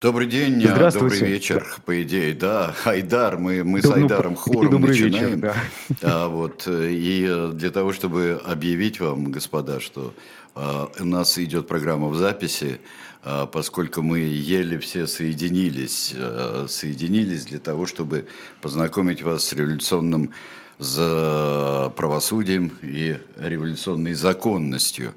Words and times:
Добрый 0.00 0.28
день, 0.28 0.60
Здравствуйте. 0.60 1.16
добрый 1.16 1.32
вечер, 1.32 1.66
по 1.84 2.00
идее, 2.04 2.32
да, 2.32 2.72
Айдар, 2.84 3.36
мы, 3.36 3.64
мы 3.64 3.82
с 3.82 3.84
Доб- 3.84 3.96
ну, 3.96 4.02
Айдаром 4.04 4.34
и 4.34 4.36
хором 4.36 4.70
добрый 4.70 4.96
вечер, 4.96 5.10
начинаем. 5.10 5.40
да. 5.40 5.56
А, 6.02 6.28
вот, 6.28 6.68
и 6.68 7.26
э, 7.28 7.50
для 7.52 7.70
того, 7.72 7.92
чтобы 7.92 8.40
объявить 8.44 9.00
вам, 9.00 9.32
господа, 9.32 9.80
что 9.80 10.14
э, 10.54 10.86
у 11.00 11.04
нас 11.04 11.36
идет 11.38 11.66
программа 11.66 12.06
в 12.10 12.16
записи, 12.16 12.80
э, 13.24 13.46
поскольку 13.50 14.02
мы 14.02 14.20
еле 14.20 14.78
все 14.78 15.08
соединились, 15.08 16.14
э, 16.14 16.66
соединились 16.68 17.46
для 17.46 17.58
того, 17.58 17.86
чтобы 17.86 18.28
познакомить 18.60 19.22
вас 19.24 19.46
с 19.46 19.52
революционным 19.52 20.30
за 20.78 21.92
правосудием 21.96 22.70
и 22.82 23.18
революционной 23.36 24.14
законностью, 24.14 25.12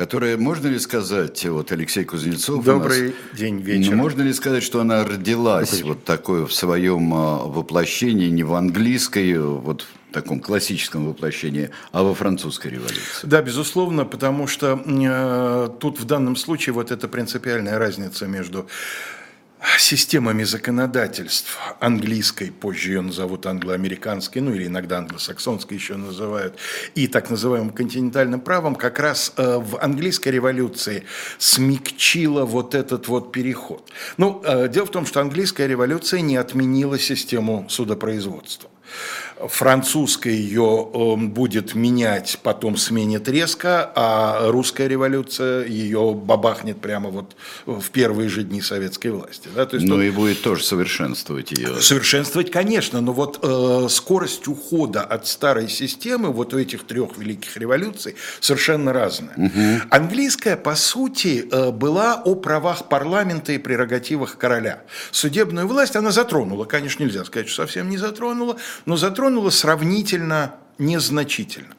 которая, 0.00 0.38
можно 0.38 0.68
ли 0.68 0.78
сказать, 0.78 1.44
вот 1.44 1.72
Алексей 1.72 2.04
Кузнецов 2.04 2.54
у 2.54 2.56
нас- 2.56 2.64
Добрый 2.64 3.14
день, 3.36 3.60
вечер. 3.60 3.90
ну, 3.90 3.96
можно 3.98 4.22
ли 4.22 4.32
сказать, 4.32 4.62
что 4.62 4.80
она 4.80 5.04
родилась 5.04 5.82
вот 5.82 6.04
такое 6.04 6.46
в 6.46 6.54
своем 6.54 7.12
а, 7.12 7.44
воплощении, 7.44 8.30
не 8.30 8.42
в 8.42 8.54
английской, 8.54 9.38
вот 9.38 9.82
в 9.82 10.14
таком 10.14 10.40
классическом 10.40 11.06
воплощении, 11.06 11.68
а 11.92 12.02
во 12.02 12.14
французской 12.14 12.68
революции? 12.68 13.24
Да, 13.24 13.42
безусловно, 13.42 14.06
потому 14.06 14.46
что 14.46 14.82
э, 14.86 15.68
тут 15.78 16.00
в 16.00 16.06
данном 16.06 16.36
случае 16.36 16.72
вот 16.72 16.90
эта 16.90 17.06
принципиальная 17.06 17.78
разница 17.78 18.26
между 18.26 18.68
системами 19.78 20.44
законодательств 20.44 21.58
английской, 21.80 22.50
позже 22.50 22.92
ее 22.92 23.00
назовут 23.02 23.46
англо-американской, 23.46 24.40
ну 24.40 24.54
или 24.54 24.66
иногда 24.66 24.98
англосаксонской 24.98 25.76
еще 25.76 25.96
называют, 25.96 26.56
и 26.94 27.06
так 27.06 27.30
называемым 27.30 27.70
континентальным 27.70 28.40
правом, 28.40 28.74
как 28.74 28.98
раз 28.98 29.32
э, 29.36 29.58
в 29.58 29.78
английской 29.78 30.30
революции 30.30 31.04
смягчила 31.38 32.44
вот 32.44 32.74
этот 32.74 33.08
вот 33.08 33.32
переход. 33.32 33.90
Ну, 34.16 34.42
э, 34.44 34.68
дело 34.68 34.86
в 34.86 34.90
том, 34.90 35.06
что 35.06 35.20
английская 35.20 35.66
революция 35.66 36.20
не 36.20 36.36
отменила 36.36 36.98
систему 36.98 37.66
судопроизводства. 37.68 38.70
Французская 39.48 40.32
ее 40.32 40.88
э, 40.92 41.16
будет 41.16 41.74
менять, 41.74 42.38
потом 42.42 42.76
сменит 42.76 43.28
резко, 43.28 43.90
а 43.94 44.50
русская 44.50 44.88
революция 44.88 45.64
ее 45.64 46.14
бабахнет 46.14 46.80
прямо 46.80 47.10
вот 47.10 47.36
в 47.66 47.90
первые 47.90 48.28
же 48.28 48.42
дни 48.42 48.60
советской 48.60 49.08
власти. 49.08 49.48
Да? 49.54 49.66
То 49.66 49.76
есть 49.76 49.88
Ну 49.88 49.96
тут 49.96 50.04
и 50.04 50.10
будет 50.10 50.42
тоже 50.42 50.62
совершенствовать 50.62 51.52
ее. 51.52 51.80
Совершенствовать, 51.80 52.50
конечно, 52.50 53.00
но 53.00 53.12
вот 53.12 53.38
э, 53.42 53.86
скорость 53.88 54.46
ухода 54.48 55.02
от 55.02 55.26
старой 55.26 55.68
системы 55.68 56.32
вот 56.32 56.52
у 56.54 56.58
этих 56.58 56.84
трех 56.84 57.16
великих 57.16 57.56
революций 57.56 58.16
совершенно 58.40 58.92
разная. 58.92 59.86
Английская, 59.90 60.56
по 60.56 60.74
сути, 60.74 61.48
э, 61.50 61.70
была 61.70 62.20
о 62.24 62.34
правах 62.34 62.88
парламента 62.88 63.52
и 63.52 63.58
прерогативах 63.58 64.36
короля. 64.36 64.82
Судебную 65.10 65.66
власть 65.66 65.96
она 65.96 66.10
затронула, 66.10 66.64
конечно, 66.64 67.02
нельзя 67.02 67.24
сказать, 67.24 67.48
что 67.48 67.62
совсем 67.62 67.88
не 67.88 67.96
затронула, 67.96 68.56
но 68.86 68.96
затронула 68.96 69.29
сравнительно 69.50 70.54
незначительно. 70.78 71.74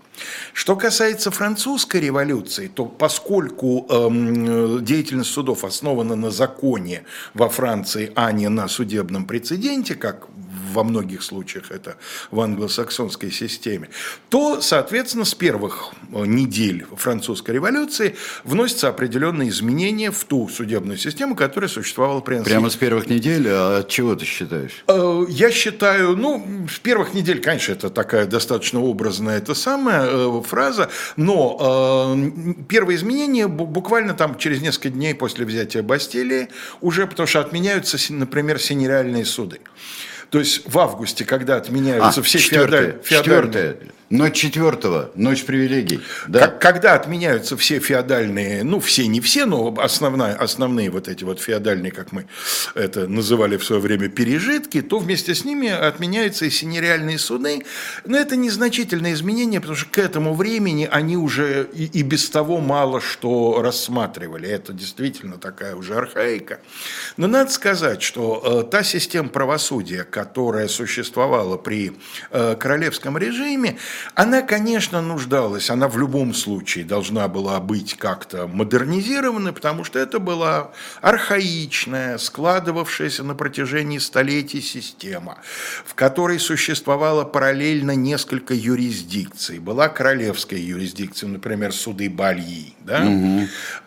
Что 0.53 0.75
касается 0.75 1.31
французской 1.31 2.01
революции, 2.01 2.67
то 2.67 2.85
поскольку 2.85 3.87
эм, 3.89 4.83
деятельность 4.83 5.31
судов 5.31 5.63
основана 5.63 6.15
на 6.15 6.29
законе 6.29 7.03
во 7.33 7.49
Франции, 7.49 8.11
а 8.15 8.31
не 8.31 8.49
на 8.49 8.67
судебном 8.67 9.25
прецеденте, 9.25 9.95
как 9.95 10.27
во 10.71 10.83
многих 10.83 11.23
случаях 11.23 11.71
это 11.71 11.97
в 12.31 12.39
англосаксонской 12.39 13.31
системе, 13.31 13.89
то, 14.29 14.61
соответственно, 14.61 15.25
с 15.25 15.33
первых 15.35 15.93
э, 16.13 16.25
недель 16.25 16.85
французской 16.95 17.51
революции 17.51 18.15
вносятся 18.43 18.87
определенные 18.89 19.49
изменения 19.49 20.11
в 20.11 20.23
ту 20.23 20.47
судебную 20.49 20.97
систему, 20.97 21.35
которая 21.35 21.69
существовала 21.69 22.21
при 22.21 22.41
Прямо 22.41 22.69
с 22.69 22.75
первых 22.75 23.07
недель, 23.07 23.47
а 23.49 23.79
от 23.79 23.89
чего 23.89 24.15
ты 24.15 24.25
считаешь? 24.25 24.83
Э, 24.87 25.25
Я 25.29 25.51
считаю, 25.51 26.15
ну, 26.15 26.45
в 26.67 26.79
первых 26.79 27.13
недель, 27.13 27.41
конечно, 27.41 27.73
это 27.73 27.89
такая 27.89 28.25
достаточно 28.25 28.81
образная 28.81 29.37
это 29.37 29.53
самая 29.53 30.05
э, 30.07 30.41
фраза, 30.45 30.89
но 31.17 32.17
первые 32.67 32.95
изменения 32.97 33.47
бу- 33.47 33.65
буквально 33.65 34.13
там 34.13 34.37
через 34.37 34.61
несколько 34.61 34.89
дней 34.89 35.13
после 35.13 35.45
взятия 35.45 35.83
Бастилии 35.83 36.47
уже, 36.81 37.07
потому 37.07 37.27
что 37.27 37.39
отменяются, 37.39 37.97
например, 38.13 38.59
синереальные 38.59 39.25
суды. 39.25 39.59
То 40.31 40.39
есть 40.39 40.61
в 40.65 40.79
августе, 40.79 41.25
когда 41.25 41.57
отменяются 41.57 42.23
все 42.23 42.37
А, 42.39 42.41
четвертое, 42.41 42.81
феодаль- 42.93 43.03
феодальные... 43.03 43.19
четвертое, 43.43 43.77
ночь 44.11 44.35
четвертого, 44.35 45.11
ночь 45.15 45.43
привилегий. 45.43 46.01
Да? 46.27 46.41
Как- 46.41 46.61
Когда 46.61 46.93
отменяются 46.95 47.57
все 47.57 47.79
феодальные, 47.79 48.63
ну 48.63 48.79
все, 48.79 49.07
не 49.07 49.19
все, 49.21 49.45
но 49.45 49.73
основная, 49.77 50.35
основные 50.35 50.89
вот 50.89 51.07
эти 51.07 51.23
вот 51.23 51.39
феодальные, 51.41 51.91
как 51.91 52.11
мы 52.11 52.27
это 52.75 53.07
называли 53.07 53.57
в 53.57 53.63
свое 53.63 53.81
время, 53.81 54.09
пережитки, 54.09 54.81
то 54.81 54.99
вместе 54.99 55.33
с 55.35 55.43
ними 55.45 55.69
отменяются 55.69 56.45
и 56.45 56.49
синереальные 56.49 57.17
суды. 57.17 57.63
Но 58.05 58.17
это 58.17 58.35
незначительное 58.35 59.13
изменение, 59.13 59.59
потому 59.59 59.77
что 59.77 59.89
к 59.89 59.97
этому 59.97 60.33
времени 60.33 60.87
они 60.91 61.17
уже 61.17 61.67
и, 61.73 61.85
и 61.85 62.03
без 62.03 62.29
того 62.29 62.59
мало 62.59 63.01
что 63.01 63.61
рассматривали. 63.61 64.47
Это 64.47 64.73
действительно 64.73 65.37
такая 65.37 65.75
уже 65.75 65.95
архаика. 65.95 66.59
Но 67.17 67.27
надо 67.27 67.51
сказать, 67.51 68.01
что 68.01 68.63
э, 68.65 68.71
та 68.71 68.83
система 68.83 69.29
правосудия, 69.29 70.03
которая 70.03 70.67
существовала 70.67 71.57
при 71.57 71.93
э, 72.31 72.55
королевском 72.59 73.17
режиме, 73.17 73.77
она, 74.15 74.41
конечно, 74.41 75.01
нуждалась, 75.01 75.69
она 75.69 75.87
в 75.87 75.97
любом 75.97 76.33
случае 76.33 76.85
должна 76.85 77.27
была 77.27 77.59
быть 77.59 77.95
как-то 77.95 78.47
модернизирована, 78.47 79.53
потому 79.53 79.83
что 79.83 79.99
это 79.99 80.19
была 80.19 80.71
архаичная, 81.01 82.17
складывавшаяся 82.17 83.23
на 83.23 83.35
протяжении 83.35 83.97
столетий 83.97 84.61
система, 84.61 85.37
в 85.85 85.93
которой 85.95 86.39
существовало 86.39 87.23
параллельно 87.23 87.95
несколько 87.95 88.53
юрисдикций. 88.53 89.59
Была 89.59 89.89
королевская 89.89 90.59
юрисдикция, 90.59 91.29
например, 91.29 91.73
суды 91.73 92.09
Бальи, 92.09 92.73
да? 92.79 93.07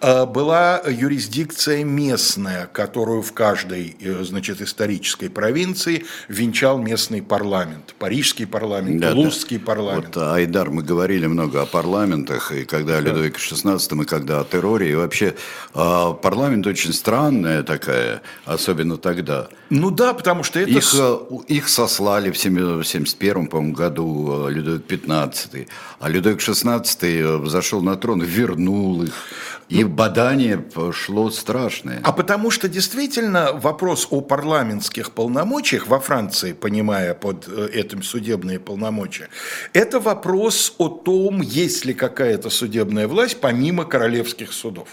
А 0.01 0.27
была 0.27 0.83
юрисдикция 0.87 1.85
местная, 1.85 2.67
которую 2.67 3.23
в 3.23 3.33
каждой, 3.33 3.97
э, 4.01 4.25
значит, 4.25 4.61
исторической 4.61 5.29
провинции 5.29 6.05
венчал 6.29 6.79
местный 6.79 7.23
парламент. 7.23 7.95
Парижский 7.99 8.47
парламент, 8.47 9.01
Да, 9.01 9.09
да. 9.09 9.15
Тулузский 9.15 9.59
парламент. 9.59 10.04
Вот, 10.04 10.04
Айдар, 10.17 10.71
мы 10.71 10.83
говорили 10.83 11.27
много 11.27 11.63
о 11.63 11.67
парламентах, 11.67 12.53
и 12.53 12.65
когда 12.65 12.99
о 12.99 13.01
Людовике 13.01 13.39
XVI, 13.39 14.03
и 14.03 14.05
когда 14.07 14.41
о 14.41 14.45
терроре, 14.45 14.93
и 14.93 14.95
вообще 14.95 15.35
а, 15.75 16.13
парламент 16.13 16.67
очень 16.67 16.93
странная 16.93 17.63
такая, 17.63 18.23
особенно 18.45 18.97
тогда. 18.97 19.49
Ну 19.71 19.91
да, 19.91 20.15
потому 20.15 20.43
что 20.43 20.61
это... 20.61 20.71
Их, 20.71 20.95
э, 20.95 21.19
их 21.49 21.69
сослали 21.69 22.31
в 22.31 22.39
1971 22.39 23.47
по-моему, 23.47 23.75
году 23.75 24.49
э, 24.49 24.53
Людовик 24.53 24.87
XV, 24.87 25.69
а 26.01 26.09
Людовик 26.09 26.41
XVI 26.41 27.39
взошел 27.39 27.83
на 27.83 27.97
трон, 27.97 28.23
вернул 28.23 29.03
их, 29.03 29.13
и 29.69 29.85
бадание 29.85 30.59
пошло 30.59 31.31
страшное. 31.31 32.01
А 32.05 32.13
потому 32.13 32.51
что 32.51 32.69
действительно 32.69 33.53
вопрос 33.53 34.07
о 34.11 34.21
парламентских 34.21 35.13
полномочиях 35.13 35.87
во 35.87 36.01
Франции, 36.01 36.53
понимая 36.53 37.15
под 37.15 37.49
э, 37.49 37.69
этим 37.73 38.03
судебные 38.03 38.59
полномочия, 38.59 39.29
это 39.73 39.84
вопрос 39.93 40.75
о 40.79 40.89
том, 40.89 41.41
есть 41.41 41.85
ли 41.85 41.95
какая-то 41.95 42.51
судебная 42.51 43.07
власть 43.07 43.41
помимо 43.41 43.85
королевских 43.85 44.53
судов. 44.53 44.89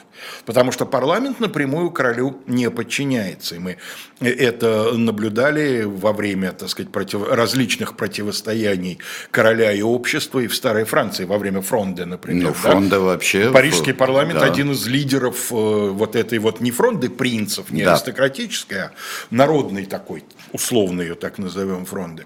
Потому 0.45 0.71
что 0.71 0.85
парламент 0.85 1.39
напрямую 1.39 1.91
королю 1.91 2.37
не 2.47 2.69
подчиняется. 2.69 3.55
И 3.55 3.59
мы 3.59 3.77
это 4.19 4.93
наблюдали 4.93 5.83
во 5.83 6.13
время, 6.13 6.51
так 6.51 6.69
сказать, 6.69 6.91
против- 6.91 7.27
различных 7.27 7.95
противостояний 7.95 8.99
короля 9.31 9.71
и 9.71 9.81
общества 9.81 10.39
и 10.39 10.47
в 10.47 10.55
Старой 10.55 10.83
Франции 10.83 11.25
во 11.25 11.37
время 11.37 11.61
фронда, 11.61 12.05
например. 12.05 12.43
Ну, 12.43 12.49
да? 12.49 12.55
фронда 12.55 12.99
вообще... 12.99 13.51
Парижский 13.51 13.93
парламент 13.93 14.39
да. 14.39 14.45
один 14.45 14.71
из 14.71 14.85
лидеров 14.87 15.51
э, 15.51 15.55
вот 15.55 16.15
этой 16.15 16.39
вот 16.39 16.61
не 16.61 16.71
фронды 16.71 17.09
принцев, 17.09 17.71
не 17.71 17.83
Да. 17.83 17.93
аристократической, 17.93 18.79
а 18.83 18.91
народной 19.29 19.85
такой, 19.85 20.23
условно 20.51 21.01
ее 21.01 21.15
так 21.15 21.37
назовем 21.37 21.85
фронды. 21.85 22.25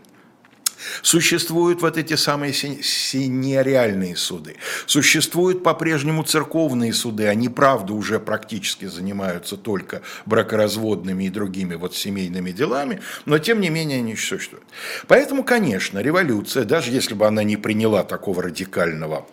Существуют 1.02 1.82
вот 1.82 1.98
эти 1.98 2.16
самые 2.16 2.54
си- 2.54 2.82
синереальные 2.82 4.16
суды. 4.16 4.56
Существуют 4.86 5.64
по-прежнему 5.64 6.24
церковные 6.24 6.94
суды. 6.94 7.28
Они, 7.28 7.50
правда, 7.50 7.94
уже 7.94 8.20
практически 8.20 8.86
занимаются 8.86 9.58
только 9.58 10.02
бракоразводными 10.26 11.26
и 11.26 11.30
другими 11.30 11.76
вот 11.76 11.96
семейными 11.96 12.52
делами, 12.52 13.02
но 13.26 13.40
тем 13.40 13.62
не 13.62 13.70
менее 13.70 14.00
они 14.00 14.16
существуют. 14.16 14.66
Поэтому, 15.08 15.44
конечно, 15.44 16.00
революция, 16.00 16.64
даже 16.64 16.92
если 16.92 17.14
бы 17.14 17.26
она 17.26 17.44
не 17.44 17.58
приняла 17.58 18.04
такого 18.04 18.44
радикального 18.44 19.28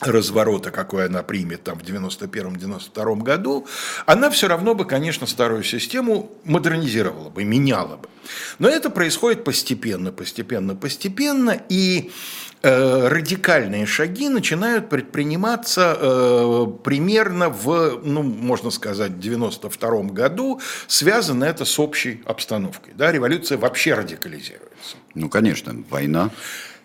разворота, 0.00 0.70
какой 0.70 1.06
она 1.06 1.22
примет 1.22 1.64
там 1.64 1.78
в 1.78 1.82
91-92 1.82 3.22
году, 3.22 3.66
она 4.06 4.30
все 4.30 4.48
равно 4.48 4.74
бы, 4.74 4.84
конечно, 4.84 5.26
старую 5.26 5.62
систему 5.62 6.30
модернизировала 6.44 7.30
бы, 7.30 7.44
меняла 7.44 7.96
бы. 7.96 8.08
Но 8.58 8.68
это 8.68 8.90
происходит 8.90 9.44
постепенно, 9.44 10.12
постепенно, 10.12 10.74
постепенно, 10.74 11.60
и 11.68 12.10
э, 12.62 13.08
радикальные 13.08 13.86
шаги 13.86 14.28
начинают 14.28 14.88
предприниматься 14.88 15.96
э, 15.98 16.66
примерно 16.84 17.48
в, 17.48 18.00
ну, 18.04 18.22
можно 18.22 18.70
сказать, 18.70 19.18
92 19.18 20.02
году, 20.04 20.60
связано 20.86 21.44
это 21.44 21.64
с 21.64 21.78
общей 21.78 22.22
обстановкой. 22.24 22.94
Да, 22.94 23.10
революция 23.10 23.58
вообще 23.58 23.94
радикализируется. 23.94 24.96
Ну, 25.14 25.28
конечно, 25.28 25.74
война 25.90 26.30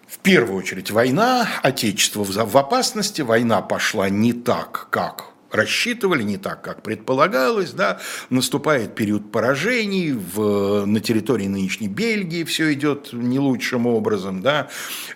в 0.08 0.20
первую 0.20 0.58
очередь 0.58 0.92
война, 0.92 1.48
отечество 1.62 2.24
в 2.24 2.58
опасности, 2.58 3.22
война 3.22 3.62
пошла 3.62 4.10
не 4.10 4.34
так, 4.34 4.88
как 4.90 5.35
рассчитывали, 5.52 6.24
не 6.24 6.38
так, 6.38 6.62
как 6.62 6.82
предполагалось, 6.82 7.72
да, 7.72 8.00
наступает 8.30 8.96
период 8.96 9.32
поражений, 9.32 10.12
в, 10.12 10.86
на 10.86 11.00
территории 11.00 11.48
нынешней 11.48 11.88
Бельгии 11.88 12.44
все 12.44 12.74
идет 12.74 13.14
не 13.14 13.40
лучшим 13.40 13.88
образом, 13.88 14.42
да, 14.42 14.70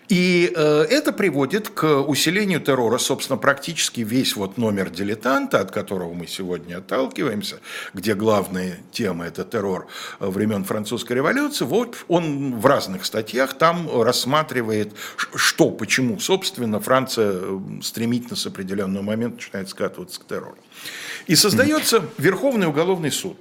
и 0.08 0.52
э, 0.56 0.86
это 0.90 1.12
приводит 1.12 1.70
к 1.70 2.02
усилению 2.02 2.62
террора, 2.62 2.98
собственно, 2.98 3.38
практически 3.38 4.02
весь 4.02 4.36
вот 4.36 4.58
номер 4.58 4.90
дилетанта, 4.90 5.60
от 5.60 5.72
которого 5.72 6.14
мы 6.14 6.28
сегодня 6.28 6.78
отталкиваемся, 6.78 7.60
где 7.94 8.16
главная 8.16 8.80
тема 8.92 9.26
это 9.26 9.44
террор 9.44 9.88
времен 10.20 10.64
французской 10.64 11.14
революции, 11.14 11.66
вот 11.66 11.98
он 12.08 12.60
в 12.60 12.66
разных 12.66 13.06
статьях 13.06 13.54
там 13.54 14.02
рассматривает, 14.02 14.94
что, 15.36 15.72
почему, 15.72 16.20
собственно, 16.20 16.80
Франция 16.80 17.42
стремительно 17.82 18.36
с 18.36 18.46
определенного 18.46 19.04
момента 19.04 19.36
начинает 19.36 19.70
скатываться 19.70 20.19
к 20.20 20.28
террору. 20.28 20.58
И 21.28 21.36
создается 21.36 22.04
Верховный 22.18 22.68
уголовный 22.68 23.12
суд 23.12 23.38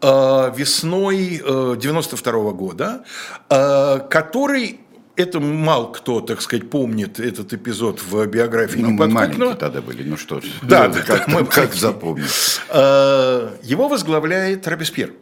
э, 0.00 0.52
весной 0.56 1.42
92 1.76 2.32
э, 2.32 2.52
года, 2.52 3.04
э, 3.50 4.00
который 4.08 4.80
это 5.16 5.40
мало 5.40 5.92
кто, 5.92 6.20
так 6.20 6.42
сказать, 6.42 6.70
помнит 6.70 7.18
этот 7.18 7.52
эпизод 7.52 8.02
в 8.02 8.26
биографии 8.26 8.80
ну, 8.80 8.90
мы 8.90 9.08
маленькие 9.08 9.54
тогда 9.54 9.80
были, 9.80 10.02
ну 10.02 10.16
что 10.16 10.40
ж. 10.40 10.44
Да, 10.62 10.88
да, 10.88 11.00
как, 11.00 11.26
мы 11.26 11.44
как 11.46 11.74
запомнить. 11.74 12.60
Его 12.70 13.88
возглавляет 13.88 14.68
Робеспьер. 14.68 15.14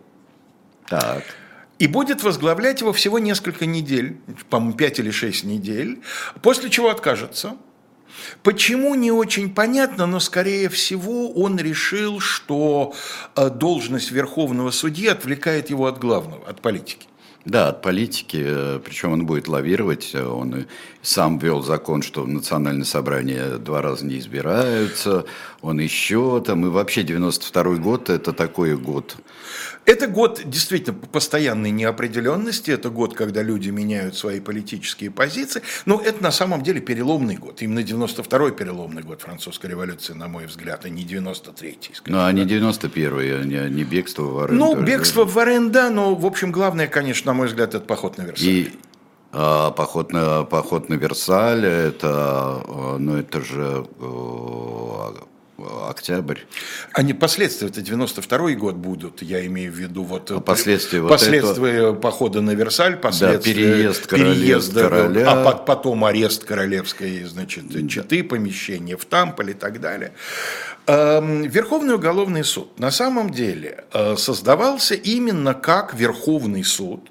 Так. 0.88 1.22
И 1.78 1.86
будет 1.86 2.22
возглавлять 2.22 2.80
его 2.80 2.92
всего 2.92 3.18
несколько 3.18 3.66
недель, 3.66 4.18
по-моему, 4.50 4.76
5 4.76 4.98
или 4.98 5.10
6 5.10 5.44
недель, 5.44 6.02
после 6.42 6.70
чего 6.70 6.90
откажется– 6.90 7.56
Почему, 8.42 8.94
не 8.94 9.10
очень 9.10 9.54
понятно, 9.54 10.06
но, 10.06 10.20
скорее 10.20 10.68
всего, 10.68 11.30
он 11.32 11.58
решил, 11.58 12.20
что 12.20 12.94
э, 13.36 13.50
должность 13.50 14.10
верховного 14.10 14.70
судьи 14.70 15.08
отвлекает 15.08 15.70
его 15.70 15.86
от 15.86 15.98
главного, 15.98 16.46
от 16.48 16.60
политики. 16.60 17.06
Да, 17.44 17.68
от 17.68 17.82
политики, 17.82 18.42
э, 18.42 18.80
причем 18.82 19.12
он 19.12 19.26
будет 19.26 19.48
лавировать, 19.48 20.14
он 20.14 20.66
сам 21.02 21.38
ввел 21.38 21.62
закон, 21.62 22.00
что 22.00 22.26
национальное 22.26 22.86
собрание 22.86 23.58
два 23.58 23.82
раза 23.82 24.06
не 24.06 24.18
избираются, 24.18 25.26
он 25.60 25.78
еще 25.78 26.42
там, 26.46 26.64
и 26.64 26.70
вообще 26.70 27.02
92 27.02 27.76
год 27.76 28.08
это 28.08 28.32
такой 28.32 28.78
год 28.78 29.16
это 29.86 30.06
год 30.06 30.42
действительно 30.44 30.96
постоянной 31.12 31.70
неопределенности, 31.70 32.70
это 32.70 32.90
год, 32.90 33.14
когда 33.14 33.42
люди 33.42 33.70
меняют 33.70 34.16
свои 34.16 34.40
политические 34.40 35.10
позиции, 35.10 35.62
но 35.84 36.00
это 36.00 36.22
на 36.22 36.32
самом 36.32 36.62
деле 36.62 36.80
переломный 36.80 37.36
год. 37.36 37.62
Именно 37.62 37.80
92-й 37.80 38.52
переломный 38.52 39.02
год 39.02 39.22
французской 39.22 39.66
революции, 39.66 40.14
на 40.14 40.28
мой 40.28 40.46
взгляд, 40.46 40.84
а 40.84 40.88
не 40.88 41.04
93-й. 41.04 41.90
Ну, 42.06 42.24
а 42.24 42.32
не 42.32 42.44
91-й, 42.44 43.40
а 43.40 43.44
не, 43.44 43.70
не 43.70 43.84
бегство 43.84 44.22
в 44.22 44.32
Варен. 44.34 44.56
Ну, 44.56 44.80
бегство 44.80 45.24
в 45.24 45.34
Варен, 45.34 45.70
да, 45.70 45.90
но, 45.90 46.14
в 46.14 46.26
общем, 46.26 46.50
главное, 46.52 46.86
конечно, 46.86 47.32
на 47.32 47.34
мой 47.34 47.48
взгляд, 47.48 47.74
это 47.74 47.84
поход 47.84 48.18
на 48.18 48.22
Версаль. 48.22 48.48
И 48.48 48.72
а, 49.32 49.70
поход 49.72 50.12
на, 50.12 50.44
поход 50.44 50.88
на 50.88 50.94
Версаль, 50.94 51.66
это, 51.66 52.08
а, 52.08 52.96
ну, 52.98 53.16
это 53.16 53.42
же 53.42 53.86
октябрь. 55.88 56.40
Они 56.92 57.12
последствия, 57.12 57.68
это 57.68 57.80
92 57.80 58.52
год 58.52 58.74
будут, 58.74 59.22
я 59.22 59.44
имею 59.46 59.72
в 59.72 59.76
виду 59.76 60.02
вот 60.02 60.30
а 60.30 60.40
последствия, 60.40 61.02
последствия 61.06 61.86
вот 61.86 61.92
это... 61.92 62.00
похода 62.00 62.40
на 62.40 62.50
Версаль, 62.52 62.96
последствия 62.96 63.54
да, 63.54 63.60
переезд 63.60 64.08
переезда 64.08 64.88
короля, 64.88 65.30
а 65.30 65.52
потом 65.52 66.04
арест 66.04 66.44
королевской, 66.44 67.24
значит, 67.24 67.64
четы, 67.88 68.24
помещение 68.24 68.96
в 68.96 69.04
Тамполе 69.04 69.52
и 69.52 69.56
так 69.56 69.80
далее. 69.80 70.12
Эм, 70.86 71.42
Верховный 71.42 71.94
уголовный 71.94 72.44
суд 72.44 72.78
на 72.78 72.90
самом 72.90 73.30
деле 73.30 73.84
э, 73.92 74.16
создавался 74.16 74.94
именно 74.94 75.54
как 75.54 75.94
Верховный 75.94 76.64
суд, 76.64 77.08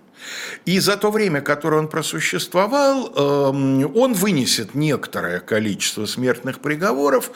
и 0.65 0.79
за 0.79 0.97
то 0.97 1.11
время, 1.11 1.41
которое 1.41 1.77
он 1.77 1.87
просуществовал, 1.87 3.13
эм, 3.15 3.95
он 3.95 4.13
вынесет 4.13 4.75
некоторое 4.75 5.39
количество 5.39 6.05
смертных 6.05 6.59
приговоров. 6.59 7.31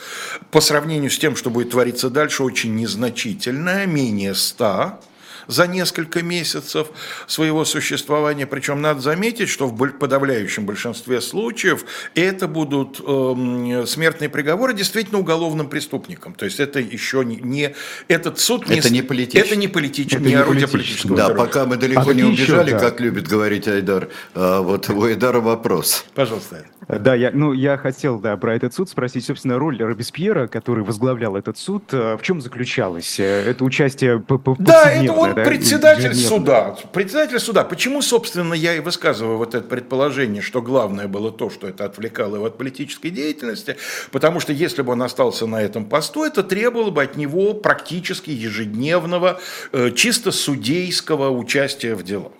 По 0.50 0.60
сравнению 0.60 1.10
с 1.10 1.18
тем, 1.18 1.36
что 1.36 1.50
будет 1.50 1.70
твориться 1.70 2.10
дальше, 2.10 2.42
очень 2.42 2.74
незначительное, 2.74 3.86
менее 3.86 4.34
ста 4.34 5.00
за 5.48 5.66
несколько 5.66 6.22
месяцев 6.22 6.88
своего 7.26 7.64
существования. 7.64 8.46
Причем 8.46 8.80
надо 8.80 9.00
заметить, 9.00 9.48
что 9.48 9.66
в 9.66 9.88
подавляющем 9.92 10.64
большинстве 10.64 11.20
случаев 11.20 11.84
это 12.14 12.46
будут 12.46 13.00
э, 13.04 13.84
смертные 13.86 14.28
приговоры 14.28 14.74
действительно 14.74 15.18
уголовным 15.18 15.68
преступникам. 15.68 16.34
То 16.34 16.44
есть 16.44 16.60
это 16.60 16.78
еще 16.78 17.24
не, 17.24 17.36
не 17.36 17.74
этот 18.06 18.38
суд 18.38 18.68
не, 18.68 18.78
это 18.78 18.90
не 18.90 19.02
политический. 19.02 19.48
Это 19.48 19.56
не 19.56 19.68
политический, 19.68 20.22
не, 20.22 20.28
не 20.28 20.34
орудие 20.34 20.68
политического 20.68 21.16
Да, 21.16 21.26
террора. 21.28 21.46
пока 21.46 21.64
мы 21.66 21.76
далеко 21.76 22.10
а 22.10 22.14
не 22.14 22.22
убежали, 22.22 22.70
еще, 22.70 22.78
да. 22.78 22.90
как 22.90 23.00
любит 23.00 23.26
говорить 23.26 23.66
Айдар. 23.66 24.08
А, 24.34 24.60
вот 24.60 24.88
у 24.90 25.02
Айдара 25.02 25.40
вопрос. 25.40 26.04
Пожалуйста. 26.14 26.64
Да, 26.88 27.14
я, 27.14 27.30
ну, 27.34 27.52
я 27.52 27.76
хотел 27.76 28.18
да, 28.18 28.36
про 28.38 28.54
этот 28.56 28.72
суд 28.72 28.88
спросить, 28.88 29.24
собственно, 29.26 29.58
роль 29.58 29.82
Робеспьера, 29.82 30.46
который 30.46 30.82
возглавлял 30.82 31.36
этот 31.36 31.58
суд, 31.58 31.84
э, 31.92 32.16
в 32.16 32.22
чем 32.22 32.40
заключалась? 32.40 33.20
Э, 33.20 33.44
это 33.50 33.62
участие 33.64 34.20
по 34.20 34.56
Да, 34.58 34.90
это 34.90 35.12
он 35.12 35.34
да, 35.44 35.50
председатель 35.50 36.14
суда. 36.14 36.76
Председатель 36.92 37.38
суда. 37.38 37.64
Почему, 37.64 38.02
собственно, 38.02 38.54
я 38.54 38.74
и 38.74 38.80
высказываю 38.80 39.38
вот 39.38 39.54
это 39.54 39.66
предположение, 39.66 40.42
что 40.42 40.62
главное 40.62 41.08
было 41.08 41.30
то, 41.30 41.50
что 41.50 41.68
это 41.68 41.84
отвлекало 41.84 42.36
его 42.36 42.46
от 42.46 42.58
политической 42.58 43.10
деятельности, 43.10 43.76
потому 44.10 44.40
что 44.40 44.52
если 44.52 44.82
бы 44.82 44.92
он 44.92 45.02
остался 45.02 45.46
на 45.46 45.62
этом 45.62 45.84
посту, 45.84 46.24
это 46.24 46.42
требовало 46.42 46.90
бы 46.90 47.02
от 47.02 47.16
него 47.16 47.54
практически 47.54 48.30
ежедневного, 48.30 49.40
э, 49.72 49.90
чисто 49.92 50.32
судейского 50.32 51.30
участия 51.30 51.94
в 51.94 52.02
делах. 52.02 52.32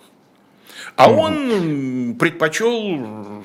А 0.95 1.11
он 1.11 2.15
предпочел 2.19 3.43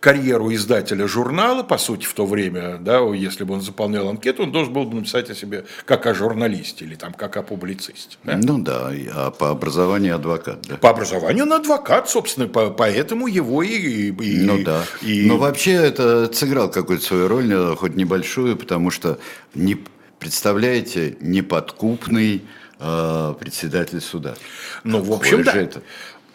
карьеру 0.00 0.52
издателя 0.52 1.06
журнала, 1.06 1.62
по 1.62 1.78
сути, 1.78 2.04
в 2.06 2.14
то 2.14 2.26
время, 2.26 2.78
да, 2.80 3.00
если 3.14 3.44
бы 3.44 3.54
он 3.54 3.60
заполнял 3.60 4.08
анкету, 4.08 4.42
он 4.42 4.52
должен 4.52 4.72
был 4.72 4.84
бы 4.84 4.96
написать 4.96 5.30
о 5.30 5.34
себе 5.34 5.66
как 5.84 6.06
о 6.06 6.14
журналисте 6.14 6.86
или 6.86 6.94
там 6.94 7.12
как 7.12 7.36
о 7.36 7.42
публицисте. 7.42 8.16
Да? 8.24 8.38
Ну 8.42 8.58
да, 8.58 8.90
а 9.14 9.30
по 9.30 9.50
образованию 9.50 10.16
адвокат, 10.16 10.62
да. 10.62 10.76
По 10.76 10.90
образованию 10.90 11.44
он 11.44 11.52
адвокат, 11.52 12.08
собственно, 12.08 12.48
по, 12.48 12.70
поэтому 12.70 13.26
его 13.26 13.62
и, 13.62 14.10
и... 14.10 14.42
Ну 14.42 14.62
да, 14.64 14.84
и... 15.02 15.26
но 15.26 15.36
вообще 15.36 15.72
это 15.72 16.32
сыграл 16.32 16.70
какую-то 16.70 17.04
свою 17.04 17.28
роль, 17.28 17.52
э, 17.52 17.76
хоть 17.76 17.94
небольшую, 17.94 18.56
потому 18.56 18.90
что, 18.90 19.18
не, 19.54 19.76
представляете, 20.18 21.16
неподкупный 21.20 22.42
э, 22.78 23.34
председатель 23.38 24.00
суда. 24.00 24.34
Ну, 24.82 25.02
в 25.02 25.12
общем, 25.12 25.44
да. 25.44 25.52
Это? 25.52 25.82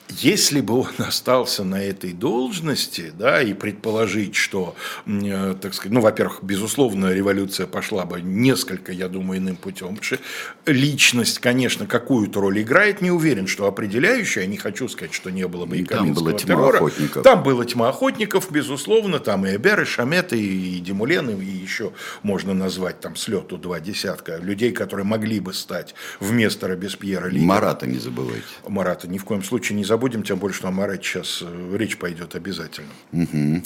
Если 0.09 0.61
бы 0.61 0.79
он 0.79 0.91
остался 0.99 1.63
на 1.63 1.81
этой 1.83 2.13
должности, 2.13 3.11
да, 3.17 3.41
и 3.41 3.53
предположить, 3.53 4.35
что, 4.35 4.75
э, 5.05 5.55
так 5.59 5.73
сказать, 5.73 5.91
ну, 5.91 6.01
во-первых, 6.01 6.39
безусловно, 6.43 7.11
революция 7.11 7.65
пошла 7.67 8.05
бы 8.05 8.21
несколько, 8.21 8.91
я 8.91 9.09
думаю, 9.09 9.39
иным 9.39 9.55
путем, 9.55 9.95
потому 9.95 10.03
что 10.03 10.19
личность, 10.67 11.39
конечно, 11.39 11.87
какую-то 11.87 12.39
роль 12.39 12.61
играет, 12.61 13.01
не 13.01 13.11
уверен, 13.11 13.47
что 13.47 13.67
определяющая, 13.67 14.45
не 14.45 14.57
хочу 14.57 14.87
сказать, 14.87 15.13
что 15.13 15.31
не 15.31 15.47
было 15.47 15.65
бы 15.65 15.77
и 15.77 15.83
Там 15.83 16.13
была 16.13 16.33
тьма 16.33 16.55
террора. 16.55 16.77
охотников. 16.77 17.23
Там 17.23 17.43
было 17.43 17.65
тьма 17.65 17.89
охотников, 17.89 18.51
безусловно, 18.51 19.19
там 19.19 19.45
и 19.45 19.55
Эбер, 19.55 19.81
и 19.81 19.85
Шамет, 19.85 20.33
и, 20.33 20.77
и 20.77 20.79
Демулен, 20.79 21.29
и 21.29 21.45
еще 21.45 21.93
можно 22.21 22.53
назвать 22.53 22.99
там 22.99 23.15
слету 23.15 23.57
два 23.57 23.79
десятка 23.79 24.37
людей, 24.37 24.71
которые 24.71 25.05
могли 25.05 25.39
бы 25.39 25.53
стать 25.53 25.95
вместо 26.19 26.67
Робеспьера 26.67 27.27
лидером. 27.27 27.47
Марата 27.47 27.87
не 27.87 27.97
забывайте. 27.97 28.43
Марата 28.67 29.07
ни 29.07 29.17
в 29.17 29.25
коем 29.25 29.43
случае 29.43 29.77
не 29.77 29.83
забывайте 29.83 29.94
забудем, 29.95 30.23
тем 30.23 30.39
более, 30.39 30.53
что 30.53 30.67
о 30.67 30.71
Марате 30.71 31.03
сейчас 31.03 31.39
э, 31.41 31.77
речь 31.77 31.97
пойдет 31.97 32.35
обязательно. 32.35 32.89
Угу. 33.13 33.63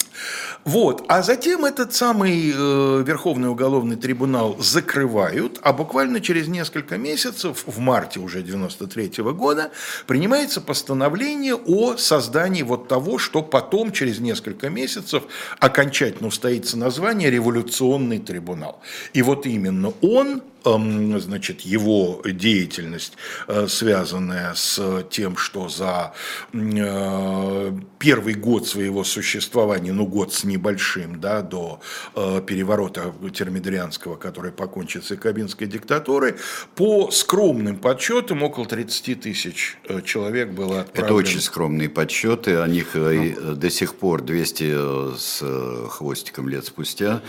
Вот, 0.64 1.04
а 1.08 1.22
затем 1.22 1.64
этот 1.64 1.92
самый 1.92 2.52
э, 2.54 3.04
Верховный 3.04 3.48
уголовный 3.48 3.96
трибунал 3.96 4.56
закрывают, 4.60 5.58
а 5.62 5.72
буквально 5.72 6.20
через 6.20 6.46
несколько 6.46 6.98
месяцев, 6.98 7.64
в 7.66 7.78
марте 7.80 8.20
уже 8.20 8.42
93 8.42 9.22
-го 9.22 9.32
года, 9.32 9.72
принимается 10.06 10.60
постановление 10.60 11.56
о 11.56 11.96
создании 11.96 12.62
вот 12.62 12.86
того, 12.86 13.18
что 13.18 13.42
потом, 13.42 13.90
через 13.90 14.20
несколько 14.20 14.70
месяцев, 14.70 15.24
окончательно 15.58 16.28
устоится 16.28 16.78
название 16.78 17.30
«Революционный 17.30 18.20
трибунал». 18.20 18.80
И 19.14 19.22
вот 19.22 19.46
именно 19.46 19.92
он 20.00 20.42
значит, 20.64 21.62
его 21.62 22.20
деятельность, 22.24 23.14
э, 23.48 23.66
связанная 23.68 24.54
с 24.54 25.04
тем, 25.10 25.36
что 25.36 25.68
за 25.68 26.12
э, 26.52 27.72
первый 27.98 28.34
год 28.34 28.66
своего 28.66 29.04
существования, 29.04 29.92
ну 29.92 30.06
год 30.06 30.32
с 30.34 30.44
небольшим, 30.44 31.20
да, 31.20 31.42
до 31.42 31.80
э, 32.14 32.42
переворота 32.46 33.14
термидорианского, 33.32 34.16
который 34.16 34.52
покончит 34.52 35.04
с 35.04 35.10
якобинской 35.10 35.66
диктатурой, 35.66 36.34
по 36.74 37.10
скромным 37.10 37.76
подсчетам 37.76 38.42
около 38.42 38.66
30 38.66 39.20
тысяч 39.20 39.78
человек 40.04 40.50
было 40.50 40.80
отправлено. 40.80 41.06
Это 41.06 41.14
очень 41.14 41.40
скромные 41.40 41.88
подсчеты, 41.88 42.56
о 42.56 42.66
них 42.66 42.94
ну. 42.94 43.54
до 43.54 43.70
сих 43.70 43.94
пор 43.94 44.22
200 44.22 45.16
с 45.16 45.42
хвостиком 45.88 46.48
лет 46.48 46.64
спустя 46.64 47.22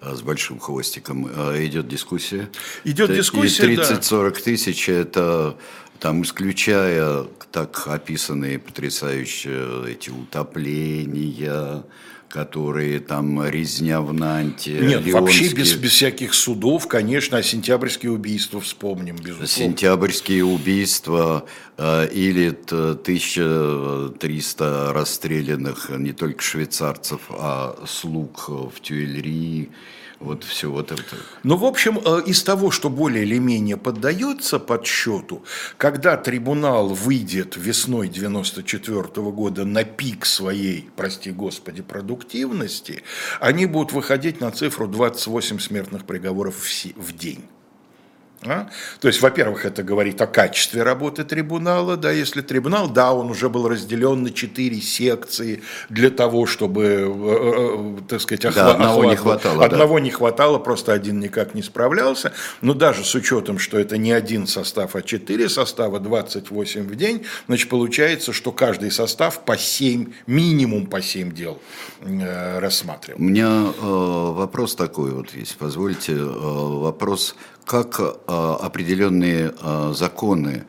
с 0.00 0.22
большим 0.22 0.58
хвостиком 0.58 1.26
идет 1.26 1.88
дискуссия. 1.88 2.48
Идет 2.84 3.14
дискуссия, 3.14 3.72
И 3.72 3.76
30-40 3.76 4.30
да. 4.30 4.40
тысяч– 4.40 4.88
это 4.90 5.56
там, 5.98 6.22
исключая 6.22 7.24
так 7.52 7.86
описанные 7.86 8.58
потрясающие 8.58 9.90
эти 9.90 10.10
утопления, 10.10 11.84
которые 12.28 12.98
там 13.00 13.48
резня 13.48 14.02
в 14.02 14.12
Нанте. 14.12 14.72
Нет, 14.72 15.06
Леонский. 15.06 15.12
вообще 15.12 15.48
без, 15.54 15.72
без 15.74 15.92
всяких 15.92 16.34
судов, 16.34 16.86
конечно, 16.86 17.38
а 17.38 17.42
сентябрьские 17.42 18.12
убийства 18.12 18.60
вспомним, 18.60 19.16
безусловно. 19.16 19.46
Сентябрьские 19.46 20.44
убийства 20.44 21.46
э, 21.78 22.08
или 22.12 22.50
1300 22.50 24.92
расстрелянных 24.92 25.88
не 25.90 26.12
только 26.12 26.42
швейцарцев, 26.42 27.22
а 27.30 27.82
слуг 27.86 28.48
в 28.48 28.74
Тюильри 28.82 29.70
вот 30.20 30.44
все 30.44 30.70
вот 30.70 30.92
это. 30.92 31.16
Ну, 31.42 31.56
в 31.56 31.64
общем, 31.64 31.98
э, 32.04 32.22
из 32.26 32.42
того, 32.42 32.70
что 32.70 32.88
более 32.88 33.24
или 33.24 33.38
менее 33.38 33.76
поддается 33.76 34.58
подсчету, 34.58 35.44
когда 35.76 36.16
трибунал 36.16 36.88
выйдет 36.88 37.56
весной 37.56 38.08
94 38.08 39.22
-го 39.22 39.32
года 39.32 39.64
на 39.64 39.84
пик 39.84 40.24
своей, 40.26 40.88
прости 40.96 41.30
господи, 41.30 41.82
продуктивности, 41.82 43.02
они 43.40 43.66
будут 43.66 43.92
выходить 43.92 44.40
на 44.40 44.50
цифру 44.50 44.88
28 44.88 45.58
смертных 45.58 46.04
приговоров 46.04 46.54
в 46.96 47.12
день. 47.16 47.44
А? 48.42 48.68
То 49.00 49.08
есть, 49.08 49.22
во-первых, 49.22 49.64
это 49.64 49.82
говорит 49.82 50.20
о 50.20 50.26
качестве 50.26 50.82
работы 50.82 51.24
трибунала, 51.24 51.96
да, 51.96 52.12
если 52.12 52.42
трибунал, 52.42 52.88
да, 52.88 53.12
он 53.12 53.30
уже 53.30 53.48
был 53.48 53.66
разделен 53.66 54.22
на 54.22 54.30
четыре 54.30 54.80
секции 54.80 55.62
для 55.88 56.10
того, 56.10 56.46
чтобы, 56.46 56.84
э, 56.84 57.98
э, 57.98 58.08
так 58.08 58.20
сказать, 58.20 58.44
охва- 58.44 58.54
да, 58.54 58.70
одного 58.72 59.00
охват, 59.00 59.10
не 59.10 59.16
хватало. 59.16 59.64
Одного 59.64 59.94
да. 59.96 60.00
не 60.04 60.10
хватало, 60.10 60.58
просто 60.58 60.92
один 60.92 61.18
никак 61.18 61.54
не 61.54 61.62
справлялся. 61.62 62.32
Но 62.60 62.74
даже 62.74 63.04
с 63.04 63.14
учетом, 63.14 63.58
что 63.58 63.78
это 63.78 63.96
не 63.96 64.12
один 64.12 64.46
состав, 64.46 64.96
а 64.96 65.02
четыре 65.02 65.48
состава, 65.48 65.98
28 65.98 66.86
в 66.86 66.94
день, 66.94 67.24
значит, 67.46 67.68
получается, 67.70 68.32
что 68.32 68.52
каждый 68.52 68.90
состав 68.90 69.44
по 69.44 69.56
7, 69.56 70.12
минимум 70.26 70.86
по 70.86 71.00
7 71.00 71.32
дел 71.32 71.58
э, 72.02 72.58
рассматривал. 72.58 73.18
У 73.18 73.24
меня 73.24 73.66
э, 73.66 74.32
вопрос 74.32 74.74
такой 74.74 75.10
вот 75.12 75.34
есть, 75.34 75.56
позвольте, 75.56 76.12
э, 76.12 76.16
вопрос 76.18 77.34
как 77.66 77.98
э, 78.00 78.12
определенные 78.28 79.52
э, 79.60 79.92
законы 79.94 80.64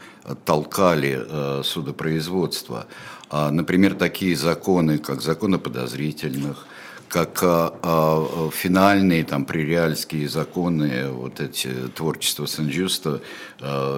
толкали 0.45 1.19
э, 1.19 1.61
судопроизводство. 1.63 2.87
А, 3.29 3.51
например, 3.51 3.93
такие 3.93 4.35
законы, 4.35 4.97
как 4.97 5.21
закон 5.21 5.53
о 5.53 5.59
подозрительных, 5.59 6.65
как 7.07 7.39
финальные 7.39 9.23
там 9.23 9.45
приреальские 9.45 10.27
законы, 10.27 11.09
вот 11.09 11.39
эти 11.39 11.69
творчество 11.95 12.45
Сен-Жюста, 12.45 13.21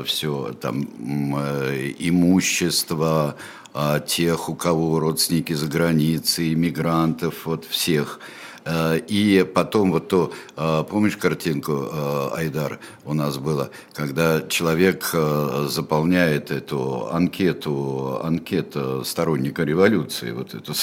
все 0.05 0.53
там 0.61 0.83
имущество 1.97 3.35
тех, 4.05 4.49
у 4.49 4.53
кого 4.53 4.99
родственники 4.99 5.53
за 5.53 5.65
границей, 5.65 6.53
иммигрантов, 6.53 7.47
вот 7.47 7.65
всех– 7.65 8.19
и 9.07 9.45
потом 9.53 9.91
вот 9.91 10.07
то, 10.07 10.31
э, 10.55 10.83
помнишь 10.89 11.17
картинку, 11.17 11.89
э, 11.91 12.29
Айдар, 12.35 12.79
у 13.05 13.13
нас 13.13 13.37
было, 13.37 13.69
когда 13.93 14.41
человек 14.47 15.11
заполняет 15.67 16.51
эту 16.51 17.09
анкету, 17.11 18.19
анкету 18.23 19.03
сторонника 19.03 19.63
революции, 19.63 20.31
вот 20.31 20.53
эту 20.53 20.73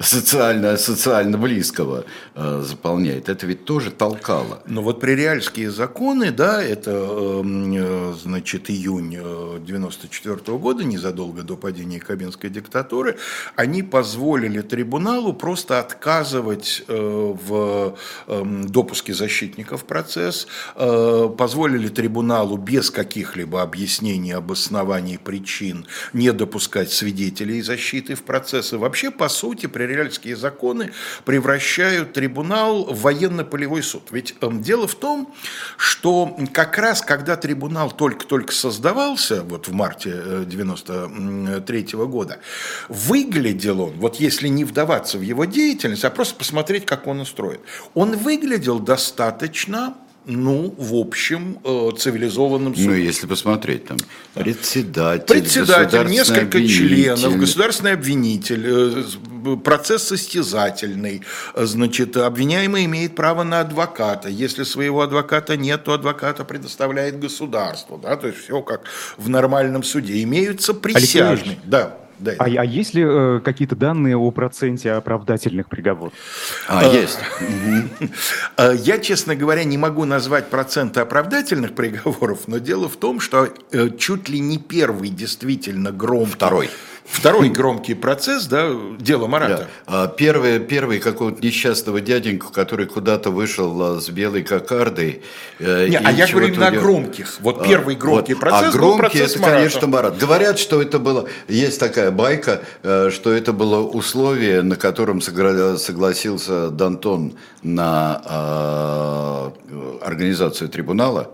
социально, 0.00 0.76
социально 0.76 1.38
близкого 1.38 2.04
заполняет, 2.34 3.28
это 3.28 3.46
ведь 3.46 3.64
тоже 3.64 3.90
толкало. 3.90 4.62
Но 4.66 4.82
вот 4.82 5.00
приреальские 5.00 5.70
законы, 5.70 6.30
да, 6.30 6.62
это, 6.62 6.90
эм, 6.90 8.14
значит, 8.14 8.70
июнь 8.70 9.16
94 9.64 10.58
года, 10.58 10.84
незадолго 10.84 11.42
до 11.42 11.56
падения 11.56 12.00
Кабинской 12.00 12.50
диктатуры, 12.50 13.18
они 13.56 13.82
позволили 13.82 14.60
трибуналу 14.60 15.32
просто 15.32 15.78
отказывать 15.78 16.84
в 17.12 17.96
эм, 18.26 18.66
допуске 18.66 19.14
защитников 19.14 19.84
процесс, 19.84 20.46
э, 20.76 21.28
позволили 21.36 21.88
трибуналу 21.88 22.56
без 22.56 22.90
каких-либо 22.90 23.62
объяснений, 23.62 24.32
обоснований, 24.32 25.18
причин 25.18 25.86
не 26.12 26.32
допускать 26.32 26.90
свидетелей 26.90 27.62
защиты 27.62 28.14
в 28.14 28.22
процесс. 28.22 28.72
И 28.72 28.76
вообще, 28.76 29.10
по 29.10 29.28
сути, 29.28 29.66
прериальские 29.66 30.36
законы 30.36 30.92
превращают 31.24 32.12
трибунал 32.12 32.84
в 32.84 33.02
военно-полевой 33.02 33.82
суд. 33.82 34.08
Ведь 34.10 34.34
эм, 34.40 34.62
дело 34.62 34.86
в 34.86 34.94
том, 34.94 35.34
что 35.76 36.36
как 36.52 36.78
раз 36.78 37.00
когда 37.00 37.36
трибунал 37.36 37.90
только-только 37.90 38.52
создавался, 38.52 39.42
вот 39.42 39.68
в 39.68 39.72
марте 39.72 40.44
93 40.46 41.86
э, 41.92 41.96
года, 42.06 42.38
выглядел 42.88 43.82
он, 43.82 43.92
вот 43.98 44.16
если 44.16 44.48
не 44.48 44.64
вдаваться 44.64 45.18
в 45.18 45.22
его 45.22 45.44
деятельность, 45.44 46.04
а 46.04 46.10
просто 46.10 46.34
посмотреть, 46.36 46.86
как 46.86 47.01
он 47.06 47.20
устроен. 47.20 47.60
Он 47.94 48.16
выглядел 48.16 48.78
достаточно 48.78 49.94
ну, 50.24 50.72
в 50.78 50.94
общем, 50.94 51.58
э, 51.64 51.90
цивилизованным 51.98 52.76
судом. 52.76 52.92
Ну, 52.92 52.96
если 52.96 53.26
посмотреть, 53.26 53.86
там, 53.86 53.98
председатель, 54.34 55.26
Председатель, 55.26 56.06
несколько 56.06 56.58
обвинитель. 56.58 56.88
членов, 56.88 57.36
государственный 57.38 57.92
обвинитель, 57.92 58.64
э, 58.64 59.56
процесс 59.64 60.04
состязательный, 60.04 61.22
значит, 61.56 62.16
обвиняемый 62.16 62.84
имеет 62.84 63.16
право 63.16 63.42
на 63.42 63.60
адвоката. 63.60 64.28
Если 64.28 64.62
своего 64.62 65.02
адвоката 65.02 65.56
нет, 65.56 65.84
то 65.84 65.92
адвоката 65.92 66.44
предоставляет 66.44 67.18
государство, 67.18 67.98
да, 67.98 68.16
то 68.16 68.28
есть 68.28 68.44
все 68.44 68.62
как 68.62 68.82
в 69.16 69.28
нормальном 69.28 69.82
суде. 69.82 70.22
Имеются 70.22 70.72
присяжные. 70.72 71.58
Да. 71.64 71.98
Да, 72.22 72.32
а, 72.38 72.44
а 72.44 72.64
есть 72.64 72.94
ли 72.94 73.02
э, 73.04 73.40
какие-то 73.44 73.74
данные 73.74 74.16
о 74.16 74.30
проценте 74.30 74.92
оправдательных 74.92 75.68
приговоров? 75.68 76.12
А, 76.68 76.84
э, 76.84 76.94
есть. 76.94 77.18
Э, 78.56 78.74
я, 78.76 78.98
честно 78.98 79.34
говоря, 79.34 79.64
не 79.64 79.76
могу 79.76 80.04
назвать 80.04 80.48
проценты 80.48 81.00
оправдательных 81.00 81.74
приговоров, 81.74 82.46
но 82.46 82.58
дело 82.58 82.88
в 82.88 82.96
том, 82.96 83.18
что 83.18 83.48
э, 83.72 83.88
чуть 83.98 84.28
ли 84.28 84.38
не 84.38 84.58
первый 84.58 85.08
действительно 85.08 85.90
громкий... 85.90 86.34
Второй. 86.34 86.70
Второй 87.04 87.50
громкий 87.50 87.94
процесс, 87.94 88.46
да, 88.46 88.70
дело 88.98 89.26
Марата. 89.26 89.68
Да. 89.86 90.06
Первый, 90.08 90.60
первый 90.60 90.98
какого-то 90.98 91.44
несчастного 91.44 92.00
дяденьку, 92.00 92.52
который 92.52 92.86
куда-то 92.86 93.30
вышел 93.30 93.96
а, 93.96 94.00
с 94.00 94.08
белой 94.08 94.42
кокардой. 94.42 95.22
Э, 95.58 95.88
Не, 95.88 95.96
а 95.96 96.10
я 96.12 96.26
говорю 96.26 96.54
о 96.62 96.70
громких. 96.70 97.38
Вот 97.40 97.60
а, 97.60 97.64
первый 97.64 97.96
громкий 97.96 98.34
вот. 98.34 98.40
процесс 98.40 98.74
А 98.74 98.76
громкий 98.76 98.98
процесс 99.00 99.32
это, 99.32 99.42
Марата. 99.42 99.58
конечно, 99.58 99.86
Марат. 99.88 100.18
Говорят, 100.18 100.58
что 100.58 100.80
это 100.80 100.98
было, 100.98 101.28
есть 101.48 101.80
такая 101.80 102.10
байка, 102.12 102.62
э, 102.82 103.10
что 103.12 103.32
это 103.32 103.52
было 103.52 103.80
условие, 103.80 104.62
на 104.62 104.76
котором 104.76 105.20
согласился 105.20 106.70
Дантон 106.70 107.34
на 107.62 108.22
а, 108.24 109.52
организацию 110.02 110.68
трибунала 110.68 111.30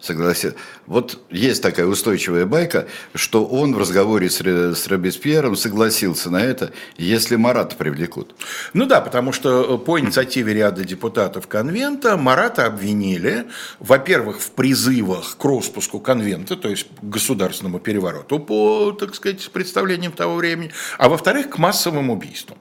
согласен. 0.00 0.54
Вот 0.86 1.20
есть 1.30 1.62
такая 1.62 1.86
устойчивая 1.86 2.46
байка, 2.46 2.86
что 3.14 3.44
он 3.44 3.74
в 3.74 3.78
разговоре 3.78 4.30
с, 4.30 4.40
с 4.40 4.86
Робеспьером 4.86 5.56
согласился 5.56 6.30
на 6.30 6.42
это, 6.42 6.72
если 6.96 7.36
Марата 7.36 7.76
привлекут. 7.76 8.34
Ну 8.72 8.86
да, 8.86 9.00
потому 9.00 9.32
что 9.32 9.74
э, 9.74 9.84
по 9.84 9.98
инициативе 9.98 10.54
ряда 10.54 10.84
депутатов 10.84 11.48
конвента 11.48 12.16
Марата 12.16 12.66
обвинили, 12.66 13.46
во-первых, 13.80 14.40
в 14.40 14.50
призывах 14.52 15.36
к 15.36 15.44
распуску 15.44 16.00
конвента, 16.00 16.56
то 16.56 16.68
есть 16.68 16.86
к 17.00 17.04
государственному 17.04 17.80
перевороту 17.80 18.38
по, 18.38 18.92
так 18.92 19.14
сказать, 19.14 19.50
представлениям 19.50 20.12
того 20.12 20.36
времени, 20.36 20.72
а 20.98 21.08
во-вторых, 21.08 21.50
к 21.50 21.58
массовым 21.58 22.10
убийствам. 22.10 22.58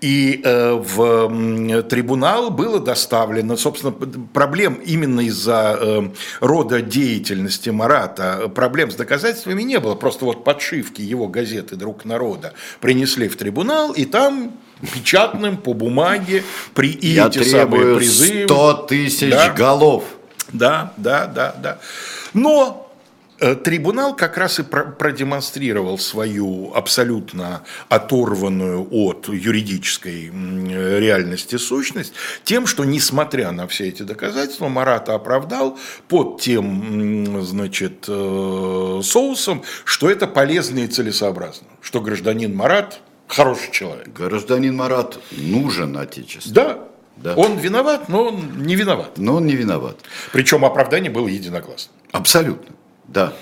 И 0.00 0.40
э, 0.44 0.72
в 0.72 1.82
трибунал 1.84 2.50
было 2.50 2.80
доставлено, 2.80 3.56
собственно, 3.56 3.92
проблем 3.92 4.74
именно 4.74 5.20
из-за 5.20 5.78
э, 5.80 6.08
рода 6.40 6.80
деятельности 6.80 7.70
Марата, 7.70 8.50
проблем 8.54 8.90
с 8.90 8.94
доказательствами 8.94 9.62
не 9.62 9.80
было, 9.80 9.94
просто 9.94 10.24
вот 10.24 10.44
подшивки 10.44 11.02
его 11.02 11.28
газеты 11.28 11.76
«Друг 11.76 12.04
народа» 12.04 12.54
принесли 12.80 13.28
в 13.28 13.36
трибунал, 13.36 13.92
и 13.92 14.04
там 14.04 14.52
печатным 14.94 15.56
по 15.56 15.74
бумаге 15.74 16.44
при 16.74 16.90
и 16.90 17.08
Я 17.08 17.26
эти 17.28 17.42
самые 17.42 17.96
призывы. 17.96 18.44
100 18.44 18.72
тысяч 18.88 19.30
да, 19.30 19.50
голов. 19.50 20.04
Да, 20.52 20.92
да, 20.96 21.26
да, 21.26 21.54
да. 21.60 21.78
Но 22.32 22.87
трибунал 23.38 24.16
как 24.16 24.36
раз 24.36 24.58
и 24.58 24.62
продемонстрировал 24.62 25.98
свою 25.98 26.72
абсолютно 26.74 27.62
оторванную 27.88 28.86
от 28.90 29.28
юридической 29.28 30.30
реальности 30.98 31.56
сущность 31.56 32.12
тем, 32.44 32.66
что, 32.66 32.84
несмотря 32.84 33.52
на 33.52 33.66
все 33.66 33.88
эти 33.88 34.02
доказательства, 34.02 34.68
Марата 34.68 35.14
оправдал 35.14 35.78
под 36.08 36.40
тем 36.40 37.42
значит, 37.44 38.04
э, 38.08 39.00
соусом, 39.04 39.62
что 39.84 40.10
это 40.10 40.26
полезно 40.26 40.80
и 40.80 40.86
целесообразно, 40.86 41.68
что 41.80 42.00
гражданин 42.00 42.54
Марат 42.54 43.00
хороший 43.28 43.70
человек. 43.72 44.08
Гражданин 44.08 44.74
Марат 44.74 45.18
нужен 45.30 45.96
Отечеству. 45.96 46.52
Да, 46.52 46.88
да. 47.16 47.34
Он 47.34 47.58
виноват, 47.58 48.08
но 48.08 48.24
он 48.28 48.62
не 48.62 48.74
виноват. 48.74 49.18
Но 49.18 49.36
он 49.36 49.46
не 49.46 49.54
виноват. 49.54 49.98
Причем 50.32 50.64
оправдание 50.64 51.10
было 51.10 51.28
единогласно. 51.28 51.92
Абсолютно. 52.12 52.74
Да. 53.08 53.32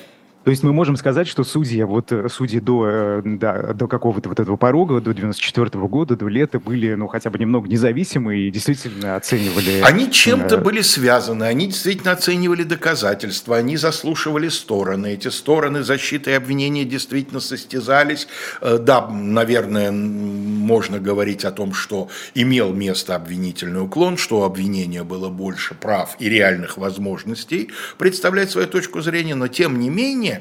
То 0.47 0.51
есть 0.51 0.63
мы 0.63 0.73
можем 0.73 0.97
сказать, 0.97 1.27
что 1.27 1.43
судьи, 1.43 1.83
вот 1.83 2.13
э, 2.13 2.29
судьи 2.29 2.61
до, 2.61 2.87
э, 2.89 3.23
да, 3.25 3.73
до 3.73 3.89
какого-то 3.89 4.29
вот 4.29 4.39
этого 4.39 4.57
порога, 4.57 5.01
до 5.01 5.13
94 5.13 5.67
-го 5.71 5.89
года, 5.89 6.15
до 6.15 6.29
лета 6.29 6.61
были, 6.61 6.95
ну, 6.95 7.09
хотя 7.09 7.31
бы 7.31 7.39
немного 7.41 7.69
независимы 7.69 8.37
и 8.37 8.51
действительно 8.53 9.17
оценивали... 9.17 9.81
Они 9.83 10.09
чем-то 10.09 10.55
э... 10.55 10.61
были 10.61 10.83
связаны, 10.83 11.43
они 11.43 11.67
действительно 11.67 12.13
оценивали 12.13 12.63
доказательства, 12.63 13.57
они 13.57 13.77
заслушивали 13.77 14.49
стороны, 14.49 15.15
эти 15.15 15.27
стороны 15.27 15.83
защиты 15.83 16.31
и 16.31 16.35
обвинения 16.35 16.85
действительно 16.85 17.41
состязались. 17.41 18.29
Да, 18.63 19.09
наверное, 19.09 19.91
можно 19.91 21.01
говорить 21.01 21.45
о 21.45 21.51
том, 21.51 21.75
что 21.75 22.09
имел 22.37 22.73
место 22.73 23.17
обвинительный 23.17 23.83
уклон, 23.83 24.17
что 24.17 24.43
у 24.43 24.43
обвинения 24.45 25.03
было 25.03 25.29
больше 25.29 25.75
прав 25.75 26.15
и 26.21 26.29
реальных 26.29 26.77
возможностей 26.77 27.71
представлять 27.99 28.53
свою 28.53 28.69
точку 28.69 29.01
зрения, 29.01 29.35
но 29.35 29.49
тем 29.49 29.81
не 29.81 29.91
менее 29.91 30.36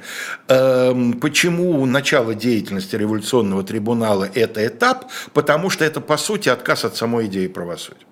Эм, 0.47 1.13
почему 1.13 1.85
начало 1.85 2.35
деятельности 2.35 2.95
революционного 2.95 3.63
трибунала– 3.63 4.29
это 4.33 4.65
этап? 4.65 5.05
Потому 5.33 5.69
что 5.69 5.85
это, 5.85 6.01
по 6.01 6.17
сути, 6.17 6.49
отказ 6.49 6.85
от 6.85 6.95
самой 6.95 7.27
идеи 7.27 7.47
правосудия 7.47 8.05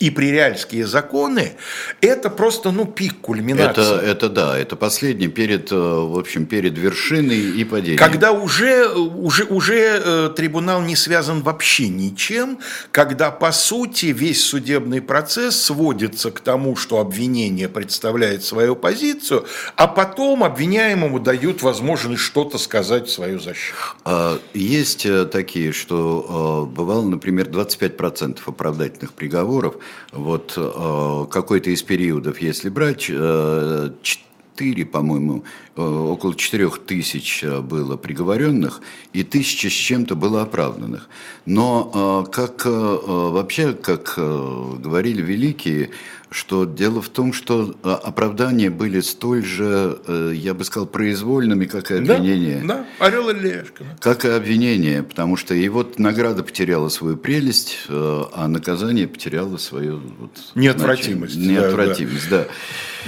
и 0.00 0.08
приреальские 0.08 0.86
законы, 0.86 1.52
это 2.00 2.30
просто, 2.30 2.70
ну, 2.70 2.86
пик 2.86 3.20
кульминации. 3.20 3.82
Это, 3.82 4.06
это 4.06 4.28
да, 4.30 4.58
это 4.58 4.74
последний 4.74 5.28
перед, 5.28 5.70
э, 5.70 5.76
в 5.76 6.18
общем, 6.18 6.46
перед 6.46 6.76
вершиной 6.78 7.38
и 7.38 7.64
падением. 7.64 7.98
Когда 7.98 8.32
уже, 8.32 8.88
уже, 8.88 9.44
уже 9.44 10.00
э, 10.02 10.30
трибунал 10.34 10.80
не 10.80 10.96
связан 10.96 11.42
вообще 11.42 11.88
ничем, 11.88 12.60
когда, 12.92 13.30
по 13.30 13.52
сути, 13.52 14.06
весь 14.06 14.42
судебный 14.42 15.02
процесс 15.02 15.62
сводится 15.62 16.30
к 16.30 16.40
тому, 16.40 16.76
что 16.76 16.98
обвинение 16.98 17.68
представляет 17.68 18.42
свою 18.42 18.76
позицию, 18.76 19.44
а 19.76 19.86
потом 19.86 20.44
обвиняемому 20.44 21.20
дают 21.20 21.60
возможность 21.60 22.22
что-то 22.22 22.56
сказать 22.56 23.06
в 23.06 23.10
свою 23.10 23.38
защиту. 23.38 23.76
А, 24.06 24.38
есть 24.54 25.04
э, 25.04 25.26
такие, 25.26 25.72
что 25.72 26.70
бывало, 26.74 27.04
например, 27.04 27.48
25% 27.48 28.38
оправдательных 28.46 29.12
приговоров– 29.12 29.74
вот 30.12 30.54
э, 30.56 31.26
какой-то 31.30 31.70
из 31.70 31.82
периодов, 31.82 32.40
если 32.40 32.68
брать, 32.68 33.06
э, 33.08 33.90
4, 34.02 34.86
по-моему, 34.86 35.44
около 35.76 36.34
4 36.34 36.70
тысяч 36.86 37.42
э, 37.42 37.60
было 37.60 37.96
приговоренных 37.96 38.80
и 39.12 39.22
тысячи 39.22 39.68
с 39.68 39.72
чем-то 39.72 40.14
было 40.14 40.42
оправданных. 40.42 41.08
Но 41.46 42.24
э, 42.26 42.30
как 42.30 42.64
вообще, 42.66 43.72
как 43.72 44.14
говорили 44.16 45.22
великие, 45.22 45.90
что 46.30 46.64
дело 46.64 47.02
в 47.02 47.08
том, 47.08 47.32
что 47.32 47.74
оправдания 47.82 48.70
были 48.70 49.00
столь 49.00 49.44
же, 49.44 49.98
э, 50.06 50.32
я 50.34 50.54
бы 50.54 50.62
сказал, 50.64 50.86
произвольными, 50.86 51.64
как 51.64 51.90
и 51.90 51.94
обвинения. 51.94 52.62
Да, 52.64 52.86
да. 52.98 53.06
орел 53.06 53.30
и 53.30 53.34
решка. 53.34 53.84
Как 54.00 54.24
и 54.24 54.28
обвинение, 54.28 55.02
потому 55.02 55.36
что 55.36 55.54
и 55.54 55.68
вот 55.68 55.98
награда 55.98 56.44
потеряла 56.44 56.88
свою 56.88 57.16
прелесть, 57.16 57.78
э, 57.88 58.22
а 58.32 58.46
наказание 58.46 59.08
потеряло 59.08 59.56
свою 59.56 60.00
вот, 60.18 60.30
неотвратимость. 60.54 61.34
Значит, 61.34 61.50
неотвратимость, 61.50 62.30
да, 62.30 62.44
да. 62.44 62.48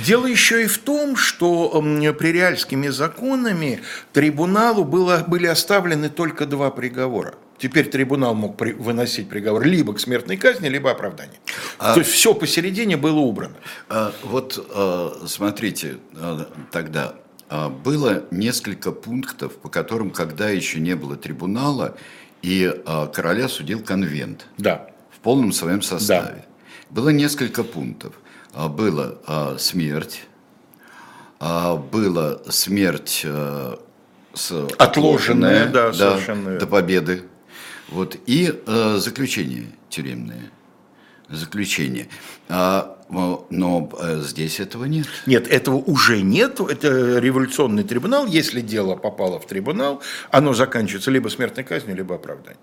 Дело 0.04 0.26
еще 0.26 0.64
и 0.64 0.66
в 0.66 0.78
том, 0.78 1.16
что 1.16 1.80
приреальскими 2.52 2.88
законами 2.88 3.80
трибуналу 4.12 4.84
было, 4.84 5.24
были 5.26 5.46
оставлены 5.46 6.08
только 6.08 6.46
два 6.46 6.70
приговора. 6.70 7.34
Теперь 7.58 7.88
трибунал 7.88 8.34
мог 8.34 8.56
при, 8.56 8.72
выносить 8.72 9.28
приговор 9.28 9.64
либо 9.64 9.94
к 9.94 10.00
смертной 10.00 10.36
казни, 10.36 10.68
либо 10.68 10.90
оправдание. 10.90 11.38
А, 11.78 11.94
То 11.94 12.00
есть 12.00 12.12
все 12.12 12.34
посередине 12.34 12.96
было 12.96 13.20
убрано. 13.20 13.54
А, 13.88 14.12
вот 14.22 14.66
а, 14.74 15.24
смотрите, 15.26 15.96
а, 16.14 16.46
тогда 16.70 17.14
а, 17.48 17.68
было 17.68 18.24
несколько 18.30 18.92
пунктов, 18.92 19.54
по 19.56 19.68
которым, 19.68 20.10
когда 20.10 20.50
еще 20.50 20.80
не 20.80 20.96
было 20.96 21.16
трибунала, 21.16 21.96
и 22.42 22.70
а, 22.84 23.06
короля 23.06 23.48
судил 23.48 23.80
конвент. 23.80 24.46
Да. 24.58 24.88
В 25.10 25.20
полном 25.20 25.52
своем 25.52 25.82
составе. 25.82 26.44
Да. 26.44 26.44
Было 26.90 27.10
несколько 27.10 27.62
пунктов. 27.62 28.14
А, 28.52 28.68
было 28.68 29.18
а, 29.26 29.56
смерть, 29.58 30.24
а, 31.44 31.76
было 31.76 32.40
смерть 32.48 33.22
а, 33.24 33.78
с, 34.32 34.52
отложенная, 34.78 34.78
отложенная 34.78 35.66
да, 35.66 35.86
да, 35.90 35.92
совершенно. 35.92 36.58
до 36.58 36.66
победы 36.68 37.24
вот, 37.92 38.16
и 38.26 38.62
э, 38.66 38.96
заключение 38.98 39.66
тюремное. 39.90 40.50
Заключение. 41.28 42.08
А, 42.48 42.96
но 43.08 43.90
э, 43.98 44.20
здесь 44.22 44.60
этого 44.60 44.84
нет. 44.84 45.06
Нет, 45.26 45.48
этого 45.48 45.76
уже 45.76 46.22
нет. 46.22 46.60
Это 46.60 47.18
революционный 47.18 47.84
трибунал. 47.84 48.26
Если 48.26 48.60
дело 48.60 48.96
попало 48.96 49.38
в 49.38 49.46
трибунал, 49.46 50.00
оно 50.30 50.54
заканчивается 50.54 51.10
либо 51.10 51.28
смертной 51.28 51.64
казнью, 51.64 51.96
либо 51.96 52.14
оправданием. 52.14 52.60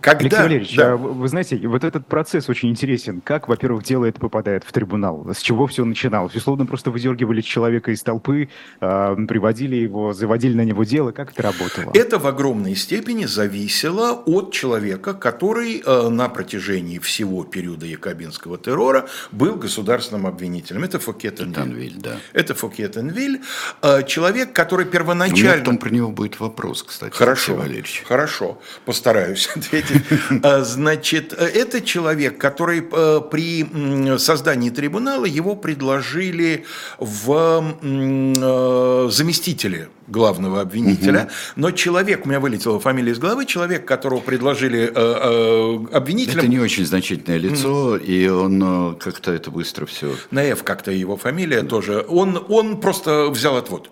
Когда, 0.00 0.20
Алексей 0.20 0.42
Валерьевич, 0.42 0.76
да. 0.76 0.92
А 0.92 0.96
вы 0.96 1.28
знаете, 1.28 1.56
вот 1.68 1.84
этот 1.84 2.06
процесс 2.06 2.48
очень 2.48 2.70
интересен. 2.70 3.20
Как, 3.20 3.48
во-первых, 3.48 3.84
дело 3.84 4.04
это 4.06 4.18
попадает 4.18 4.64
в 4.64 4.72
трибунал? 4.72 5.28
С 5.32 5.40
чего 5.40 5.66
все 5.66 5.84
начиналось? 5.84 6.34
Условно, 6.34 6.66
просто 6.66 6.90
выдергивали 6.90 7.40
человека 7.40 7.92
из 7.92 8.02
толпы, 8.02 8.48
э, 8.80 9.16
приводили 9.28 9.76
его, 9.76 10.12
заводили 10.12 10.54
на 10.54 10.64
него 10.64 10.84
дело. 10.84 11.12
Как 11.12 11.32
это 11.32 11.42
работало? 11.42 11.92
Это 11.94 12.18
в 12.18 12.26
огромной 12.26 12.74
степени 12.74 13.26
зависело 13.26 14.12
от 14.26 14.52
человека, 14.52 15.14
который 15.14 15.82
э, 15.84 16.08
на 16.08 16.28
протяжении 16.28 16.98
всего 16.98 17.44
периода 17.44 17.86
якобинского 17.86 18.58
террора 18.58 19.06
был 19.30 19.54
государственным 19.54 20.26
обвинителем. 20.26 20.82
Это 20.82 20.98
Фокет 20.98 21.40
Энвиль. 21.40 21.94
Да. 21.96 22.16
Это 22.32 22.54
Фокет 22.54 22.96
Энвиль. 22.96 23.40
Э, 23.82 24.02
человек, 24.04 24.52
который 24.52 24.86
первоначально... 24.86 25.40
У 25.40 25.52
меня 25.52 25.58
потом 25.58 25.78
про 25.78 25.90
него 25.90 26.10
будет 26.10 26.40
вопрос, 26.40 26.82
кстати. 26.82 27.14
Хорошо, 27.14 27.62
хорошо. 28.04 28.60
Постараюсь 28.84 29.31
ответить. 29.56 30.02
А, 30.42 30.62
значит, 30.62 31.32
это 31.32 31.80
человек, 31.80 32.38
который 32.38 32.82
э, 32.90 33.20
при 33.30 34.18
создании 34.18 34.70
трибунала 34.70 35.24
его 35.24 35.56
предложили 35.56 36.64
в 36.98 37.76
э, 37.82 39.08
заместители 39.10 39.88
главного 40.08 40.60
обвинителя, 40.60 41.22
угу. 41.22 41.30
но 41.56 41.70
человек, 41.70 42.26
у 42.26 42.28
меня 42.28 42.40
вылетела 42.40 42.78
фамилия 42.80 43.12
из 43.12 43.18
головы, 43.18 43.46
человек, 43.46 43.86
которого 43.86 44.20
предложили 44.20 44.90
э, 44.94 45.86
обвинителем... 45.92 46.38
Это 46.38 46.48
не 46.48 46.58
очень 46.58 46.84
значительное 46.84 47.38
лицо, 47.38 47.96
и 47.96 48.28
он 48.28 48.96
как-то 48.96 49.32
это 49.32 49.50
быстро 49.50 49.86
все... 49.86 50.14
На 50.30 50.42
F 50.44 50.62
как-то 50.64 50.90
его 50.90 51.16
фамилия 51.16 51.62
тоже. 51.62 52.04
Он, 52.08 52.44
он 52.48 52.80
просто 52.80 53.28
взял 53.28 53.56
отвод. 53.56 53.90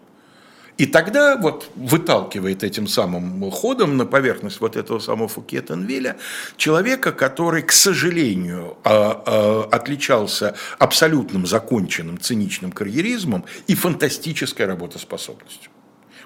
И 0.80 0.86
тогда 0.86 1.36
вот 1.36 1.70
выталкивает 1.76 2.64
этим 2.64 2.86
самым 2.86 3.50
ходом 3.50 3.98
на 3.98 4.06
поверхность 4.06 4.62
вот 4.62 4.76
этого 4.76 4.98
самого 4.98 5.28
Фукетенвиля 5.28 6.16
человека, 6.56 7.12
который, 7.12 7.60
к 7.60 7.70
сожалению, 7.70 8.78
а, 8.82 9.22
а, 9.26 9.68
отличался 9.76 10.54
абсолютным 10.78 11.46
законченным 11.46 12.18
циничным 12.18 12.72
карьеризмом 12.72 13.44
и 13.66 13.74
фантастической 13.74 14.64
работоспособностью 14.64 15.70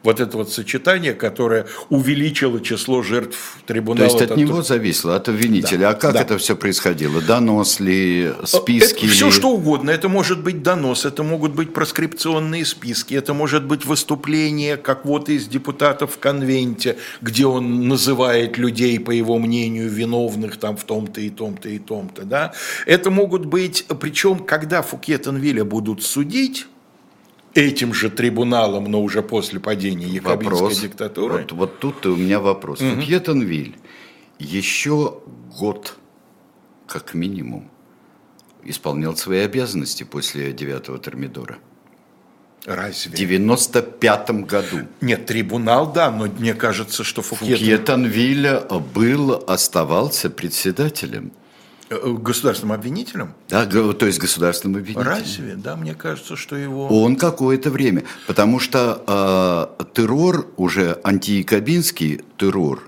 вот 0.05 0.21
это 0.21 0.37
вот 0.37 0.53
сочетание, 0.53 1.15
которое 1.15 1.67
увеличило 1.89 2.61
число 2.61 3.03
жертв 3.03 3.59
трибунала. 3.67 4.09
То 4.11 4.19
есть 4.19 4.31
от 4.31 4.37
него 4.37 4.63
зависело, 4.63 5.17
от 5.17 5.29
обвинителя. 5.29 5.79
Да, 5.79 5.91
а 5.91 5.95
как 5.95 6.13
да. 6.13 6.21
это 6.21 6.39
все 6.39 6.55
происходило? 6.55 7.21
Донос 7.23 7.81
ли, 7.81 8.33
списки 8.45 8.97
это 8.99 9.07
ли? 9.07 9.11
Все 9.11 9.31
что 9.31 9.51
угодно. 9.51 9.91
Это 9.91 10.09
может 10.09 10.43
быть 10.43 10.63
донос, 10.63 11.07
это 11.07 11.23
могут 11.23 11.55
быть 11.55 11.73
проскрипционные 11.73 12.65
списки, 12.67 13.15
это 13.15 13.33
может 13.33 13.65
быть 13.65 13.87
выступление 13.87 14.77
как 14.77 15.07
вот 15.07 15.29
из 15.29 15.47
депутатов 15.49 16.15
в 16.15 16.19
конвенте, 16.19 16.99
где 17.23 17.47
он 17.47 17.89
называет 17.89 18.59
людей, 18.59 19.01
по 19.01 19.11
его 19.11 19.39
мнению, 19.39 19.89
виновных 19.89 20.59
там 20.59 20.77
в 20.77 20.85
том-то 20.85 21.21
и 21.21 21.31
том-то 21.31 21.69
и 21.71 21.79
том-то. 21.79 22.25
Да? 22.25 22.53
Это 22.87 23.11
могут 23.11 23.47
быть, 23.47 23.87
причем, 24.01 24.41
когда 24.41 24.83
Фукетенвилля 24.83 25.65
будут 25.65 26.03
судить, 26.03 26.67
этим 27.55 27.95
же 27.95 28.11
трибуналом, 28.11 28.85
но 28.85 29.03
уже 29.03 29.23
после 29.23 29.61
падения 29.61 30.07
якобинской 30.07 30.61
вопрос. 30.61 30.81
диктатуры. 30.81 31.35
Вот, 31.43 31.53
вот 31.53 31.79
тут 31.79 32.07
у 32.07 32.17
меня 32.17 32.41
вопрос. 32.41 32.81
Угу. 32.81 32.97
Фукьетенвиль 32.97 33.77
еще 34.39 35.19
год, 35.59 35.97
как 36.87 37.15
минимум, 37.15 37.71
исполнял 38.65 39.17
свои 39.17 39.41
обязанности 39.41 40.05
после 40.05 40.53
девятого 40.53 40.99
Термидора. 40.99 41.59
Разве? 42.65 43.13
В 43.13 43.15
95 43.15 44.31
году. 44.47 44.79
Нет, 45.03 45.27
трибунал, 45.27 45.93
да, 45.93 46.11
но 46.11 46.27
мне 46.27 46.55
кажется, 46.55 47.05
что 47.05 47.21
Фукьетен... 47.21 47.59
Фукьетенвиль 47.59 48.61
был, 48.95 49.45
оставался 49.47 50.31
председателем. 50.31 51.33
Э, 52.03 52.17
государственным 52.19 52.73
обвинителем? 52.73 53.35
Да, 53.49 53.67
то 53.67 54.07
есть 54.07 54.19
государственным 54.19 54.81
обвинителем. 54.81 55.07
Разве? 55.07 55.55
Да, 55.57 55.77
мне 55.77 55.95
кажется, 55.95 56.37
что 56.37 56.57
его... 56.57 56.87
Он 56.89 57.17
какое-то 57.17 57.71
время. 57.71 58.05
Потому 58.27 58.59
что 58.61 59.71
э, 59.79 59.85
террор, 59.95 60.47
уже 60.57 60.99
антиякобинский 61.05 62.23
террор, 62.39 62.83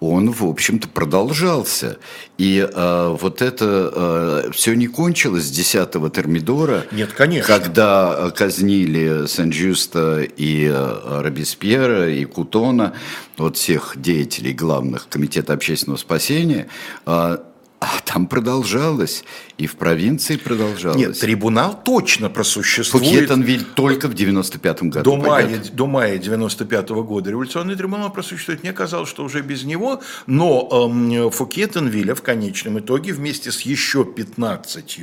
он, 0.00 0.30
в 0.30 0.44
общем-то, 0.44 0.88
продолжался. 0.88 1.98
И 2.36 2.58
э, 2.58 3.16
вот 3.20 3.42
это 3.42 4.44
э, 4.46 4.50
все 4.52 4.74
не 4.74 4.86
кончилось 4.86 5.44
с 5.44 5.50
10-го 5.50 6.08
Термидора. 6.08 6.84
Нет, 6.92 7.12
конечно. 7.12 7.52
Когда 7.52 8.30
казнили 8.30 9.26
Сен-Жюста 9.26 10.20
и 10.20 10.70
э, 10.72 11.20
Робеспьера, 11.22 12.10
и 12.10 12.24
Кутона, 12.24 12.94
вот 13.36 13.56
всех 13.56 13.94
деятелей 13.96 14.52
главных 14.52 15.08
Комитета 15.08 15.52
общественного 15.52 15.98
спасения, 15.98 16.68
э, 17.06 17.38
а 17.80 17.86
там 18.04 18.26
продолжалось, 18.26 19.24
и 19.58 19.66
в 19.66 19.76
провинции 19.76 20.36
продолжалось. 20.36 20.96
Нет, 20.96 21.18
трибунал 21.18 21.82
точно 21.84 22.30
просуществует. 22.30 23.04
Фукетенвиль 23.04 23.64
только 23.74 24.06
в 24.06 24.14
95-м 24.14 24.90
году. 24.90 25.10
До 25.10 25.16
мая, 25.16 25.60
до 25.72 25.86
мая 25.88 26.16
95 26.18 26.90
-го 26.90 27.02
года 27.02 27.30
революционный 27.30 27.74
трибунал 27.74 28.12
просуществует. 28.12 28.62
Мне 28.62 28.72
казалось, 28.72 29.08
что 29.08 29.24
уже 29.24 29.42
без 29.42 29.64
него, 29.64 30.00
но 30.26 30.68
эм, 30.70 31.30
Фукетенвилля 31.32 32.14
в 32.14 32.22
конечном 32.22 32.78
итоге 32.78 33.12
вместе 33.12 33.50
с 33.50 33.62
еще 33.62 34.04
15 34.04 34.98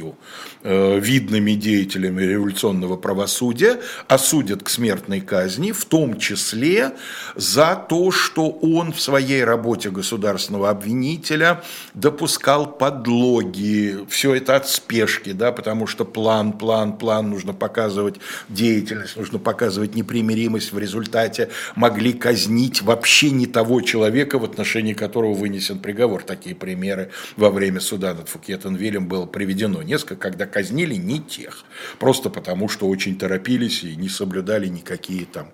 э, 0.63 0.99
видными 0.99 1.51
деятелями 1.51 2.23
революционного 2.23 2.95
правосудия 2.95 3.81
осудят 4.07 4.63
к 4.63 4.69
смертной 4.69 5.19
казни, 5.19 5.73
в 5.73 5.83
том 5.83 6.17
числе 6.17 6.93
за 7.35 7.75
то, 7.75 8.09
что 8.11 8.49
он 8.49 8.93
в 8.93 9.01
своей 9.01 9.43
работе 9.43 9.89
государственного 9.89 10.69
обвинителя 10.69 11.61
допускал 11.93 12.71
подлоги, 12.71 13.97
все 14.07 14.33
это 14.35 14.44
от 14.49 14.67
спешки, 14.67 15.31
да, 15.31 15.51
потому 15.51 15.87
что 15.87 16.05
план, 16.05 16.53
план, 16.53 16.97
план, 16.97 17.29
нужно 17.29 17.53
показывать 17.53 18.15
деятельность, 18.49 19.15
нужно 19.15 19.39
показывать 19.39 19.95
непримиримость, 19.95 20.71
в 20.71 20.79
результате 20.79 21.49
могли 21.75 22.13
казнить 22.13 22.81
вообще 22.81 23.31
не 23.31 23.47
того 23.47 23.81
человека, 23.81 24.39
в 24.39 24.43
отношении 24.43 24.93
которого 24.93 25.33
вынесен 25.33 25.79
приговор. 25.79 26.23
Такие 26.23 26.55
примеры 26.55 27.11
во 27.37 27.49
время 27.49 27.79
суда 27.79 28.13
над 28.13 28.29
Фукетенвилем 28.29 29.07
было 29.07 29.25
приведено 29.25 29.81
несколько, 29.81 30.15
когда 30.15 30.45
казнили 30.45 30.95
не 30.95 31.19
тех, 31.19 31.63
просто 31.99 32.29
потому 32.29 32.69
что 32.69 32.87
очень 32.87 33.17
торопились 33.17 33.83
и 33.83 33.95
не 33.95 34.09
соблюдали 34.09 34.67
никакие 34.67 35.25
там 35.25 35.49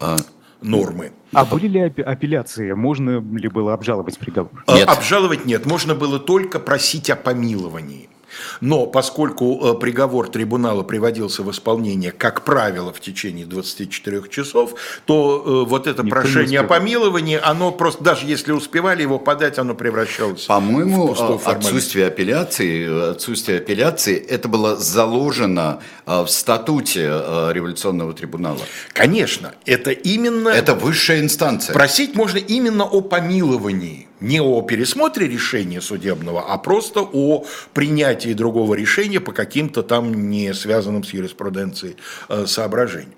а, 0.00 0.16
нормы. 0.62 1.12
А 1.32 1.44
были 1.44 1.68
ли 1.68 1.80
апелляции? 1.80 2.72
Можно 2.72 3.20
ли 3.20 3.48
было 3.48 3.74
обжаловать 3.74 4.18
приговор? 4.18 4.64
Нет. 4.68 4.88
Обжаловать 4.88 5.46
нет. 5.46 5.66
Можно 5.66 5.94
было 5.94 6.18
только 6.18 6.58
просить 6.58 7.10
о 7.10 7.16
помиловании. 7.16 8.08
Но 8.60 8.86
поскольку 8.86 9.60
э, 9.62 9.78
приговор 9.78 10.28
трибунала 10.28 10.82
приводился 10.82 11.42
в 11.42 11.50
исполнение, 11.50 12.12
как 12.12 12.44
правило, 12.44 12.92
в 12.92 13.00
течение 13.00 13.46
24 13.46 14.28
часов, 14.28 14.74
то 15.04 15.64
э, 15.64 15.68
вот 15.68 15.86
это 15.86 16.02
Никто 16.02 16.20
прошение 16.20 16.60
о 16.60 16.64
помиловании, 16.64 17.40
оно 17.42 17.72
просто, 17.72 18.04
даже 18.04 18.26
если 18.26 18.52
успевали 18.52 19.02
его 19.02 19.18
подать, 19.18 19.58
оно 19.58 19.74
превращалось 19.74 20.44
По-моему, 20.46 21.14
в 21.14 21.48
отсутствие 21.48 22.06
апелляции, 22.06 23.10
отсутствие 23.12 23.58
апелляции, 23.58 24.16
это 24.16 24.48
было 24.48 24.76
заложено 24.76 25.80
э, 26.06 26.22
в 26.22 26.28
статуте 26.28 27.02
революционного 27.02 28.12
трибунала. 28.12 28.60
Конечно, 28.92 29.54
это 29.66 29.90
именно... 29.90 30.48
Это 30.48 30.74
высшая 30.74 31.20
инстанция. 31.20 31.72
Просить 31.72 32.14
можно 32.14 32.38
именно 32.38 32.84
о 32.84 33.00
помиловании 33.00 34.08
не 34.22 34.40
о 34.40 34.62
пересмотре 34.62 35.28
решения 35.28 35.80
судебного, 35.80 36.44
а 36.48 36.58
просто 36.58 37.00
о 37.00 37.44
принятии 37.74 38.32
другого 38.32 38.74
решения 38.74 39.20
по 39.20 39.32
каким-то 39.32 39.82
там 39.82 40.30
не 40.30 40.54
связанным 40.54 41.04
с 41.04 41.12
юриспруденцией 41.12 41.96
э, 42.28 42.46
соображениям. 42.46 43.14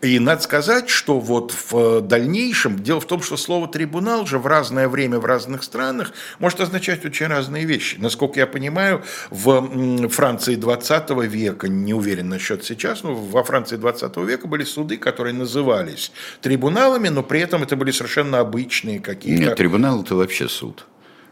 И 0.00 0.18
надо 0.18 0.42
сказать, 0.42 0.88
что 0.88 1.20
вот 1.20 1.54
в 1.70 2.00
дальнейшем, 2.00 2.78
дело 2.82 3.00
в 3.00 3.06
том, 3.06 3.22
что 3.22 3.36
слово 3.36 3.68
«трибунал» 3.68 4.26
же 4.26 4.38
в 4.38 4.46
разное 4.46 4.88
время 4.88 5.18
в 5.18 5.26
разных 5.26 5.62
странах 5.62 6.12
может 6.38 6.60
означать 6.60 7.04
очень 7.04 7.26
разные 7.26 7.64
вещи. 7.64 7.96
Насколько 7.98 8.40
я 8.40 8.46
понимаю, 8.46 9.02
в 9.30 10.08
Франции 10.08 10.54
20 10.54 11.10
века, 11.26 11.68
не 11.68 11.94
уверен 11.94 12.28
насчет 12.28 12.64
сейчас, 12.64 13.02
но 13.02 13.14
во 13.14 13.44
Франции 13.44 13.76
20 13.76 14.16
века 14.18 14.48
были 14.48 14.64
суды, 14.64 14.96
которые 14.96 15.34
назывались 15.34 16.12
трибуналами, 16.40 17.08
но 17.08 17.22
при 17.22 17.40
этом 17.40 17.62
это 17.62 17.76
были 17.76 17.90
совершенно 17.90 18.40
обычные 18.40 19.00
какие-то... 19.00 19.42
Нет, 19.42 19.56
трибунал 19.56 20.02
это 20.02 20.14
вообще 20.14 20.47
суд. 20.48 20.86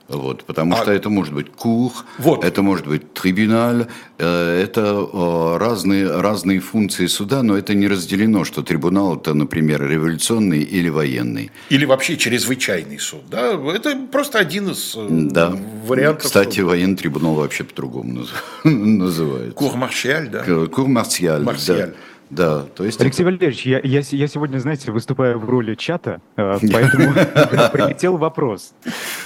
Вот, 0.08 0.44
потому 0.44 0.74
а, 0.74 0.76
что 0.76 0.92
это 0.92 1.10
может 1.10 1.34
быть 1.34 1.50
кур, 1.50 1.92
вот. 2.18 2.44
это 2.44 2.62
может 2.62 2.86
быть 2.86 3.12
трибунал, 3.12 3.88
э, 4.18 4.62
это 4.62 4.80
э, 4.82 5.56
разные, 5.58 6.20
разные 6.20 6.60
функции 6.60 7.06
суда, 7.06 7.42
но 7.42 7.58
это 7.58 7.74
не 7.74 7.88
разделено, 7.88 8.44
что 8.44 8.62
трибунал 8.62 9.16
это, 9.16 9.34
например, 9.34 9.84
революционный 9.84 10.62
или 10.62 10.88
военный. 10.88 11.50
Или 11.70 11.86
вообще 11.86 12.16
чрезвычайный 12.16 13.00
суд. 13.00 13.22
Да? 13.28 13.60
Это 13.74 13.98
просто 14.12 14.38
один 14.38 14.70
из 14.70 14.94
э, 14.96 15.06
да. 15.08 15.52
вариантов. 15.84 16.26
Кстати, 16.26 16.60
суда. 16.60 16.68
военный 16.68 16.96
трибунал 16.96 17.34
вообще 17.34 17.64
по-другому 17.64 18.26
называется. 18.64 19.54
Кур-маршиаль, 19.54 20.28
да? 20.28 20.44
Кур-марсиаль, 20.44 21.42
да. 21.42 21.90
Да, 22.30 22.62
то 22.62 22.84
есть... 22.84 23.00
Алексей 23.00 23.22
это... 23.22 23.30
Валерьевич, 23.32 23.66
я, 23.66 23.80
я, 23.82 24.02
я 24.04 24.26
сегодня, 24.26 24.58
знаете, 24.58 24.90
выступаю 24.90 25.38
в 25.38 25.48
роли 25.48 25.74
чата, 25.74 26.20
э, 26.36 26.58
поэтому 26.72 27.12
прилетел 27.72 28.16
вопрос. 28.16 28.74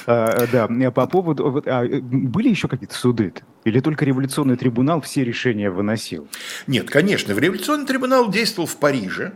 Э, 0.07 0.47
да, 0.53 0.91
по 0.91 1.07
поводу... 1.07 1.63
А, 1.67 1.85
были 1.85 2.51
еще 2.51 2.69
какие-то 2.69 2.95
суды? 2.95 3.33
Или 3.65 3.81
только 3.81 4.05
революционный 4.05 4.57
трибунал 4.57 5.01
все 5.01 5.25
решения 5.25 5.71
выносил? 5.71 6.29
Нет, 6.67 6.91
конечно, 6.91 7.33
революционный 7.33 7.87
трибунал 7.87 8.31
действовал 8.31 8.69
в 8.69 8.77
Париже, 8.77 9.33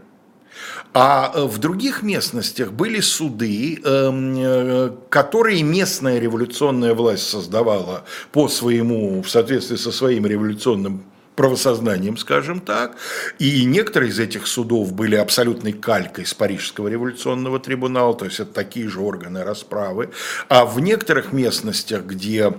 а 0.92 1.32
э, 1.34 1.44
в 1.44 1.58
других 1.58 2.02
местностях 2.02 2.72
были 2.72 3.00
суды, 3.00 3.80
эм, 3.82 4.98
которые 5.08 5.62
местная 5.62 6.18
революционная 6.18 6.94
власть 6.94 7.28
создавала 7.28 8.04
по 8.30 8.48
своему, 8.48 9.22
в 9.22 9.30
соответствии 9.30 9.76
со 9.76 9.90
своим 9.90 10.26
революционным 10.26 11.04
правосознанием, 11.34 12.16
скажем 12.16 12.60
так. 12.60 12.96
И 13.38 13.64
некоторые 13.64 14.10
из 14.10 14.18
этих 14.18 14.46
судов 14.46 14.92
были 14.92 15.16
абсолютной 15.16 15.72
калькой 15.72 16.26
с 16.26 16.34
Парижского 16.34 16.88
революционного 16.88 17.60
трибунала, 17.60 18.14
то 18.14 18.24
есть 18.24 18.40
это 18.40 18.52
такие 18.52 18.88
же 18.88 19.00
органы 19.00 19.44
расправы. 19.44 20.10
А 20.48 20.64
в 20.64 20.80
некоторых 20.80 21.32
местностях, 21.32 22.04
где, 22.04 22.52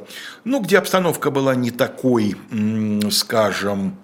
ну, 0.43 0.61
где 0.61 0.77
обстановка 0.77 1.31
была 1.31 1.55
не 1.55 1.71
такой, 1.71 2.35
скажем, 3.11 3.97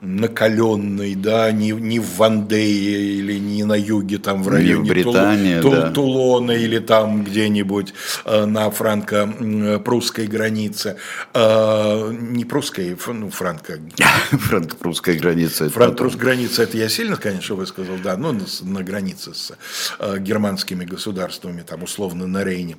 накаленной, 0.00 1.14
да, 1.14 1.50
не, 1.50 1.72
не 1.72 1.98
в 1.98 2.16
Вандее 2.16 3.16
или 3.18 3.38
не 3.38 3.64
на 3.64 3.74
юге, 3.76 4.18
там 4.18 4.42
в 4.42 4.48
районе 4.48 4.88
Британия, 4.88 5.60
Тул, 5.60 5.72
да. 5.72 5.90
Тулона 5.90 6.52
или 6.52 6.78
там 6.78 7.24
где-нибудь 7.24 7.94
э, 8.24 8.44
на 8.44 8.70
франко-прусской 8.70 10.26
границе. 10.26 10.96
Э, 11.34 12.12
не 12.12 12.44
прусской, 12.44 12.96
ну, 13.06 13.30
франко... 13.30 13.80
Франко-прусская 14.30 15.18
граница. 15.18 15.68
Франко-прусская 15.68 16.20
граница, 16.20 16.62
это 16.62 16.76
я 16.76 16.88
сильно, 16.88 17.16
конечно, 17.16 17.56
высказал, 17.56 17.96
да, 18.02 18.16
но 18.16 18.32
на, 18.32 18.44
на 18.62 18.82
границе 18.82 19.34
с 19.34 19.52
э, 19.98 20.18
германскими 20.18 20.84
государствами, 20.84 21.62
там 21.62 21.82
условно 21.82 22.26
на 22.26 22.44
Рейне. 22.44 22.76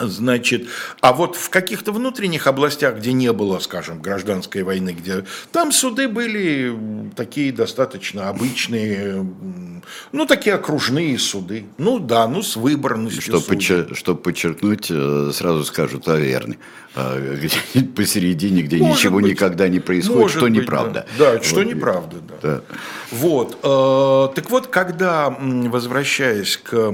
Значит, 0.00 0.68
а 1.00 1.12
вот 1.12 1.36
в 1.36 1.50
каких-то 1.50 1.92
внутренних 1.92 2.46
областях, 2.46 2.98
где 2.98 3.12
не 3.12 3.32
было, 3.32 3.58
скажем, 3.58 4.00
гражданской 4.00 4.62
войны, 4.62 4.90
где 4.90 5.24
там 5.52 5.72
суды 5.72 6.08
были 6.08 6.76
такие 7.16 7.52
достаточно 7.52 8.28
обычные, 8.28 9.26
ну, 10.12 10.26
такие 10.26 10.54
окружные 10.54 11.18
суды. 11.18 11.66
Ну 11.78 11.98
да, 11.98 12.28
ну, 12.28 12.42
с 12.42 12.56
выборностью. 12.56 13.22
Чтобы, 13.22 13.44
подчер- 13.44 13.94
чтобы 13.94 14.20
подчеркнуть, 14.20 14.86
э, 14.90 15.30
сразу 15.34 15.64
скажу 15.64 15.98
таверны. 15.98 16.58
А, 17.00 17.16
где 17.16 17.84
посередине, 17.96 18.62
где 18.62 18.78
Может 18.78 18.98
ничего 18.98 19.20
быть. 19.20 19.30
никогда 19.32 19.68
не 19.68 19.78
происходит, 19.78 20.20
Может 20.20 20.36
что 20.38 20.46
быть, 20.46 20.54
неправда. 20.54 21.06
Да, 21.16 21.34
да 21.34 21.42
что 21.42 21.56
вот. 21.56 21.66
неправда, 21.66 22.16
да. 22.28 22.34
да. 22.42 22.62
Вот. 23.12 23.58
Э, 23.62 24.34
так 24.34 24.50
вот, 24.50 24.66
когда, 24.66 25.30
возвращаясь 25.30 26.56
к 26.56 26.92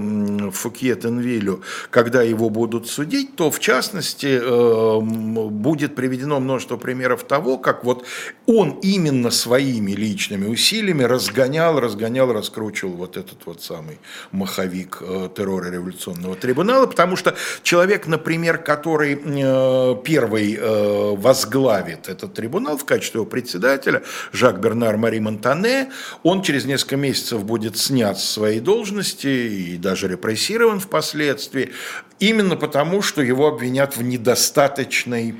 Фукье-Тенвилю, 0.52 1.62
когда 1.88 2.22
его 2.22 2.50
будут 2.50 2.86
судить, 2.86 3.34
то, 3.34 3.50
в 3.50 3.58
частности, 3.60 4.38
э, 4.42 5.00
будет 5.00 5.94
приведено 5.94 6.38
множество 6.38 6.76
примеров 6.76 7.24
того, 7.24 7.56
как 7.56 7.84
вот 7.84 8.04
он 8.44 8.78
именно 8.82 9.30
своими 9.30 9.92
личными 9.92 10.46
усилиями 10.46 11.04
разгонял, 11.04 11.80
разгонял, 11.80 12.30
раскручивал 12.30 12.92
вот 12.92 13.16
этот 13.16 13.46
вот 13.46 13.62
самый 13.62 13.98
маховик 14.32 14.98
э, 15.00 15.30
террора 15.34 15.70
революционного 15.70 16.36
трибунала, 16.36 16.84
потому 16.86 17.16
что 17.16 17.34
человек, 17.62 18.06
например, 18.06 18.58
который 18.58 19.93
первый 19.94 20.56
э, 20.56 21.14
возглавит 21.16 22.08
этот 22.08 22.34
трибунал 22.34 22.76
в 22.76 22.84
качестве 22.84 23.18
его 23.18 23.26
председателя, 23.26 24.02
Жак 24.32 24.60
Бернар 24.60 24.96
Мари 24.96 25.18
Монтане, 25.18 25.90
он 26.22 26.42
через 26.42 26.64
несколько 26.64 26.96
месяцев 26.96 27.44
будет 27.44 27.76
снят 27.76 28.18
с 28.18 28.24
своей 28.24 28.60
должности 28.60 29.26
и 29.26 29.76
даже 29.76 30.08
репрессирован 30.08 30.80
впоследствии, 30.80 31.72
именно 32.18 32.56
потому, 32.56 33.02
что 33.02 33.22
его 33.22 33.48
обвинят 33.48 33.96
в 33.96 34.02
недостаточной 34.02 35.36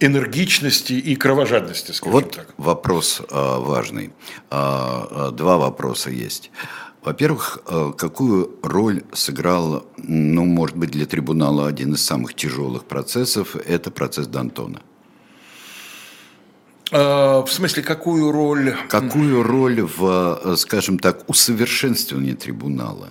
энергичности 0.00 0.94
и 0.94 1.14
кровожадности, 1.14 1.92
скажем 1.92 2.12
вот 2.12 2.32
так. 2.32 2.48
вопрос 2.56 3.20
э, 3.20 3.24
важный. 3.30 4.12
Э, 4.50 5.30
два 5.32 5.58
вопроса 5.58 6.10
есть. 6.10 6.50
Во-первых, 7.02 7.58
э, 7.66 7.92
какую 7.98 8.58
роль 8.62 9.02
сыграл, 9.12 9.84
ну, 9.96 10.44
может 10.44 10.76
быть, 10.76 10.90
для 10.90 11.04
трибунала 11.04 11.66
один 11.66 11.94
из 11.94 12.04
самых 12.04 12.34
тяжелых 12.34 12.84
процессов, 12.84 13.56
это 13.56 13.90
процесс 13.90 14.28
Д'Антона? 14.28 14.80
Э, 16.92 17.42
в 17.44 17.48
смысле, 17.48 17.82
какую 17.82 18.30
роль? 18.30 18.76
Какую 18.88 19.42
роль 19.42 19.82
в, 19.82 20.40
э, 20.44 20.56
скажем 20.56 21.00
так, 21.00 21.28
усовершенствовании 21.28 22.34
трибунала? 22.34 23.08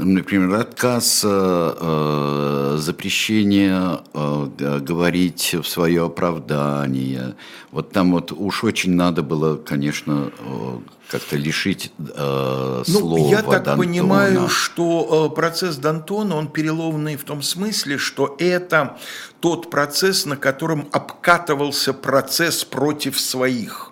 Например, 0.00 0.60
отказ, 0.60 1.22
э, 1.24 2.76
запрещение 2.78 4.00
э, 4.14 4.78
говорить 4.80 5.56
в 5.60 5.66
свое 5.66 6.06
оправдание. 6.06 7.34
Вот 7.72 7.90
там 7.90 8.12
вот 8.12 8.30
уж 8.30 8.62
очень 8.62 8.92
надо 8.94 9.22
было, 9.22 9.56
конечно, 9.56 10.30
э, 10.38 10.78
как-то 11.10 11.36
лишить 11.36 11.92
э, 11.98 12.82
слова 12.86 13.18
ну, 13.18 13.28
Я 13.28 13.42
так 13.42 13.66
Д'Антона. 13.66 13.76
понимаю, 13.76 14.48
что 14.48 15.30
процесс 15.34 15.78
Д'Антона, 15.80 16.34
он 16.34 16.46
переломный 16.46 17.16
в 17.16 17.24
том 17.24 17.42
смысле, 17.42 17.98
что 17.98 18.36
это 18.38 18.98
тот 19.40 19.68
процесс, 19.68 20.26
на 20.26 20.36
котором 20.36 20.88
обкатывался 20.92 21.92
процесс 21.92 22.64
против 22.64 23.18
своих. 23.18 23.87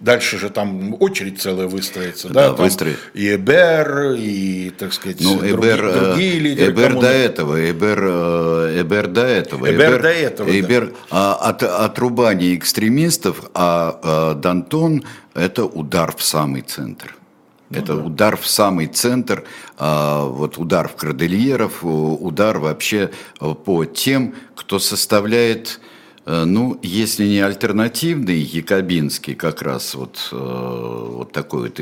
Дальше 0.00 0.38
же 0.38 0.50
там 0.50 0.96
очередь 1.00 1.40
целая 1.40 1.66
выстроится, 1.66 2.28
да, 2.28 2.50
да 2.50 2.52
выстроит. 2.52 2.98
и 3.14 3.34
Эбер, 3.34 4.12
и, 4.18 4.70
так 4.70 4.92
сказать, 4.92 5.18
ну, 5.20 5.38
другие, 5.38 5.54
Эбер, 5.54 5.92
другие 5.92 6.38
лидеры. 6.38 6.72
Эбер 6.72 7.00
до 7.00 7.06
этого, 7.06 7.70
Эбер, 7.70 7.98
э, 8.02 8.82
Эбер 8.82 9.06
до 9.06 9.22
этого. 9.22 9.66
Эбер, 9.66 9.88
Эбер 9.88 10.02
до 10.02 10.08
этого, 10.08 10.60
Эбер, 10.60 10.92
да. 11.10 11.34
от, 11.34 11.62
отрубание 11.62 12.56
экстремистов, 12.56 13.50
а, 13.54 13.98
а 14.02 14.34
Дантон– 14.34 15.04
это 15.34 15.64
удар 15.64 16.14
в 16.14 16.22
самый 16.22 16.60
центр. 16.60 17.16
Ну, 17.70 17.78
это 17.78 17.94
да. 17.94 18.02
удар 18.02 18.36
в 18.36 18.46
самый 18.46 18.88
центр, 18.88 19.44
а, 19.78 20.26
вот 20.26 20.58
удар 20.58 20.88
в 20.88 20.96
Кордильеров, 20.96 21.78
удар 21.82 22.58
вообще 22.58 23.10
по 23.64 23.86
тем, 23.86 24.34
кто 24.54 24.78
составляет 24.78 25.80
Э, 25.80 25.86
ну, 26.26 26.78
если 26.82 27.26
не 27.26 27.40
альтернативный 27.40 28.38
якобинский, 28.38 29.34
как 29.34 29.62
раз 29.62 29.94
вот, 29.94 30.28
э, 30.32 30.36
вот 30.36 31.32
такой 31.32 31.68
вот 31.68 31.80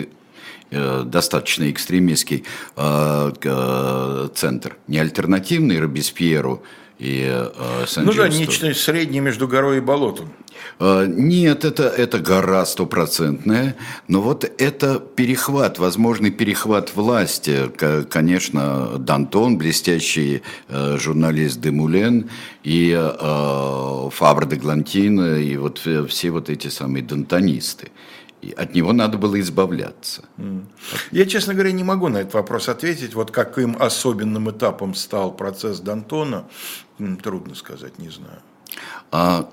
э, 0.70 1.02
достаточно 1.04 1.70
экстремистский 1.70 2.44
центр, 4.34 4.76
не 4.86 4.98
альтернативный 4.98 5.80
Робеспьеру 5.80 6.62
и 6.98 7.48
Ну 7.96 8.12
да, 8.12 8.28
нечто 8.28 8.72
среднее 8.74 9.20
между 9.22 9.48
горой 9.48 9.78
и 9.78 9.80
болотом. 9.80 10.32
А, 10.78 11.06
нет, 11.06 11.64
это, 11.64 11.84
это 11.84 12.18
гора 12.18 12.64
стопроцентная, 12.66 13.76
но 14.08 14.20
вот 14.20 14.44
это 14.44 14.98
перехват, 14.98 15.78
возможный 15.78 16.30
перехват 16.30 16.94
власти. 16.94 17.70
Конечно, 18.10 18.98
Дантон, 18.98 19.58
блестящий 19.58 20.42
э, 20.68 20.96
журналист 20.98 21.60
Демулен, 21.60 22.30
и 22.62 22.92
э, 22.96 24.10
Фабр 24.10 24.46
де 24.46 24.56
Глантин, 24.56 25.36
и 25.36 25.56
вот 25.56 25.78
все 26.08 26.30
вот 26.30 26.50
эти 26.50 26.68
самые 26.68 27.02
дантонисты. 27.02 27.90
И 28.42 28.52
от 28.52 28.74
него 28.74 28.92
надо 28.92 29.16
было 29.16 29.40
избавляться. 29.40 30.22
Я, 31.10 31.24
честно 31.24 31.54
говоря, 31.54 31.72
не 31.72 31.82
могу 31.82 32.08
на 32.08 32.18
этот 32.18 32.34
вопрос 32.34 32.68
ответить. 32.68 33.14
Вот 33.14 33.30
каким 33.30 33.74
особенным 33.80 34.50
этапом 34.50 34.94
стал 34.94 35.32
процесс 35.32 35.80
Д'Антона, 35.80 36.44
трудно 37.22 37.54
сказать, 37.54 37.98
не 37.98 38.10
знаю. 38.10 38.40
А 39.10 39.48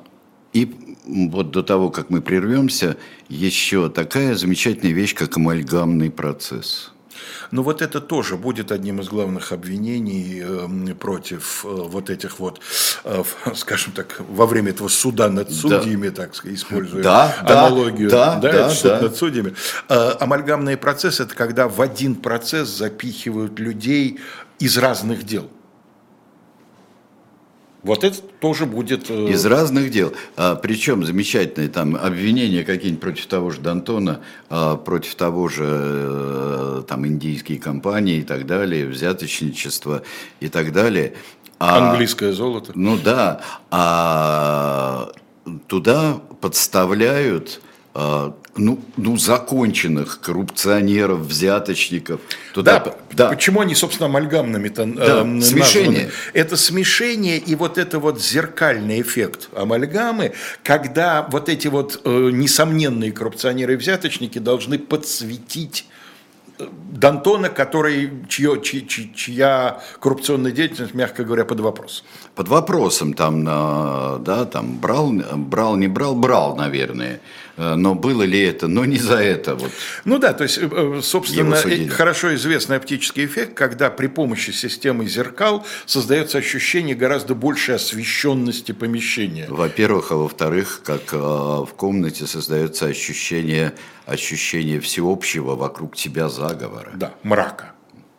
и 0.54 0.96
вот 1.06 1.52
до 1.52 1.64
того, 1.64 1.90
как 1.90 2.10
мы 2.10 2.22
прервемся, 2.22 2.98
еще 3.30 3.90
такая 3.90 4.36
замечательная 4.36 4.94
вещь, 4.94 5.16
как 5.16 5.38
амальгамный 5.38 6.12
процесс. 6.12 6.92
Ну 7.52 7.64
вот 7.64 7.82
это 7.82 8.00
тоже 8.00 8.38
будет 8.38 8.72
одним 8.72 9.02
из 9.02 9.10
главных 9.10 9.52
обвинений 9.52 10.40
эм, 10.40 10.96
против 10.96 11.66
э, 11.66 11.68
вот 11.68 12.10
этих 12.10 12.40
вот, 12.40 12.62
э, 13.04 13.24
скажем 13.56 13.94
так, 13.94 14.22
во 14.28 14.46
время 14.46 14.72
этого 14.72 14.88
суда 14.88 15.30
над 15.30 15.52
судьями, 15.52 16.10
да. 16.10 16.24
так 16.24 16.36
сказать, 16.36 16.58
используя 16.58 17.04
да, 17.04 17.36
аналогию, 17.42 18.10
да, 18.10 18.36
да, 18.40 18.52
да, 18.52 18.70
суд 18.70 18.92
да. 18.92 19.02
над 19.02 19.16
судьями. 19.16 19.54
Э, 19.90 20.14
амальгамный 20.20 20.78
процесс– 20.78 21.20
это 21.20 21.36
когда 21.36 21.68
в 21.68 21.82
один 21.82 22.16
процесс 22.16 22.70
запихивают 22.70 23.60
людей 23.60 24.20
из 24.60 24.78
разных 24.78 25.24
дел. 25.24 25.50
Вот 27.84 28.04
это 28.04 28.18
тоже 28.40 28.66
будет... 28.66 29.10
Э, 29.10 29.28
Из 29.30 29.44
разных 29.46 29.90
дел. 29.90 30.14
А, 30.38 30.56
причем 30.56 31.04
замечательные 31.04 31.70
там 31.70 31.96
обвинения 31.96 32.64
какие-нибудь 32.64 33.02
против 33.02 33.26
того 33.26 33.50
же 33.50 33.60
Д'Антона, 33.60 34.20
а, 34.50 34.78
против 34.78 35.16
того 35.16 35.48
же 35.48 35.66
э, 35.68 36.84
там 36.88 37.08
индийские 37.08 37.60
компании 37.60 38.18
и 38.18 38.24
так 38.24 38.46
далее, 38.46 38.86
взяточничество 38.86 40.04
и 40.40 40.48
так 40.48 40.72
далее. 40.74 41.14
А, 41.58 41.92
Английское 41.92 42.34
золото. 42.34 42.72
Ну 42.76 42.98
да. 42.98 43.42
А 43.72 45.12
туда 45.68 46.22
подставляют 46.40 47.62
а, 47.64 47.71
ну, 47.94 48.80
ну, 48.98 49.18
законченных 49.18 50.20
коррупционеров, 50.22 51.20
взяточников. 51.20 52.22
Туда, 52.54 52.80
да, 52.80 52.96
да, 53.12 53.30
почему 53.30 53.62
они, 53.62 53.76
собственно, 53.76 54.08
амальгамными-то 54.08 54.86
да, 54.86 55.24
э, 55.26 55.42
смешение. 55.42 56.12
Это 56.34 56.58
смешение 56.58 57.38
и 57.38 57.56
вот 57.56 57.78
это 57.78 58.00
вот 58.00 58.22
зеркальный 58.22 59.02
эффект 59.02 59.50
амальгамы, 59.56 60.34
когда 60.64 61.28
вот 61.32 61.50
эти 61.50 61.68
вот 61.68 62.02
э, 62.04 62.30
несомненные 62.32 63.12
коррупционеры 63.12 63.74
и 63.74 63.78
взяточники 63.78 64.40
должны 64.40 64.80
подсветить 64.80 65.86
э, 65.90 66.01
Д'Антона, 66.92 67.50
который, 67.50 68.10
чье, 68.28 68.62
чья, 68.62 68.82
чья 69.16 69.84
коррупционная 70.00 70.52
деятельность, 70.52 70.94
мягко 70.94 71.24
говоря, 71.24 71.46
под 71.46 71.60
вопросом. 71.60 72.06
Под 72.36 72.48
вопросом, 72.48 73.14
там, 73.14 73.44
да, 73.46 74.46
там 74.46 74.78
брал, 74.78 75.12
брал, 75.36 75.76
не 75.76 75.88
брал, 75.88 76.16
брал, 76.16 76.56
наверное. 76.56 77.20
Э, 77.62 77.76
но 77.76 77.96
было 77.96 78.24
ли 78.24 78.40
это? 78.40 78.68
Но 78.68 78.86
не 78.86 78.98
за 78.98 79.18
это. 79.18 79.56
Вот. 79.56 79.72
Ну 80.06 80.18
да, 80.18 80.34
то 80.34 80.44
есть, 80.44 80.58
э, 80.58 80.70
э, 80.72 81.00
собственно, 81.04 81.56
хорошо 81.90 82.34
известный 82.36 82.78
оптический 82.78 83.26
эффект, 83.26 83.54
когда 83.54 83.90
при 83.90 84.08
помощи 84.08 84.52
системы 84.52 85.08
зеркал 85.08 85.66
создается 85.86 86.38
ощущение 86.38 86.96
гораздо 86.96 87.36
большей 87.36 87.76
освещенности 87.76 88.72
помещения. 88.72 89.46
Во-первых, 89.50 90.12
а 90.12 90.16
во-вторых, 90.16 90.82
как 90.84 91.14
в 91.14 91.70
комнате 91.76 92.26
создается 92.26 92.88
ощущение, 92.88 93.74
ощущение 94.12 94.80
всеобщего 94.80 95.56
вокруг 95.56 95.96
тебя 95.96 96.30
заговора. 96.30 96.92
Да, 96.96 97.14
мрака. 97.24 97.72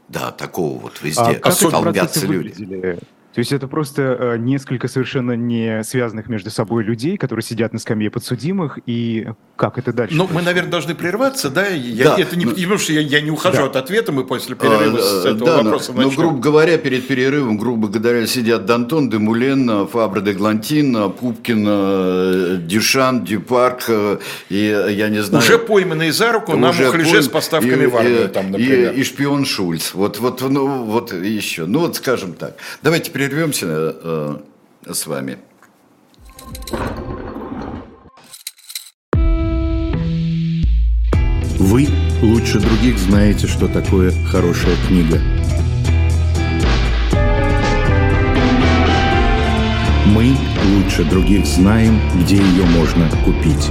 Да, 0.09 0.31
такого 0.31 0.79
вот 0.79 1.01
везде. 1.03 1.21
А 1.23 1.35
как 1.35 1.59
Толпятся 1.59 2.27
люди. 2.27 2.49
Выглядели? 2.49 2.99
То 3.33 3.39
есть 3.39 3.53
это 3.53 3.67
просто 3.67 4.03
э, 4.03 4.37
несколько 4.39 4.89
совершенно 4.89 5.33
не 5.33 5.83
связанных 5.85 6.29
между 6.29 6.51
собой 6.51 6.85
людей, 6.85 7.17
которые 7.17 7.43
сидят 7.43 7.73
на 7.73 7.79
скамье 7.79 8.11
подсудимых, 8.11 8.79
и 8.87 9.29
как 9.57 9.79
это 9.79 9.93
дальше? 9.93 10.15
Ну, 10.15 10.29
мы, 10.31 10.43
наверное, 10.43 10.71
должны 10.71 10.95
прерваться, 10.95 11.49
да? 11.49 11.67
Я, 11.69 12.05
да. 12.05 12.17
Это 12.19 12.37
не 12.37 12.45
ну, 12.45 12.51
потому, 12.53 12.79
что 12.79 12.93
я, 12.93 13.01
я 13.01 13.21
не 13.21 13.31
ухожу 13.31 13.59
да. 13.59 13.65
от 13.67 13.77
ответа, 13.77 14.13
мы 14.13 14.25
после 14.25 14.55
перерыва 14.55 14.99
а, 14.99 15.03
с 15.03 15.25
этого 15.25 15.47
да, 15.47 15.63
вопроса 15.63 15.93
но, 15.93 16.03
начнем. 16.03 16.15
Ну, 16.15 16.23
грубо 16.23 16.41
говоря, 16.41 16.77
перед 16.77 17.07
перерывом, 17.07 17.57
грубо 17.57 17.89
говоря, 17.89 18.27
сидят 18.27 18.67
Дантон, 18.67 19.09
Демулен, 19.09 19.87
Фабра 19.87 20.21
де 20.21 20.33
Глантин, 20.33 21.13
Пупкин, 21.13 21.65
э, 21.67 22.57
Дюшан, 22.63 23.25
Дюпарк, 23.25 23.85
э, 23.89 24.19
и 24.51 24.57
я 24.91 25.09
не 25.09 25.23
знаю... 25.23 25.43
Уже 25.43 25.59
пойманные 25.59 26.13
за 26.13 26.33
руку 26.33 26.57
на 26.57 26.73
мухлеже 26.73 27.23
с 27.23 27.29
поставками 27.29 27.85
и, 27.85 27.87
в 27.87 27.97
армию, 27.97 28.29
там, 28.29 28.51
например. 28.51 28.93
И, 28.93 29.01
и 29.01 29.05
шпион 29.05 29.45
Шульц. 29.45 29.95
Вот, 29.95 30.19
вот, 30.19 30.43
ну, 30.43 30.85
вот 30.85 31.13
еще. 31.13 31.67
Ну, 31.67 31.81
вот 31.81 31.97
скажем 31.97 32.35
так. 32.35 32.57
Давайте 32.83 33.11
прервемся 33.29 33.67
э, 33.69 34.37
с 34.91 35.07
вами. 35.07 35.39
Вы 41.59 41.87
лучше 42.21 42.59
других 42.59 42.99
знаете, 42.99 43.47
что 43.47 43.69
такое 43.69 44.11
хорошая 44.27 44.75
книга. 44.89 45.21
Мы 50.07 50.37
лучше 50.75 51.05
других 51.05 51.47
знаем, 51.47 52.01
где 52.21 52.39
ее 52.39 52.65
можно 52.65 53.09
купить. 53.25 53.71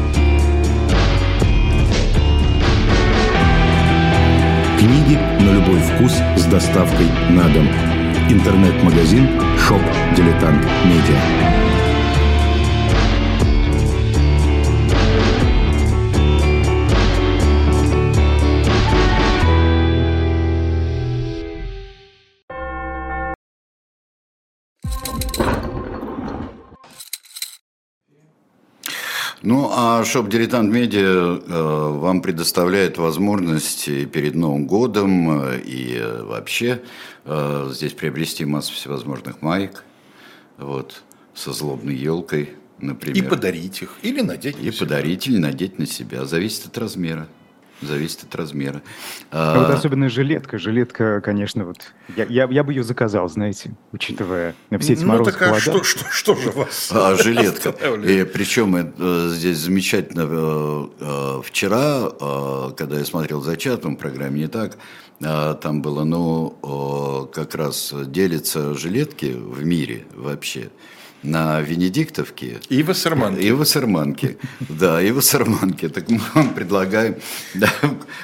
Книги 4.80 5.16
на 5.44 5.56
любой 5.56 5.82
вкус 5.82 6.14
с 6.38 6.46
доставкой 6.46 7.08
на 7.30 7.50
дом– 7.50 7.68
Интернет-магазин 8.30 9.28
«Шоп 9.58 9.82
Дилетант 10.16 10.64
Медиа». 10.86 11.71
Ну, 29.44 29.70
а 29.72 30.04
Шоп 30.06 30.30
Дилетант 30.30 30.72
Медиа 30.72 31.40
э, 31.40 31.98
вам 31.98 32.22
предоставляет 32.22 33.00
возможность 33.00 33.86
перед 34.12 34.36
Новым 34.36 34.68
годом 34.68 35.32
э, 35.32 35.62
и 35.62 35.98
э, 35.98 36.24
вообще 36.24 36.82
здесь 37.70 37.94
приобрести 37.94 38.46
массу 38.46 38.74
всевозможных 38.74 39.42
маек, 39.44 39.84
вот, 40.58 41.04
со 41.36 41.54
злобной 41.54 41.96
елкой, 41.96 42.52
например. 42.80 43.24
И 43.24 43.28
подарить 43.28 43.82
их, 43.84 43.96
или 44.02 44.22
надеть 44.22 44.58
на 44.58 44.68
И 44.68 44.72
себя. 44.72 44.80
подарить, 44.80 45.28
или 45.28 45.38
надеть 45.38 45.78
на 45.78 45.86
себя. 45.86 46.26
Зависит 46.26 46.66
от 46.66 46.78
размера. 46.80 47.28
Зависит 47.82 48.24
от 48.24 48.36
размера. 48.36 48.82
А, 49.32 49.60
вот 49.60 49.70
особенно 49.72 50.08
жилетка. 50.08 50.60
Жилетка, 50.60 51.20
конечно, 51.22 51.66
вот 51.66 51.94
я, 52.16 52.26
я, 52.26 52.48
я 52.50 52.64
бы 52.64 52.74
ее 52.74 52.84
заказал, 52.84 53.28
знаете, 53.28 53.72
учитывая 53.92 54.54
все 54.80 54.94
эти 54.94 55.02
ну, 55.02 55.08
морозы, 55.08 55.32
так, 55.32 55.42
а 55.42 55.60
что, 55.60 55.84
что, 55.84 56.06
что 56.12 56.36
же 56.36 56.52
вас? 56.52 56.92
А, 56.94 57.16
жилетка. 57.16 57.70
И 57.70 58.24
причем 58.24 58.76
э, 58.76 59.30
здесь 59.30 59.58
замечательно. 59.58 60.28
Э, 60.30 60.88
э, 61.00 61.42
вчера, 61.44 62.12
э, 62.20 62.72
когда 62.78 63.00
я 63.00 63.06
смотрел 63.06 63.42
за 63.42 63.58
чатом, 63.58 63.96
в 63.96 64.00
программе 64.00 64.42
не 64.42 64.48
так, 64.48 64.78
а, 65.24 65.56
там 65.56 65.82
было, 65.82 66.04
ну, 66.04 67.30
как 67.34 67.56
раз 67.56 67.94
делятся 68.08 68.76
жилетки 68.76 69.34
в 69.36 69.64
мире 69.66 70.06
вообще 70.16 70.70
на 71.24 71.62
Венедиктовке. 71.62 72.60
И 72.70 72.84
Вассерманке. 72.84 73.42
И 73.42 73.52
Вассерманке, 73.52 74.38
да, 74.60 75.02
и 75.02 75.12
Вассерманке. 75.12 75.90
Так 75.90 76.10
мы 76.10 76.20
вам 76.34 76.54
предлагаем, 76.54 77.16
да, 77.54 77.70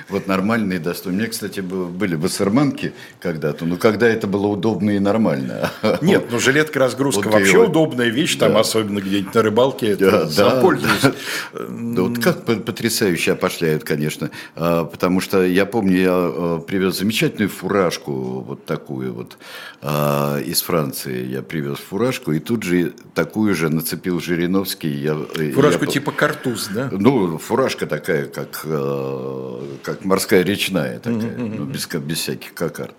вот 0.10 0.28
нормальные 0.28 0.80
достойные. 0.80 1.22
Мне, 1.22 1.28
кстати, 1.30 1.60
были 1.60 2.16
Вассерманки 2.16 2.94
когда-то, 3.20 3.66
но 3.66 3.78
когда 3.78 4.08
это 4.08 4.28
было 4.28 4.48
удобно 4.48 4.92
и 4.92 5.00
нормально. 5.00 5.72
Нет, 6.02 6.26
ну 6.32 6.40
жилетка-разгрузка 6.40 7.24
вот 7.24 7.34
вообще 7.34 7.58
вот, 7.58 7.70
удобная 7.70 8.10
вещь, 8.10 8.36
там 8.36 8.54
да. 8.54 8.62
особенно 8.62 9.00
где-нибудь 9.00 9.34
на 9.34 9.42
рыбалке, 9.42 9.96
да, 9.96 10.26
да. 10.26 10.62
Да. 10.62 10.62
да, 10.62 12.02
вот 12.02 12.20
как 12.20 12.46
потрясающе 12.46 13.34
опошляют, 13.34 13.84
конечно, 13.84 14.32
а, 14.56 14.86
потому 14.86 15.22
что 15.22 15.46
я 15.46 15.66
помню, 15.66 15.98
я 15.98 16.12
а, 16.14 16.60
привез 16.60 16.98
замечательную 16.98 17.50
фуражку, 17.50 18.12
вот 18.42 18.66
такую 18.66 19.14
вот, 19.14 19.38
а, 19.82 20.40
из 20.40 20.62
Франции 20.62 21.26
я 21.26 21.42
привез 21.42 21.78
фуражку, 21.78 22.32
и 22.32 22.40
тут 22.40 22.64
же 22.64 22.87
такую 23.14 23.56
же 23.56 23.70
нацепил 23.70 24.20
Жириновский. 24.20 24.90
Я, 24.90 25.16
Фуражку 25.54 25.86
я, 25.86 25.92
типа 25.92 26.12
картуз, 26.12 26.70
да? 26.74 26.90
Ну, 26.92 27.38
фуражка 27.38 27.88
такая, 27.88 28.26
как, 28.26 28.62
э, 28.64 29.62
как 29.84 30.06
морская 30.06 30.44
речная, 30.44 31.00
такая, 31.00 31.22
mm-hmm. 31.22 31.56
ну, 31.58 31.66
без, 31.66 31.88
без 31.88 32.18
всяких 32.18 32.54
кокард. 32.54 32.96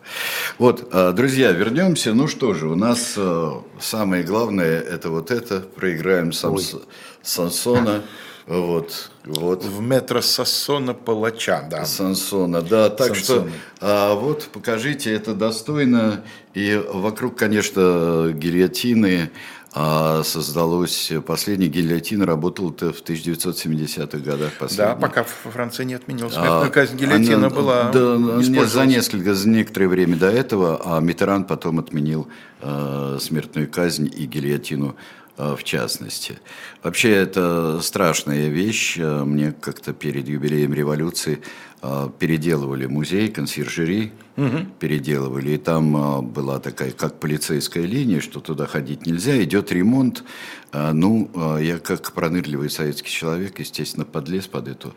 Вот, 0.58 0.88
э, 0.92 1.12
друзья, 1.12 1.52
вернемся. 1.52 2.14
Ну 2.14 2.28
что 2.28 2.54
же, 2.54 2.68
у 2.68 2.74
нас 2.74 3.14
э, 3.16 3.52
самое 3.80 4.22
главное, 4.22 4.80
это 4.80 5.10
вот 5.10 5.30
это. 5.30 5.60
Проиграем 5.60 6.32
Самс, 6.32 6.76
Сансона. 7.22 8.02
Вот, 8.48 9.10
вот. 9.26 9.62
В 9.62 9.82
метро 9.82 10.22
Сассона 10.22 10.94
Палача, 10.94 11.68
да. 11.70 11.84
Сансона, 11.84 12.62
да. 12.62 12.88
Так 12.88 13.14
Сансона. 13.14 13.50
что 13.50 13.50
а, 13.82 14.14
вот 14.14 14.48
покажите, 14.50 15.12
это 15.12 15.34
достойно. 15.34 16.24
И 16.54 16.82
вокруг, 16.92 17.36
конечно, 17.36 18.32
гильотины 18.32 19.30
а 19.72 20.22
создалось, 20.24 21.12
последняя 21.26 21.68
гильотина 21.68 22.24
работала 22.24 22.70
в 22.70 23.02
1970-х 23.02 24.18
годах. 24.18 24.52
Последняя. 24.58 24.94
Да, 24.94 24.96
пока 24.96 25.24
Франция 25.24 25.84
не 25.84 25.94
отменила 25.94 26.30
смертную 26.30 26.72
казнь, 26.72 26.96
гильотина 26.96 27.36
она, 27.36 27.50
была 27.50 27.90
да, 27.92 28.16
не, 28.16 28.64
За 28.66 28.86
несколько, 28.86 29.34
за 29.34 29.48
некоторое 29.48 29.88
время 29.88 30.16
до 30.16 30.30
этого, 30.30 30.80
а 30.84 31.00
Митеран 31.00 31.44
потом 31.44 31.78
отменил 31.78 32.28
э, 32.62 33.18
смертную 33.20 33.68
казнь 33.68 34.10
и 34.14 34.24
гильотину 34.24 34.96
Э, 34.96 35.17
в 35.38 35.62
частности. 35.62 36.38
Вообще 36.82 37.10
это 37.10 37.80
страшная 37.80 38.48
вещь. 38.48 38.96
Э, 38.98 39.24
мне 39.24 39.52
как-то 39.52 39.92
перед 39.92 40.28
юбилеем 40.28 40.74
революции 40.74 41.40
э, 41.80 42.08
переделывали 42.18 42.86
музей, 42.86 43.28
консьержери, 43.28 44.12
угу. 44.36 44.66
переделывали. 44.80 45.52
И 45.52 45.56
там 45.58 46.26
была 46.32 46.58
такая, 46.58 46.90
как 46.90 47.20
полицейская 47.20 47.84
линия, 47.84 48.20
что 48.20 48.40
туда 48.40 48.66
ходить 48.66 49.06
нельзя, 49.06 49.40
идет 49.42 49.72
ремонт. 49.72 50.24
Ну, 50.70 51.30
я 51.58 51.78
как 51.78 52.12
пронырливый 52.12 52.68
советский 52.68 53.08
человек, 53.08 53.58
естественно, 53.58 54.04
подлез 54.04 54.48
под 54.48 54.68
эту 54.68 54.94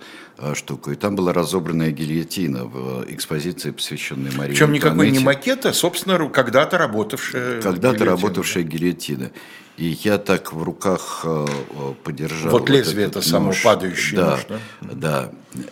штуку. 0.53 0.91
И 0.91 0.95
там 0.95 1.15
была 1.15 1.31
разобранная 1.31 1.91
гильотина 1.91 2.65
в 2.65 3.05
экспозиции, 3.07 3.71
посвященной 3.71 4.31
Марии 4.35 4.51
Причем 4.51 4.73
никакой 4.73 5.11
не 5.11 5.19
макет, 5.19 5.65
а, 5.65 5.71
собственно, 5.71 6.27
когда-то 6.27 6.77
работавшая 6.77 7.61
Когда-то 7.61 8.03
работавшая 8.03 8.63
гильотина. 8.63 9.31
И 9.81 9.97
я 10.03 10.19
так 10.19 10.53
в 10.53 10.61
руках 10.61 11.21
э, 11.23 11.45
э, 11.47 11.93
подержал. 12.03 12.51
Вот, 12.51 12.61
вот 12.61 12.69
лезвие 12.69 13.07
это 13.07 13.23
само 13.23 13.51
падающий 13.63 14.15
да, 14.15 14.29
нож, 14.29 14.45
да? 14.47 14.59
Да, 14.79 15.31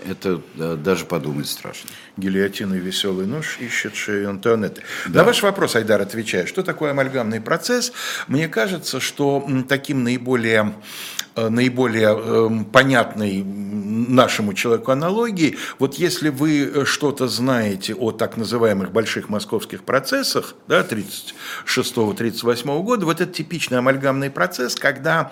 это 0.10 0.42
даже 0.78 1.06
подумать 1.06 1.48
страшно. 1.48 1.92
Гильотин 2.18 2.74
и 2.74 2.80
веселый 2.80 3.28
нож 3.28 3.60
ищет 3.60 3.96
шею 3.96 4.32
Антуанетты. 4.32 4.82
Да. 5.06 5.20
На 5.20 5.26
ваш 5.26 5.44
вопрос, 5.44 5.76
Айдар, 5.76 6.02
отвечаю, 6.02 6.48
что 6.48 6.64
такое 6.64 6.90
амальгамный 6.90 7.40
процесс? 7.40 7.94
Мне 8.28 8.48
кажется, 8.48 9.00
что 9.00 9.48
таким 9.68 10.04
наиболее 10.04 10.74
Э, 10.74 11.19
наиболее 11.48 12.10
эм, 12.10 12.66
понятной 12.66 13.44
нашему 13.44 14.54
человеку 14.54 14.92
аналогии. 14.92 15.58
Вот 15.78 15.96
если 15.96 16.30
вы 16.30 16.64
э, 16.64 16.86
что-то 16.86 17.28
знаете 17.28 17.94
о 17.94 18.12
так 18.12 18.38
называемых 18.38 18.92
больших 18.92 19.30
московских 19.30 19.84
процессах 19.84 20.56
да, 20.68 20.82
36-38 20.82 22.84
года, 22.84 23.06
вот 23.06 23.22
это 23.22 23.32
типичный 23.32 23.80
амальгамный 23.80 24.30
процесс, 24.30 24.76
когда 24.76 25.32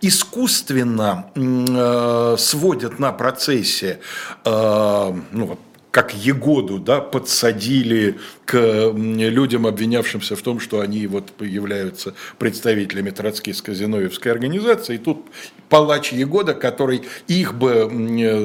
искусственно 0.00 1.30
э, 1.34 2.36
сводят 2.38 2.98
на 2.98 3.12
процессе 3.12 4.00
э, 4.44 5.14
ну, 5.32 5.46
вот, 5.46 5.60
как 5.90 6.14
Егоду, 6.14 6.78
да, 6.78 7.00
подсадили 7.00 8.18
к 8.44 8.92
людям, 8.94 9.66
обвинявшимся 9.66 10.36
в 10.36 10.42
том, 10.42 10.60
что 10.60 10.80
они 10.80 11.06
вот 11.06 11.32
являются 11.40 12.14
представителями 12.38 13.10
троцкистско-зиновьевской 13.10 14.30
организации. 14.30 14.96
И 14.96 14.98
тут 14.98 15.26
палач 15.68 16.12
Егода, 16.12 16.54
который 16.54 17.02
их 17.26 17.54
бы, 17.54 17.88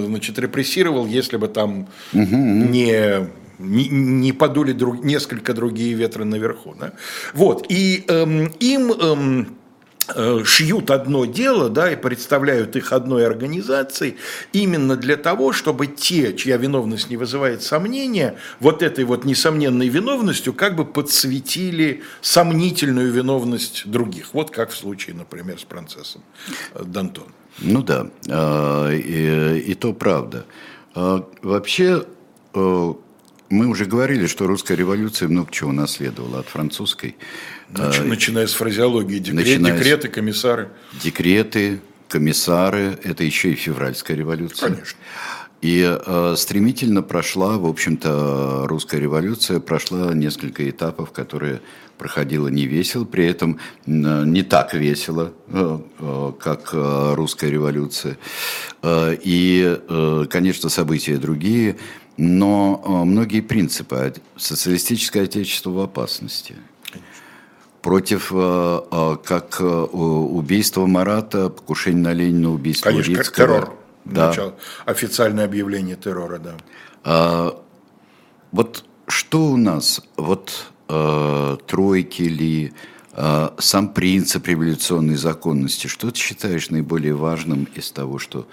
значит, 0.08 0.39
репрессировал, 0.39 1.06
если 1.06 1.38
бы 1.38 1.47
там 1.47 1.89
угу. 2.13 2.36
не 2.36 3.27
не, 3.60 3.88
не 3.88 4.34
подули 4.34 4.73
друг, 4.73 5.03
несколько 5.03 5.53
другие 5.53 5.93
ветры 5.93 6.25
наверху. 6.25 6.75
Да? 6.77 6.93
Вот, 7.34 7.67
и 7.69 8.03
эм, 8.08 8.47
им 8.60 8.91
эм, 8.91 9.47
Э, 9.47 9.62
шьют 10.44 10.92
одно 10.92 11.26
дело, 11.26 11.70
да, 11.70 11.92
и 11.92 11.96
представляют 11.96 12.76
их 12.76 12.92
одной 12.92 13.26
организацией 13.26 14.18
именно 14.52 14.96
для 14.96 15.18
того, 15.18 15.54
чтобы 15.54 15.88
те, 15.88 16.36
чья 16.36 16.58
виновность 16.58 17.10
не 17.10 17.18
вызывает 17.18 17.63
сомнения, 17.63 18.36
вот 18.60 18.82
этой 18.82 19.06
вот 19.06 19.26
несомненной 19.26 19.88
виновностью 19.88 20.54
как 20.54 20.76
бы 20.76 20.86
подсветили 20.86 22.04
сомнительную 22.22 23.12
виновность 23.12 23.84
других. 23.86 24.34
Вот 24.34 24.52
как 24.52 24.72
в 24.72 24.78
случае, 24.78 25.16
например, 25.16 25.60
с 25.60 25.63
принцессом 25.63 26.24
э, 26.74 26.84
Дантон. 26.84 27.28
Ну 27.60 27.84
да, 27.84 28.08
а, 28.30 28.92
и, 28.92 29.60
и 29.60 29.76
то 29.76 29.94
правда. 29.94 30.46
Вообще, 30.96 32.06
э, 32.54 32.94
мы 33.50 33.68
уже 33.68 33.86
говорили, 33.86 34.26
что 34.26 34.48
русская 34.48 34.76
революция 34.76 35.28
много 35.28 35.52
чего 35.52 35.72
наследовала 35.72 36.39
от 36.39 36.48
французской. 36.48 37.16
А, 37.77 38.03
начиная 38.03 38.47
с 38.47 38.53
фразеологии, 38.53 39.19
декрет, 39.19 39.62
декреты, 39.62 40.07
комиссары. 40.07 40.69
Декреты, 41.01 41.81
комиссары, 42.07 42.99
это 43.03 43.23
еще 43.23 43.51
и 43.51 43.55
февральская 43.55 44.15
революция. 44.15 44.69
Конечно. 44.69 44.99
И 45.63 45.81
э, 45.81 46.36
стремительно 46.38 47.01
прошла, 47.01 47.57
в 47.57 47.65
общем-то, 47.65 48.65
русская 48.67 48.99
революция, 48.99 49.62
прошла 49.62 50.13
несколько 50.13 50.69
этапов, 50.69 51.12
которые 51.12 51.62
проходила 51.97 52.49
не 52.49 52.65
весело, 52.65 53.05
при 53.05 53.25
этом 53.25 53.59
э, 53.86 53.89
не 54.25 54.43
так 54.43 54.73
весело, 54.73 55.31
э, 55.47 55.79
э, 55.99 56.31
как 56.38 56.71
э, 56.74 57.13
русская 57.15 57.49
революция. 57.49 58.17
Э, 58.82 59.15
и, 59.24 59.80
э, 59.88 60.26
конечно, 60.30 60.67
события 60.67 61.15
другие, 61.15 61.78
но 62.17 62.84
э, 62.86 63.05
многие 63.05 63.39
принципы. 63.39 64.13
Социалистическое 64.36 65.24
отечество 65.24 65.69
в 65.69 65.80
опасности– 65.80 66.55
против 67.84 68.31
э, 68.34 68.81
э, 68.91 69.17
как 69.23 69.57
э, 69.59 69.63
убийства 69.65 70.88
Марата, 70.88 71.49
покушение 71.49 72.01
на 72.01 72.13
Ленина, 72.13 72.51
убийство 72.51 72.89
Конечно, 72.89 73.11
Рицкого. 73.11 73.36
террор. 73.36 73.77
Да. 74.05 74.29
Начало, 74.29 74.55
официальное 74.86 75.45
объявление 75.45 75.95
террора, 75.97 76.39
да. 76.39 76.57
А, 77.03 77.61
вот 78.51 78.86
что 79.07 79.47
у 79.47 79.57
нас, 79.57 80.01
вот 80.17 80.71
а, 80.88 81.57
тройки 81.67 82.23
ли, 82.23 82.73
а, 83.11 83.53
сам 83.59 83.89
принцип 83.93 84.47
революционной 84.47 85.15
законности, 85.15 85.88
что 85.88 86.09
ты 86.09 86.19
считаешь 86.19 86.69
наиболее 86.69 87.13
важным 87.13 87.65
из 87.75 87.91
того, 87.91 88.17
что 88.17 88.47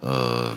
а, 0.00 0.54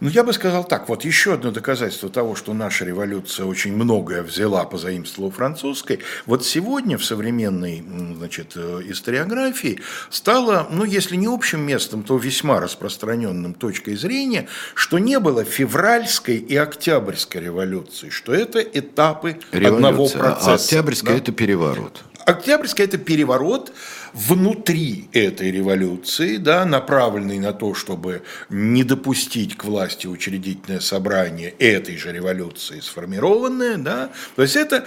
ну, 0.00 0.08
я 0.08 0.22
бы 0.22 0.32
сказал 0.32 0.64
так, 0.64 0.88
вот 0.88 1.04
еще 1.04 1.34
одно 1.34 1.50
доказательство 1.50 2.08
того, 2.08 2.36
что 2.36 2.54
наша 2.54 2.84
революция 2.84 3.46
очень 3.46 3.74
многое 3.74 4.22
взяла 4.22 4.64
по 4.64 4.78
заимству 4.78 5.30
французской. 5.30 6.00
Вот 6.24 6.46
сегодня 6.46 6.98
в 6.98 7.04
современной 7.04 7.84
значит, 8.16 8.52
э, 8.54 8.82
историографии 8.86 9.80
стало, 10.10 10.68
ну, 10.70 10.84
если 10.84 11.16
не 11.16 11.26
общим 11.26 11.60
местом, 11.60 12.04
то 12.04 12.16
весьма 12.16 12.60
распространенным 12.60 13.54
точкой 13.54 13.96
зрения, 13.96 14.46
что 14.74 14.98
не 14.98 15.18
было 15.18 15.44
февральской 15.44 16.36
и 16.36 16.56
октябрьской 16.56 17.42
революции, 17.42 18.10
что 18.10 18.32
это 18.32 18.60
этапы 18.60 19.38
Революция. 19.50 19.74
одного 19.74 20.06
а 20.06 20.18
процесса. 20.18 20.50
А 20.52 20.54
октябрьская 20.54 21.14
да?– 21.14 21.18
это 21.22 21.32
переворот. 21.32 22.04
Октябрьская– 22.28 22.86
это 22.86 22.98
переворот 22.98 23.72
внутри 24.12 25.08
этой 25.14 25.50
революции, 25.50 26.36
да, 26.36 26.66
направленный 26.66 27.38
на 27.38 27.54
то, 27.54 27.72
чтобы 27.72 28.22
не 28.50 28.84
допустить 28.84 29.56
к 29.56 29.64
власти 29.64 30.06
учредительное 30.06 30.80
собрание 30.80 31.54
этой 31.58 31.96
же 31.96 32.12
революции 32.12 32.80
сформированное. 32.80 33.78
Да. 33.78 34.10
То 34.36 34.42
есть 34.42 34.56
это 34.56 34.84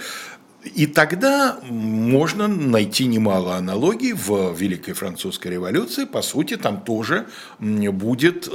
и 0.64 0.86
тогда 0.86 1.58
можно 1.68 2.46
найти 2.46 3.06
немало 3.06 3.56
аналогий 3.56 4.12
в 4.12 4.54
Великой 4.56 4.94
Французской 4.94 5.48
революции. 5.48 6.04
По 6.04 6.22
сути, 6.22 6.56
там 6.56 6.82
тоже 6.82 7.26
будет 7.58 8.48
э, 8.48 8.50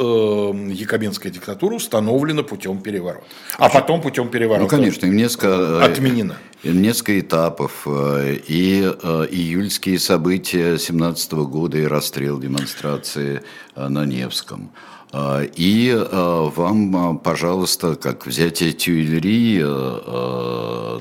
якобинская 0.71 1.31
диктатура 1.31 1.75
установлена 1.75 2.43
путем 2.43 2.81
переворота. 2.81 3.25
А 3.57 3.69
потом 3.69 4.01
путем 4.01 4.29
переворота 4.29 4.63
ну, 4.63 4.69
конечно, 4.69 5.05
несколько, 5.05 5.47
э, 5.47 5.81
отменена. 5.83 6.37
Несколько 6.63 7.19
этапов. 7.19 7.83
Э, 7.85 8.37
и 8.47 8.81
июльские 8.81 9.99
события 9.99 10.77
17 10.77 11.33
года 11.33 11.77
и 11.77 11.83
расстрел 11.85 12.39
демонстрации 12.39 13.43
на 13.75 14.05
Невском. 14.05 14.71
А, 15.13 15.41
и 15.43 15.91
а, 15.95 16.49
вам, 16.49 16.95
а, 16.95 17.13
пожалуйста, 17.15 17.95
как 17.95 18.27
взятие 18.27 18.73
Тюильри 18.73 19.59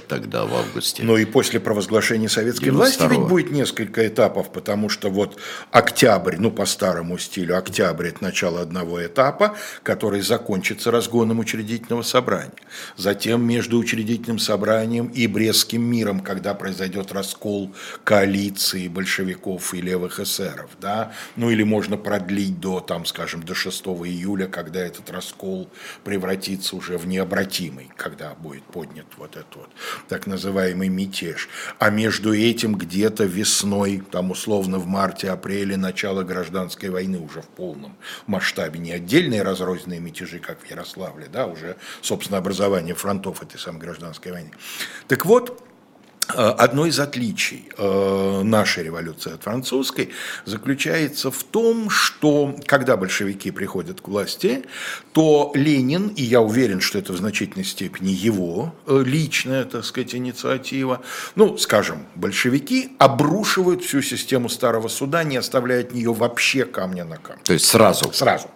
тогда 0.09 0.45
в 0.45 0.55
августе. 0.55 1.03
Ну 1.03 1.17
и 1.17 1.25
после 1.25 1.59
провозглашения 1.59 2.29
советской 2.29 2.71
власти 2.71 3.05
ведь 3.09 3.21
будет 3.21 3.51
несколько 3.51 4.07
этапов, 4.07 4.53
потому 4.53 4.89
что 4.89 5.11
вот 5.11 5.39
октябрь, 5.71 6.37
ну 6.39 6.51
по 6.51 6.67
старому 6.67 7.19
стилю, 7.19 7.57
октябрь– 7.59 8.09
это 8.09 8.23
начало 8.23 8.61
одного 8.61 9.05
этапа, 9.05 9.57
который 9.83 10.21
закончится 10.21 10.91
разгоном 10.91 11.39
учредительного 11.39 12.03
собрания. 12.03 12.53
Затем 12.97 13.45
между 13.47 13.79
учредительным 13.79 14.39
собранием 14.39 15.07
и 15.07 15.27
Брестским 15.27 15.83
миром, 15.83 16.21
когда 16.21 16.55
произойдет 16.55 17.13
раскол 17.13 17.73
коалиции 18.05 18.89
большевиков 18.89 19.75
и 19.75 19.81
левых 19.81 20.21
эсеров, 20.21 20.71
да, 20.81 21.13
ну 21.37 21.51
или 21.51 21.63
можно 21.63 21.97
продлить 21.97 22.61
до, 22.61 22.81
там, 22.81 23.05
скажем, 23.07 23.43
до 23.43 23.55
6 23.55 23.87
июля, 24.05 24.47
когда 24.47 24.81
этот 24.81 25.11
раскол 25.11 25.71
превратится 26.05 26.77
уже 26.77 26.99
в 26.99 27.07
необратимый, 27.07 27.91
когда 27.97 28.35
будет 28.35 28.65
поднят 28.65 29.07
вот 29.17 29.37
этот 29.37 29.57
вот 29.57 29.71
так 30.09 30.27
называемый 30.27 30.89
мятеж. 30.89 31.49
А 31.79 31.91
между 31.91 32.35
этим 32.35 32.75
где-то 32.75 33.25
весной, 33.25 34.03
там 34.11 34.31
условно 34.31 34.79
в 34.79 34.87
марте-апреле, 34.87 35.77
начало 35.77 36.23
гражданской 36.23 36.91
войны 36.91 37.19
уже 37.19 37.43
в 37.43 37.49
полном 37.49 37.97
масштабе, 38.27 38.79
не 38.79 38.93
отдельные 38.93 39.43
разрозненные 39.43 40.01
мятежи, 40.01 40.39
как 40.39 40.61
в 40.61 40.71
Ярославле, 40.71 41.29
да, 41.33 41.47
уже, 41.47 41.77
собственно, 42.03 42.39
образование 42.39 42.95
фронтов 42.95 43.43
этой 43.43 43.59
самой 43.59 43.81
гражданской 43.81 44.33
войны. 44.33 44.51
Так 45.09 45.25
вот, 45.27 45.66
одно 46.35 46.87
из 46.87 46.99
отличий 46.99 47.69
э, 47.77 48.43
нашей 48.43 48.85
революции 48.85 49.33
от 49.33 49.43
французской 49.43 50.11
заключается 50.45 51.31
в 51.31 51.43
том, 51.45 51.91
что 51.91 52.57
когда 52.67 52.97
большевики 52.97 53.51
приходят 53.51 54.01
к 54.01 54.09
власти, 54.09 54.65
то 55.13 55.53
Ленин, 55.55 56.09
и 56.09 56.23
я 56.23 56.41
уверен, 56.41 56.81
что 56.81 56.99
это 56.99 57.13
в 57.13 57.17
значительной 57.17 57.65
степени 57.65 58.11
его 58.11 58.75
э, 58.87 59.03
личная, 59.05 59.65
так 59.65 59.85
сказать, 59.85 60.15
инициатива, 60.15 61.03
ну, 61.35 61.57
скажем, 61.59 62.07
большевики 62.15 62.91
обрушивают 62.99 63.85
всю 63.85 64.03
систему 64.03 64.49
старого 64.49 64.89
суда, 64.89 65.25
не 65.25 65.37
оставляя 65.37 65.81
от 65.81 65.93
нее 65.93 66.13
вообще 66.13 66.65
камня 66.65 67.05
на 67.05 67.17
камне. 67.17 67.43
То 67.45 67.53
есть 67.53 67.67
сразу? 67.67 68.13
Сразу. 68.13 68.49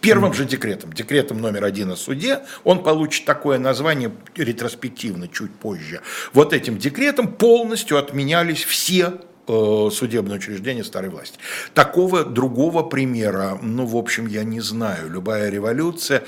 Первым 0.00 0.32
же 0.32 0.44
декретом, 0.44 0.92
декретом 0.92 1.40
номер 1.40 1.64
один 1.64 1.90
о 1.90 1.96
суде, 1.96 2.40
он 2.64 2.82
получит 2.82 3.24
такое 3.24 3.58
название 3.58 4.12
ретроспективно 4.36 5.28
чуть 5.28 5.52
позже. 5.52 6.00
Вот 6.32 6.52
этим 6.52 6.78
декретом 6.78 7.28
полностью 7.28 7.98
отменялись 7.98 8.64
все 8.64 9.14
э, 9.46 9.88
судебные 9.92 10.38
учреждения 10.38 10.84
старой 10.84 11.10
власти. 11.10 11.38
Такого 11.74 12.24
другого 12.24 12.82
примера, 12.82 13.58
ну, 13.62 13.86
в 13.86 13.96
общем, 13.96 14.26
я 14.26 14.44
не 14.44 14.60
знаю. 14.60 15.10
Любая 15.10 15.50
революция 15.50 16.22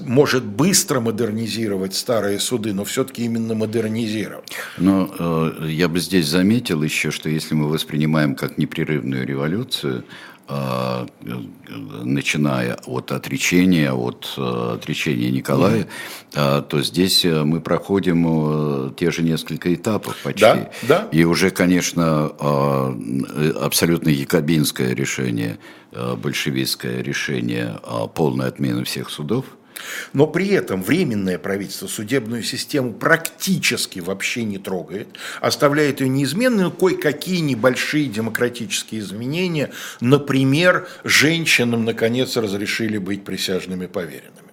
может 0.00 0.44
быстро 0.44 1.00
модернизировать 1.00 1.94
старые 1.94 2.38
суды, 2.38 2.72
но 2.72 2.84
все-таки 2.84 3.24
именно 3.24 3.54
модернизировать. 3.54 4.52
Но 4.78 5.10
э, 5.18 5.68
я 5.68 5.88
бы 5.88 6.00
здесь 6.00 6.26
заметил 6.26 6.82
еще, 6.82 7.10
что 7.10 7.28
если 7.28 7.54
мы 7.54 7.68
воспринимаем 7.68 8.34
как 8.34 8.58
непрерывную 8.58 9.26
революцию, 9.26 10.04
начиная 12.04 12.76
от 12.86 13.12
отречения, 13.12 13.92
от 13.92 14.34
э, 14.36 14.74
отречения 14.74 15.30
Николая, 15.30 15.86
mm-hmm. 16.32 16.62
то 16.68 16.82
здесь 16.82 17.24
э, 17.24 17.44
мы 17.44 17.60
проходим 17.60 18.26
э, 18.88 18.90
те 18.96 19.10
же 19.10 19.22
несколько 19.22 19.72
этапов 19.74 20.16
почти. 20.22 20.40
Да, 20.40 20.70
да. 20.82 21.08
И 21.12 21.24
уже, 21.24 21.50
конечно, 21.50 22.30
абсолютно 23.60 24.08
якобинское 24.08 24.94
решение, 24.94 25.58
большевистское 25.92 27.02
решение 27.02 27.80
полной 28.14 28.48
отмены 28.48 28.84
всех 28.84 29.10
судов– 29.10 29.44
но 30.12 30.26
при 30.26 30.48
этом 30.48 30.82
временное 30.82 31.38
правительство 31.38 31.86
судебную 31.86 32.42
систему 32.42 32.92
практически 32.92 34.00
вообще 34.00 34.44
не 34.44 34.58
трогает, 34.58 35.08
оставляет 35.40 36.00
ее 36.00 36.08
неизменной, 36.08 36.64
но 36.64 36.70
кое-какие 36.70 37.40
небольшие 37.40 38.06
демократические 38.06 39.00
изменения. 39.00 39.70
Например, 40.00 40.88
женщинам 41.04 41.84
наконец 41.84 42.36
разрешили 42.36 42.98
быть 42.98 43.24
присяжными 43.24 43.86
поверенными. 43.86 44.49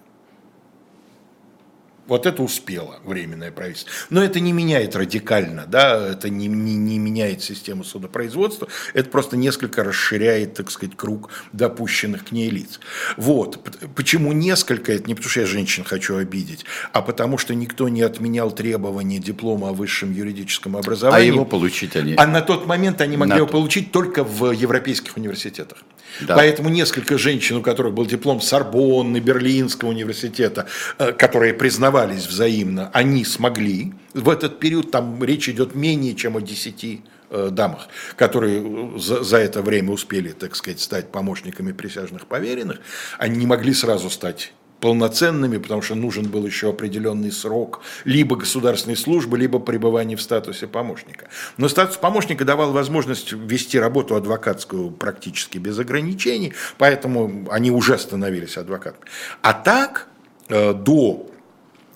Вот 2.07 2.25
это 2.25 2.41
успело 2.41 2.99
временное 3.03 3.51
правительство. 3.51 3.91
Но 4.09 4.23
это 4.23 4.39
не 4.39 4.53
меняет 4.53 4.95
радикально, 4.95 5.65
да, 5.67 6.11
это 6.11 6.29
не, 6.29 6.47
не, 6.47 6.75
не 6.75 6.99
меняет 6.99 7.43
систему 7.43 7.83
судопроизводства, 7.83 8.67
это 8.93 9.09
просто 9.09 9.37
несколько 9.37 9.83
расширяет, 9.83 10.55
так 10.55 10.71
сказать, 10.71 10.95
круг 10.95 11.29
допущенных 11.53 12.25
к 12.25 12.31
ней 12.31 12.49
лиц. 12.49 12.79
Вот. 13.17 13.59
Почему 13.95 14.31
несколько? 14.31 14.93
Это 14.93 15.07
не 15.07 15.15
потому, 15.15 15.29
что 15.29 15.41
я 15.41 15.45
женщин 15.45 15.83
хочу 15.83 16.17
обидеть, 16.17 16.65
а 16.93 17.01
потому 17.01 17.37
что 17.37 17.53
никто 17.53 17.89
не 17.89 18.01
отменял 18.01 18.51
требования 18.51 19.19
диплома 19.19 19.69
о 19.69 19.73
высшем 19.73 20.13
юридическом 20.13 20.77
образовании. 20.77 21.29
А 21.29 21.33
его 21.33 21.45
получить 21.45 21.95
они? 21.95 22.15
А 22.17 22.25
на 22.25 22.41
тот 22.41 22.65
момент 22.65 23.01
они 23.01 23.17
могли 23.17 23.33
на... 23.33 23.37
его 23.37 23.47
получить 23.47 23.91
только 23.91 24.23
в 24.23 24.51
европейских 24.51 25.17
университетах. 25.17 25.79
Да. 26.21 26.35
Поэтому 26.35 26.69
несколько 26.69 27.17
женщин, 27.17 27.57
у 27.57 27.61
которых 27.61 27.93
был 27.93 28.05
диплом 28.05 28.41
Сорбонны, 28.41 29.19
Берлинского 29.19 29.89
университета, 29.89 30.67
э, 30.97 31.11
которые 31.11 31.53
признавались 31.97 32.27
взаимно, 32.27 32.89
они 32.93 33.25
смогли. 33.25 33.93
В 34.13 34.29
этот 34.29 34.59
период 34.59 34.91
там 34.91 35.23
речь 35.23 35.49
идет 35.49 35.75
менее 35.75 36.13
чем 36.13 36.37
о 36.37 36.41
10 36.41 37.01
э, 37.29 37.49
дамах, 37.51 37.87
которые 38.15 38.99
за, 38.99 39.23
за 39.23 39.37
это 39.37 39.61
время 39.61 39.91
успели, 39.91 40.31
так 40.31 40.55
сказать, 40.55 40.79
стать 40.79 41.11
помощниками 41.11 41.71
присяжных 41.71 42.27
поверенных, 42.27 42.79
они 43.17 43.37
не 43.37 43.47
могли 43.47 43.73
сразу 43.73 44.09
стать 44.09 44.53
полноценными, 44.79 45.57
потому 45.57 45.81
что 45.81 45.95
нужен 45.95 46.25
был 46.25 46.45
еще 46.45 46.69
определенный 46.69 47.31
срок 47.31 47.81
либо 48.05 48.35
государственной 48.35 48.95
службы, 48.95 49.35
либо 49.39 49.57
пребывания 49.57 50.15
в 50.15 50.21
статусе 50.21 50.67
помощника. 50.67 51.29
Но 51.57 51.67
статус 51.67 51.97
помощника 51.97 52.45
давал 52.45 52.73
возможность 52.73 53.31
вести 53.33 53.79
работу 53.79 54.15
адвокатскую 54.15 54.91
практически 54.91 55.57
без 55.57 55.79
ограничений, 55.79 56.53
поэтому 56.77 57.47
они 57.49 57.71
уже 57.71 57.97
становились 57.97 58.55
адвокатами. 58.57 59.05
А 59.41 59.53
так, 59.53 60.07
э, 60.49 60.73
до 60.73 61.27
э, 61.27 61.36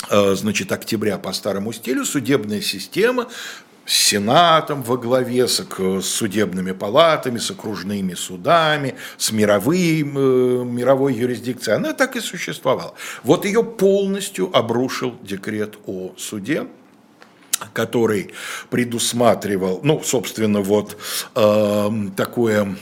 значит, 0.09 0.71
октября 0.71 1.17
по 1.17 1.31
старому 1.31 1.73
стилю 1.73 2.05
судебная 2.05 2.61
система 2.61 3.27
с 3.85 3.93
Сенатом 3.93 4.83
во 4.83 4.97
главе, 4.97 5.47
с 5.47 5.65
судебными 6.01 6.71
палатами, 6.71 7.39
с 7.39 7.51
окружными 7.51 8.13
судами, 8.13 8.95
с 9.17 9.31
мировой, 9.31 10.01
э, 10.01 10.03
мировой 10.03 11.13
юрисдикцией. 11.13 11.77
Она 11.77 11.93
так 11.93 12.15
и 12.15 12.19
существовала. 12.19 12.93
Вот 13.23 13.45
ее 13.45 13.63
полностью 13.63 14.55
обрушил 14.55 15.17
декрет 15.23 15.77
о 15.87 16.13
суде, 16.17 16.67
который 17.73 18.33
предусматривал, 18.69 19.81
ну, 19.83 20.01
собственно, 20.03 20.61
вот 20.61 20.97
э, 21.35 21.89
такое 22.15 22.77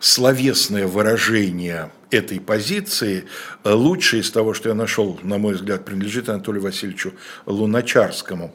словесное 0.00 0.86
выражение 0.86 1.90
этой 2.10 2.40
позиции, 2.40 3.24
лучшее 3.64 4.22
из 4.22 4.30
того, 4.30 4.54
что 4.54 4.68
я 4.68 4.74
нашел, 4.74 5.18
на 5.22 5.38
мой 5.38 5.54
взгляд, 5.54 5.84
принадлежит 5.84 6.28
Анатолию 6.28 6.62
Васильевичу 6.62 7.12
Луначарскому. 7.46 8.54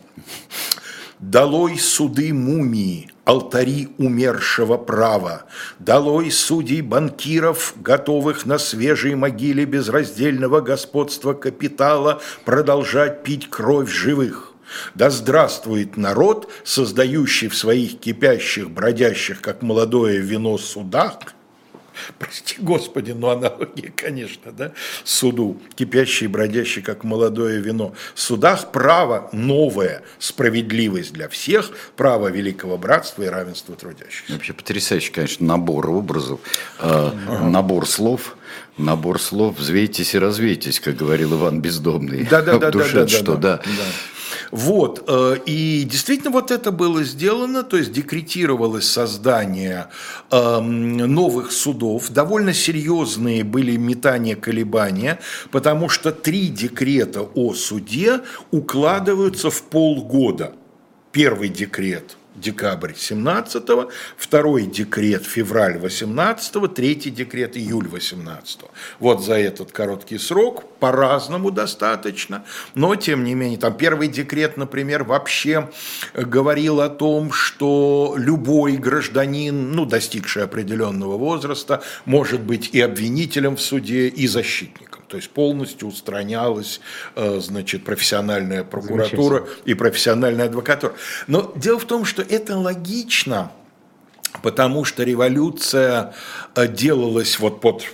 Долой 1.19 1.77
суды 1.77 2.33
мумии, 2.33 3.11
алтари 3.25 3.89
умершего 3.97 4.77
права, 4.77 5.43
Долой 5.77 6.31
судей 6.31 6.81
банкиров, 6.81 7.73
готовых 7.75 8.45
на 8.45 8.57
свежей 8.57 9.15
могиле 9.15 9.65
безраздельного 9.65 10.61
господства 10.61 11.33
капитала 11.33 12.21
продолжать 12.45 13.23
пить 13.23 13.49
кровь 13.49 13.91
живых. 13.91 14.53
Да 14.95 15.09
здравствует 15.09 15.97
народ, 15.97 16.49
создающий 16.63 17.49
в 17.49 17.55
своих 17.57 17.99
кипящих, 17.99 18.69
бродящих, 18.69 19.41
как 19.41 19.61
молодое 19.61 20.19
вино 20.19 20.57
судах, 20.57 21.19
прости 22.19 22.55
господи, 22.59 23.11
но 23.11 23.29
аналогия, 23.29 23.91
конечно, 23.95 24.51
да, 24.51 24.71
суду, 25.03 25.61
кипящий, 25.75 26.27
бродящий, 26.27 26.81
как 26.81 27.03
молодое 27.03 27.59
вино. 27.59 27.93
В 28.15 28.19
судах 28.19 28.71
право 28.71 29.29
новое, 29.31 30.03
справедливость 30.19 31.13
для 31.13 31.29
всех, 31.29 31.71
право 31.95 32.29
великого 32.29 32.77
братства 32.77 33.23
и 33.23 33.27
равенства 33.27 33.75
трудящихся. 33.75 34.33
Вообще 34.33 34.53
потрясающий, 34.53 35.11
конечно, 35.11 35.45
набор 35.45 35.89
образов, 35.89 36.39
э, 36.79 37.11
набор 37.43 37.87
слов, 37.87 38.37
набор 38.77 39.21
слов, 39.21 39.57
взвейтесь 39.57 40.15
и 40.15 40.19
развейтесь, 40.19 40.79
как 40.79 40.95
говорил 40.95 41.35
Иван 41.35 41.61
Бездомный. 41.61 42.25
Да, 42.25 42.41
да, 42.41 42.57
да, 42.59 42.71
да, 42.71 42.79
да, 42.79 43.07
что, 43.07 43.35
да. 43.35 43.57
да. 43.57 43.61
Вот, 44.51 45.03
э, 45.07 45.37
и 45.45 45.83
действительно 45.83 46.31
вот 46.31 46.51
это 46.51 46.71
было 46.71 47.03
сделано, 47.03 47.63
то 47.63 47.77
есть 47.77 47.91
декретировалось 47.91 48.89
создание 48.89 49.87
эм, 50.31 50.97
новых 50.97 51.51
судов, 51.51 52.09
довольно 52.09 52.53
серьезные 52.53 53.43
были 53.43 53.75
метания, 53.77 54.35
колебания, 54.35 55.19
потому 55.51 55.89
что 55.89 56.11
три 56.11 56.47
декрета 56.47 57.21
о 57.21 57.53
суде 57.53 58.21
укладываются 58.51 59.49
в 59.51 59.61
полгода. 59.63 60.53
Первый 61.11 61.49
декрет 61.49 62.18
декабрь 62.39 62.93
17 62.95 63.63
второй 64.17 64.63
декрет 64.63 65.25
февраль 65.25 65.77
18 65.77 66.73
третий 66.73 67.09
декрет 67.09 67.57
июль 67.57 67.87
18 67.87 68.61
Вот 68.99 69.23
за 69.23 69.35
этот 69.35 69.71
короткий 69.71 70.17
срок, 70.17 70.63
по-разному 70.79 71.51
достаточно, 71.51 72.45
но 72.75 72.95
тем 72.95 73.23
не 73.23 73.35
менее, 73.35 73.59
там 73.59 73.75
первый 73.75 74.07
декрет, 74.07 74.57
например, 74.57 75.03
вообще 75.03 75.69
говорил 76.13 76.81
о 76.81 76.89
том, 76.89 77.31
что 77.31 78.15
любой 78.17 78.77
гражданин, 78.77 79.71
ну, 79.71 79.85
достигший 79.85 80.43
определенного 80.43 81.17
возраста, 81.17 81.81
может 82.05 82.41
быть 82.41 82.69
и 82.73 82.81
обвинителем 82.81 83.55
в 83.55 83.61
суде, 83.61 84.07
и 84.07 84.27
защитником. 84.27 84.98
То 85.09 85.17
есть 85.17 85.31
полностью 85.31 85.87
устранялась 85.87 86.79
э, 87.15 87.39
значит, 87.39 87.83
профессиональная 87.83 88.63
прокуратура 88.63 89.47
и 89.65 89.73
профессиональная 89.73 90.45
адвокатура. 90.45 90.93
Но 91.25 91.51
дело 91.55 91.79
в 91.79 91.85
том, 91.85 92.05
что 92.05 92.21
это 92.21 92.55
логично, 92.55 93.51
потому 94.43 94.85
что 94.85 95.03
революция 95.03 96.13
э, 96.55 96.67
делалась 96.67 97.39
вот 97.39 97.59
под 97.59 97.85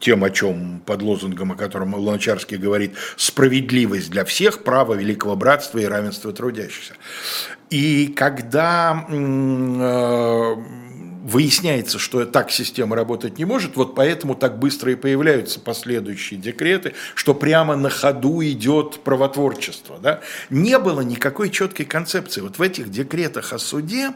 тем, 0.00 0.22
о 0.22 0.28
чем 0.28 0.82
под 0.84 1.00
лозунгом, 1.00 1.52
о 1.52 1.54
котором 1.54 1.94
Луначарский 1.94 2.58
говорит, 2.58 2.92
справедливость 3.16 4.10
для 4.10 4.26
всех, 4.26 4.62
право 4.62 4.92
великого 4.92 5.34
братства 5.34 5.78
и 5.78 5.86
равенство 5.86 6.30
трудящихся. 6.30 6.92
И 7.70 8.08
когда 8.08 9.06
э, 9.08 10.56
выясняется, 11.24 11.98
что 11.98 12.26
так 12.26 12.50
система 12.50 12.94
работать 12.94 13.38
не 13.38 13.46
может, 13.46 13.76
вот 13.76 13.94
поэтому 13.94 14.34
так 14.34 14.58
быстро 14.58 14.92
и 14.92 14.94
появляются 14.94 15.58
последующие 15.58 16.38
декреты, 16.38 16.92
что 17.14 17.34
прямо 17.34 17.76
на 17.76 17.88
ходу 17.88 18.44
идет 18.44 19.00
правотворчество. 19.00 19.98
Да? 20.00 20.20
Не 20.50 20.78
было 20.78 21.00
никакой 21.00 21.48
четкой 21.48 21.86
концепции. 21.86 22.42
Вот 22.42 22.58
в 22.58 22.62
этих 22.62 22.90
декретах 22.90 23.54
о 23.54 23.58
суде 23.58 24.10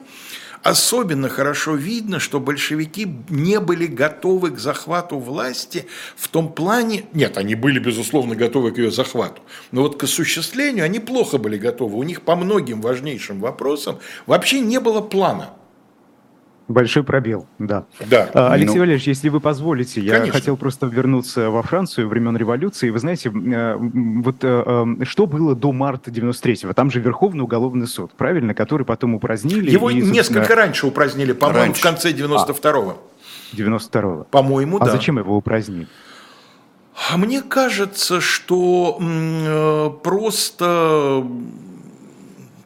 особенно 0.63 1.31
хорошо 1.31 1.77
видно, 1.77 2.19
что 2.19 2.41
большевики 2.41 3.09
не 3.31 3.59
были 3.59 3.87
готовы 3.87 4.51
к 4.51 4.59
захвату 4.59 5.19
власти 5.19 5.87
в 6.15 6.29
том 6.29 6.53
плане, 6.53 7.07
нет, 7.15 7.39
они 7.39 7.55
были, 7.55 7.79
безусловно, 7.79 8.35
готовы 8.35 8.73
к 8.73 8.79
ее 8.79 8.91
захвату, 8.91 9.41
но 9.71 9.83
вот 9.83 9.99
к 9.99 10.03
осуществлению 10.03 10.85
они 10.85 11.01
плохо 11.01 11.39
были 11.39 11.57
готовы. 11.57 11.97
У 11.97 12.03
них 12.03 12.21
по 12.21 12.37
многим 12.37 12.83
важнейшим 12.83 13.41
вопросам 13.41 13.99
вообще 14.27 14.61
не 14.61 14.79
было 14.79 15.01
плана. 15.01 15.55
Большой 16.69 17.03
пробел, 17.03 17.47
да. 17.59 17.87
да. 17.99 18.29
А, 18.35 18.53
Алексей 18.53 18.75
ну, 18.75 18.81
Валерьевич, 18.81 19.07
если 19.07 19.31
вы 19.31 19.41
позволите, 19.41 20.03
я 20.03 20.17
конечно. 20.19 20.35
хотел 20.35 20.57
просто 20.59 20.85
вернуться 20.85 21.49
во 21.49 21.63
Францию 21.63 22.09
времен 22.09 22.37
революции. 22.37 22.91
Вы 22.91 22.99
знаете, 22.99 23.31
э, 23.31 23.77
вот 23.79 24.45
э, 24.45 24.95
э, 25.01 25.05
что 25.05 25.27
было 25.27 25.55
до 25.55 25.73
марта 25.73 26.11
93-го? 26.11 26.75
Там 26.75 26.91
же 26.91 27.01
Верховный 27.01 27.43
уголовный 27.43 27.87
суд, 27.87 28.13
правильно, 28.13 28.53
который 28.53 28.85
потом 28.85 29.15
упразднили. 29.15 29.71
Его 29.71 29.89
и, 29.89 30.03
несколько 30.03 30.55
раньше 30.55 30.87
упразднили, 30.87 31.33
по-моему, 31.33 31.73
в 31.73 31.81
конце 31.81 32.13
92-го. 32.13 32.91
А, 32.91 33.57
92-го. 33.57 34.25
По-моему, 34.25 34.77
а 34.77 34.81
да. 34.81 34.91
А 34.91 34.91
зачем 34.91 35.17
его 35.17 35.39
упразднили? 35.39 35.89
А 37.11 37.17
мне 37.17 37.41
кажется, 37.41 38.21
что 38.21 38.99
просто 40.05 41.25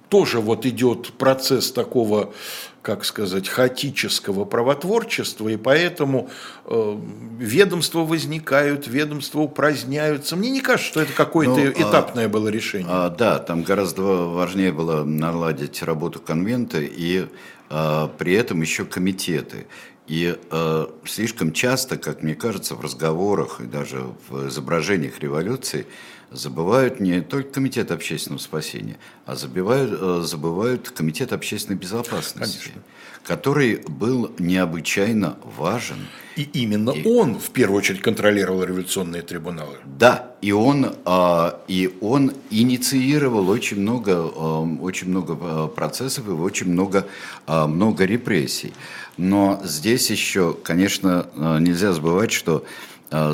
тоже 0.08 0.40
вот 0.40 0.66
идет 0.66 1.12
процесс 1.12 1.70
такого 1.70 2.32
как 2.82 3.04
сказать, 3.04 3.48
хаотического 3.48 4.44
правотворчества, 4.44 5.48
и 5.48 5.56
поэтому 5.56 6.28
э, 6.66 6.98
ведомства 7.38 8.00
возникают, 8.00 8.88
ведомства 8.88 9.40
упраздняются. 9.40 10.34
Мне 10.34 10.50
не 10.50 10.60
кажется, 10.60 10.90
что 10.90 11.00
это 11.00 11.12
какое-то 11.12 11.54
ну, 11.54 11.66
а, 11.66 11.70
этапное 11.70 12.26
а, 12.26 12.28
было 12.28 12.48
решение. 12.48 12.88
А, 12.90 13.08
да, 13.08 13.38
там 13.38 13.62
гораздо 13.62 14.02
важнее 14.02 14.72
было 14.72 15.04
наладить 15.04 15.80
работу 15.82 16.18
конвента 16.18 16.78
и 16.80 17.26
а, 17.70 18.08
при 18.18 18.34
этом 18.34 18.60
еще 18.60 18.84
комитеты. 18.84 19.66
И 20.08 20.36
э, 20.50 20.86
слишком 21.04 21.52
часто, 21.52 21.96
как 21.96 22.22
мне 22.22 22.34
кажется, 22.34 22.74
в 22.74 22.80
разговорах 22.80 23.60
и 23.60 23.64
даже 23.64 24.04
в 24.28 24.48
изображениях 24.48 25.20
революции 25.20 25.86
забывают 26.32 27.00
не 27.00 27.20
только 27.20 27.52
Комитет 27.52 27.90
общественного 27.90 28.40
спасения, 28.40 28.98
а 29.26 29.36
забывают, 29.36 29.92
э, 29.92 30.22
забывают 30.24 30.90
Комитет 30.90 31.32
общественной 31.32 31.78
безопасности, 31.78 32.58
Конечно. 32.58 32.82
который 33.24 33.82
был 33.88 34.32
необычайно 34.38 35.36
важен. 35.56 36.06
И 36.36 36.42
именно 36.42 36.90
и... 36.90 37.06
он 37.06 37.38
в 37.38 37.50
первую 37.50 37.78
очередь 37.78 38.00
контролировал 38.00 38.64
революционные 38.64 39.22
трибуналы. 39.22 39.76
Да, 39.84 40.32
и 40.40 40.52
он, 40.52 40.94
а, 41.04 41.60
и 41.68 41.94
он 42.00 42.32
инициировал 42.50 43.48
очень 43.48 43.80
много, 43.80 44.14
а, 44.16 44.62
очень 44.80 45.08
много 45.08 45.36
а, 45.40 45.68
процессов 45.68 46.26
и 46.28 46.32
очень 46.32 46.68
много, 46.68 47.06
много 47.46 48.04
репрессий. 48.04 48.72
Но 49.18 49.60
здесь 49.62 50.10
еще, 50.10 50.54
конечно, 50.54 51.26
нельзя 51.60 51.92
забывать, 51.92 52.32
что 52.32 52.64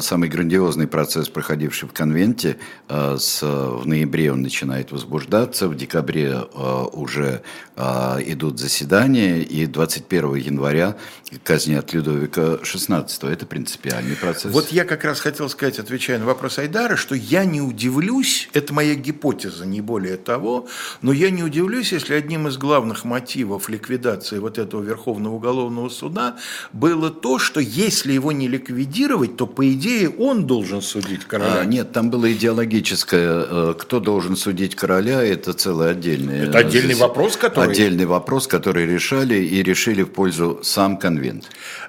самый 0.01 0.29
грандиозный 0.29 0.87
процесс, 0.87 1.29
проходивший 1.29 1.89
в 1.89 1.93
конвенте, 1.93 2.59
а, 2.89 3.17
с, 3.17 3.43
в 3.43 3.87
ноябре 3.87 4.33
он 4.33 4.43
начинает 4.43 4.91
возбуждаться, 4.91 5.69
в 5.69 5.77
декабре 5.77 6.33
а, 6.35 6.85
уже 6.87 7.43
идут 7.77 8.59
заседания, 8.59 9.41
и 9.41 9.67
21 9.67 10.35
января 10.35 10.97
казнят 11.45 11.93
Людовика 11.93 12.57
XVI. 12.57 13.07
Это 13.31 13.47
принципиальный 13.47 14.17
процесс. 14.17 14.53
Вот 14.53 14.73
я 14.73 14.85
как 14.85 15.05
раз 15.05 15.21
хотел 15.21 15.49
сказать, 15.49 15.79
отвечая 15.79 16.19
на 16.19 16.27
вопрос 16.27 16.59
Айдара, 16.59 16.97
что 16.97 17.15
я 17.15 17.45
не 17.45 17.61
удивлюсь, 17.61 18.49
это 18.53 18.75
моя 18.75 18.97
гипотеза, 18.97 19.65
не 19.65 19.81
более 19.81 20.17
того, 20.17 20.67
но 21.03 21.13
я 21.13 21.31
не 21.31 21.45
удивлюсь, 21.45 21.93
если 21.93 22.15
одним 22.15 22.49
из 22.49 22.57
главных 22.57 23.05
мотивов 23.05 23.69
ликвидации 23.69 24.41
вот 24.41 24.59
этого 24.59 24.83
Верховного 24.83 25.35
уголовного 25.35 25.89
суда 25.89 26.37
было 26.73 27.11
то, 27.11 27.39
что 27.39 27.61
если 27.61 28.13
его 28.13 28.33
не 28.33 28.49
ликвидировать, 28.49 29.37
то 29.37 29.47
по 29.47 29.68
идее, 29.73 30.09
он 30.11 30.47
должен 30.47 30.83
судить 30.83 31.25
короля. 31.25 31.61
А, 31.61 31.65
нет, 31.65 31.93
там 31.93 32.11
было 32.11 32.33
идеологическое, 32.33 33.47
э, 33.49 33.75
кто 33.79 34.01
должен 34.01 34.37
судить 34.37 34.75
короля, 34.75 35.23
это 35.23 35.53
целый 35.53 35.91
отдельный... 35.91 36.49
Это 36.49 36.59
отдельный 36.59 36.95
вопрос, 36.95 37.37
который... 37.37 37.73
Отдельный 37.73 38.07
вопрос, 38.07 38.47
который 38.47 38.87
решали 38.87 39.37
и 39.37 39.63
решили 39.63 40.03
в 40.03 40.11
пользу 40.11 40.61
сам 40.63 40.97
конвент. 40.97 41.45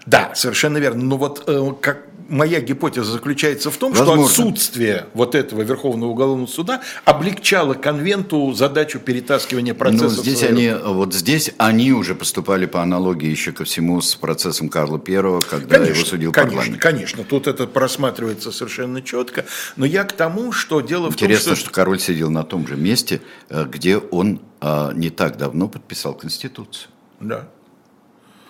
Да, 0.06 0.32
совершенно 0.36 0.78
верно. 0.78 1.04
Но 1.04 1.18
вот 1.18 1.44
э, 1.48 1.74
как 1.82 2.10
моя 2.30 2.62
гипотеза 2.62 3.12
заключается 3.12 3.72
в 3.72 3.78
том, 3.78 3.94
Возможно. 3.94 4.28
что 4.30 4.44
отсутствие 4.44 5.08
вот 5.14 5.36
этого 5.36 5.62
Верховного 5.62 6.10
уголовного 6.10 6.48
суда 6.48 6.82
облегчало 7.06 7.74
конвенту 7.74 8.54
задачу 8.54 9.00
перетаскивания 9.00 9.74
процесса. 9.74 10.18
Ну, 10.18 10.24
здесь 10.24 10.44
они, 10.44 10.72
вот 10.72 11.14
здесь 11.14 11.52
они 11.58 11.92
уже 11.92 12.16
поступали 12.16 12.66
по 12.66 12.82
аналогии 12.82 13.30
еще 13.30 13.52
ко 13.52 13.64
всему 13.64 14.02
с 14.02 14.16
процессом 14.16 14.70
Карла 14.70 15.02
I, 15.06 15.40
когда 15.50 15.78
конечно, 15.78 15.94
его 15.94 16.06
судил 16.06 16.32
конечно, 16.32 16.58
парламент. 16.58 16.82
Конечно, 16.82 17.24
тут 17.24 17.48
это 17.48 17.68
просматривается 17.68 18.52
совершенно 18.52 19.02
четко. 19.02 19.46
Но 19.76 19.86
я 19.86 20.04
к 20.04 20.14
тому, 20.14 20.52
что 20.52 20.82
дело 20.82 21.08
Интересно, 21.08 21.42
в 21.42 21.46
том, 21.46 21.56
что... 21.56 21.66
что 21.66 21.74
король 21.74 22.00
сидел 22.00 22.30
на 22.30 22.44
том 22.44 22.68
же 22.68 22.76
месте, 22.76 23.22
э, 23.50 23.66
где 23.66 23.98
он 23.98 24.42
а, 24.62 24.92
не 24.94 25.10
так 25.10 25.38
давно 25.38 25.68
подписал 25.68 26.14
Конституцию. 26.14 26.90
Да. 27.20 27.48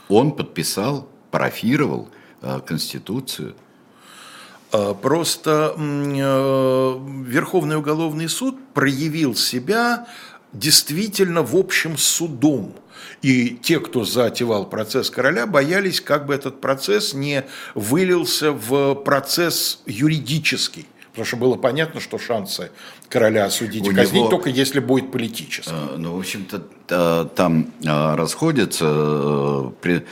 Он 0.07 0.31
подписал, 0.31 1.07
парафировал 1.31 2.09
э, 2.41 2.59
Конституцию 2.65 3.55
просто 5.01 5.75
э, 5.77 6.99
Верховный 7.25 7.77
уголовный 7.77 8.29
суд 8.29 8.57
проявил 8.73 9.35
себя 9.35 10.07
действительно 10.53 11.43
в 11.43 11.55
общем 11.55 11.97
судом. 11.97 12.75
И 13.21 13.57
те, 13.61 13.79
кто 13.79 14.05
затевал 14.05 14.65
процесс 14.69 15.09
короля, 15.09 15.45
боялись, 15.45 15.99
как 15.99 16.25
бы 16.25 16.33
этот 16.33 16.61
процесс 16.61 17.13
не 17.13 17.45
вылился 17.75 18.51
в 18.51 18.95
процесс 18.95 19.81
юридический. 19.85 20.87
Потому 21.11 21.25
что 21.25 21.37
было 21.37 21.55
понятно, 21.55 21.99
что 21.99 22.17
шансы 22.17 22.71
короля 23.09 23.45
осудить 23.45 23.85
и 23.85 23.93
казнить 23.93 24.21
него, 24.21 24.29
только 24.29 24.49
если 24.49 24.79
будет 24.79 25.11
политический. 25.11 25.71
Э, 25.71 25.95
ну, 25.97 26.15
в 26.15 26.19
общем-то, 26.19 27.25
там 27.35 27.71
э, 27.83 28.15
расходятся 28.15 29.73
пред, 29.81 30.07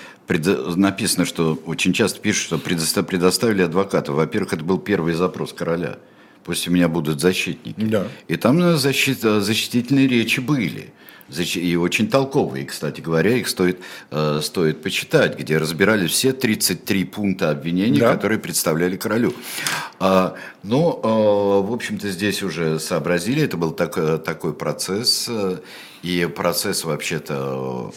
написано, 0.76 1.26
что 1.26 1.60
очень 1.66 1.94
часто 1.94 2.20
пишут, 2.20 2.46
что 2.46 2.58
предоставили 3.04 3.62
адвоката. 3.62 4.12
Во-первых, 4.12 4.54
это 4.54 4.64
был 4.64 4.80
первый 4.80 5.14
запрос 5.14 5.54
короля. 5.54 5.98
Пусть 6.44 6.68
у 6.68 6.72
меня 6.72 6.88
будут 6.88 7.20
защитники. 7.22 7.80
Да. 7.80 8.08
И 8.28 8.36
там 8.38 8.78
защит, 8.78 9.20
защитительные 9.20 10.08
речи 10.08 10.40
были. 10.40 10.94
И 11.30 11.76
очень 11.76 12.10
толковые, 12.10 12.66
кстати 12.66 13.02
говоря, 13.02 13.36
их 13.36 13.50
стоит, 13.50 13.80
э, 14.12 14.40
стоит 14.42 14.82
почитать, 14.82 15.38
где 15.38 15.58
разбирали 15.58 16.08
все 16.08 16.32
33 16.32 17.04
пункта 17.04 17.52
обвинений, 17.52 18.00
да. 18.00 18.14
которые 18.14 18.40
представляли 18.40 18.96
королю. 18.96 19.34
А, 20.00 20.36
но, 20.64 21.02
э, 21.04 21.68
в 21.70 21.74
общем-то, 21.74 22.10
здесь 22.10 22.44
уже 22.44 22.80
сообразили, 22.80 23.44
это 23.44 23.58
был 23.58 23.72
так, 23.72 23.98
э, 23.98 24.18
такой 24.20 24.54
процесс, 24.54 25.30
и 26.04 26.30
процесс 26.34 26.86
вообще-то 26.86 27.92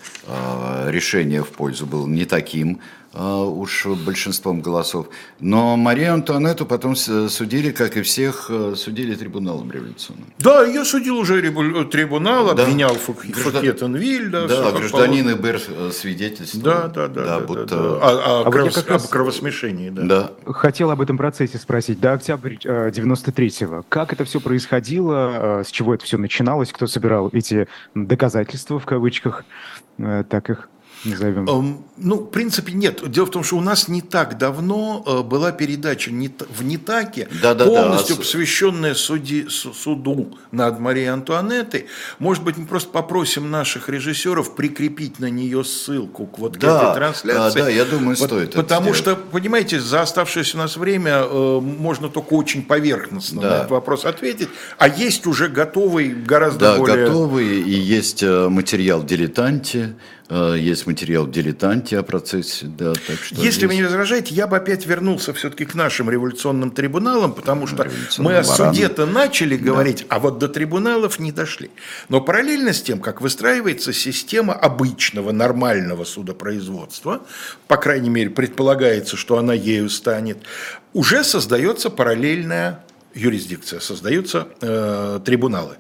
решения 0.87 1.43
в 1.43 1.49
пользу 1.49 1.87
был 1.87 2.07
не 2.07 2.25
таким, 2.25 2.81
уж 3.13 3.87
большинством 3.87 4.61
голосов. 4.61 5.09
Но 5.41 5.77
Марию 5.77 6.15
Антуанетту 6.15 6.65
потом 6.65 6.95
судили, 6.95 7.73
как 7.73 7.97
и 7.97 8.03
всех, 8.03 8.47
э, 8.51 8.75
судили 8.77 9.15
трибуналом 9.17 9.71
революционным. 9.71 10.27
Да, 10.39 10.65
ее 10.65 10.85
судил 10.85 11.19
уже 11.19 11.41
трибунал, 11.87 12.55
да. 12.55 12.63
обвинял 12.63 12.95
Фуркетенвиль. 12.95 14.31
Да, 14.31 14.47
да 14.47 14.71
гражданин 14.71 15.33
ИБР 15.33 15.61
э, 15.69 15.91
свидетельствовал. 15.93 16.65
Да, 16.65 16.89
да, 16.89 17.09
да. 17.09 17.25
да, 17.25 17.41
будто... 17.41 17.67
да, 17.67 17.77
да. 17.77 17.99
А, 18.01 18.43
а, 18.43 18.43
а 18.47 18.51
кров... 18.51 18.77
вот 18.77 18.89
раз... 18.89 19.05
об 19.05 19.11
кровосмешении, 19.11 19.91
да. 19.91 20.03
да. 20.45 20.53
Хотел 20.53 20.91
об 20.93 21.01
этом 21.01 21.17
процессе 21.17 21.59
спросить. 21.59 21.99
До 21.99 22.13
октября 22.13 22.91
93-го. 22.91 23.81
Э, 23.81 23.83
как 23.89 24.13
это 24.13 24.25
все 24.25 24.41
происходило? 24.41 25.63
С 25.67 25.71
чего 25.71 25.95
это 25.95 26.05
все 26.05 26.17
начиналось? 26.17 26.73
Кто 26.73 26.87
собирал 26.87 27.29
эти 27.33 27.67
доказательства, 27.95 28.79
в 28.79 28.87
кавычках, 28.87 29.45
так 29.99 30.51
их 30.51 30.69
назовем? 31.05 31.49
Эм, 31.49 31.85
ну, 31.97 32.17
в 32.17 32.31
принципе, 32.31 32.73
нет. 32.73 33.09
Дело 33.11 33.27
в 33.27 33.31
том, 33.31 33.45
что 33.45 33.57
у 33.57 33.61
нас 33.61 33.89
не 33.89 34.03
так 34.03 34.39
давно 34.39 35.03
э, 35.07 35.23
была 35.23 35.53
передача 35.53 36.11
в 36.11 36.65
Нитаке, 36.65 37.29
да, 37.43 37.55
да, 37.55 37.67
полностью 37.67 38.17
да. 38.17 38.23
посвященная 38.23 38.95
суди, 38.95 39.47
суду 39.49 40.39
над 40.51 40.79
Марией 40.81 41.11
Антуанеттой. 41.11 41.87
Может 42.19 42.45
быть, 42.45 42.57
мы 42.57 42.67
просто 42.67 42.91
попросим 42.91 43.51
наших 43.51 43.89
режиссеров 43.89 44.55
прикрепить 44.55 45.19
на 45.21 45.31
нее 45.31 45.65
ссылку 45.65 46.27
к 46.27 46.39
вот 46.39 46.59
да, 46.59 46.83
этой 46.83 46.95
трансляции. 46.95 47.59
Да, 47.59 47.65
да, 47.65 47.71
я 47.71 47.85
думаю, 47.85 48.17
стоит. 48.17 48.55
Потому 48.55 48.95
что, 48.95 49.17
понимаете, 49.17 49.81
за 49.81 50.03
оставшееся 50.03 50.57
у 50.57 50.61
нас 50.61 50.77
время 50.77 51.23
э, 51.25 51.61
можно 51.61 52.09
только 52.09 52.35
очень 52.35 52.63
поверхностно 52.63 53.41
да. 53.41 53.49
на 53.49 53.55
этот 53.57 53.71
вопрос 53.71 54.05
ответить. 54.05 54.49
А 54.79 54.89
есть 54.89 55.27
уже 55.27 55.49
готовый, 55.49 56.11
гораздо 56.11 56.61
да, 56.61 56.77
более... 56.77 56.97
Да, 56.97 57.03
готовый, 57.07 57.63
и 57.63 57.71
есть 57.71 58.23
э, 58.23 58.49
материал 58.49 59.03
«Дилетанте», 59.03 59.95
Э, 60.31 60.55
есть 60.57 60.87
материал 60.91 61.25
в 61.25 61.31
«Дилетанте» 61.31 61.99
о 61.99 62.03
процессе. 62.03 62.67
Да, 62.67 62.93
так 62.93 63.19
что 63.23 63.37
Если 63.37 63.51
здесь... 63.51 63.69
вы 63.69 63.75
не 63.77 63.83
возражаете, 63.85 64.35
я 64.35 64.47
бы 64.49 64.57
опять 64.57 64.87
вернулся 64.87 65.33
все-таки 65.33 65.65
к 65.65 65.75
нашим 65.75 66.11
революционным 66.11 66.73
трибуналам, 66.73 67.33
потому 67.33 67.67
что 67.69 67.89
мы 68.19 68.37
о 68.37 68.45
суде-то 68.45 69.07
начали 69.07 69.57
говорить, 69.57 70.07
да. 70.09 70.17
а 70.17 70.19
вот 70.19 70.39
до 70.39 70.49
трибуналов 70.49 71.21
не 71.21 71.31
дошли. 71.31 71.71
Но 72.09 72.21
параллельно 72.21 72.73
с 72.73 72.83
тем, 72.83 72.99
как 72.99 73.21
выстраивается 73.21 73.93
система 73.93 74.53
обычного, 74.53 75.31
нормального 75.31 76.05
судопроизводства, 76.05 77.23
по 77.69 77.77
крайней 77.77 78.11
мере, 78.11 78.31
предполагается, 78.31 79.17
что 79.17 79.39
она 79.39 79.55
ею 79.55 79.89
станет, 79.89 80.39
уже 80.93 81.23
создается 81.23 81.89
параллельная 81.91 82.85
юрисдикция, 83.15 83.81
создаются 83.81 84.49
э, 84.61 85.21
трибуналы 85.25 85.77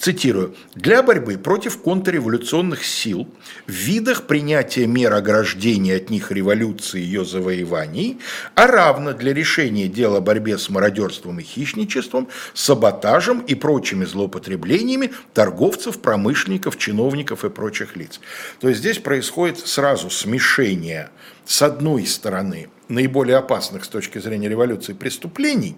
цитирую, 0.00 0.56
«для 0.74 1.02
борьбы 1.02 1.36
против 1.36 1.78
контрреволюционных 1.82 2.84
сил 2.84 3.28
в 3.66 3.70
видах 3.70 4.26
принятия 4.26 4.86
мер 4.86 5.12
ограждения 5.12 5.96
от 5.96 6.08
них 6.08 6.32
революции 6.32 7.00
и 7.00 7.04
ее 7.04 7.24
завоеваний, 7.24 8.18
а 8.54 8.66
равно 8.66 9.12
для 9.12 9.34
решения 9.34 9.88
дела 9.88 10.18
о 10.18 10.20
борьбе 10.20 10.56
с 10.56 10.70
мародерством 10.70 11.38
и 11.38 11.42
хищничеством, 11.42 12.28
саботажем 12.54 13.40
и 13.40 13.54
прочими 13.54 14.06
злоупотреблениями 14.06 15.12
торговцев, 15.34 16.00
промышленников, 16.00 16.78
чиновников 16.78 17.44
и 17.44 17.50
прочих 17.50 17.94
лиц». 17.94 18.20
То 18.58 18.68
есть 18.68 18.80
здесь 18.80 18.98
происходит 18.98 19.58
сразу 19.58 20.08
смешение 20.08 21.10
с 21.44 21.60
одной 21.60 22.06
стороны 22.06 22.68
наиболее 22.88 23.36
опасных 23.36 23.84
с 23.84 23.88
точки 23.88 24.18
зрения 24.18 24.48
революции 24.48 24.94
преступлений, 24.94 25.76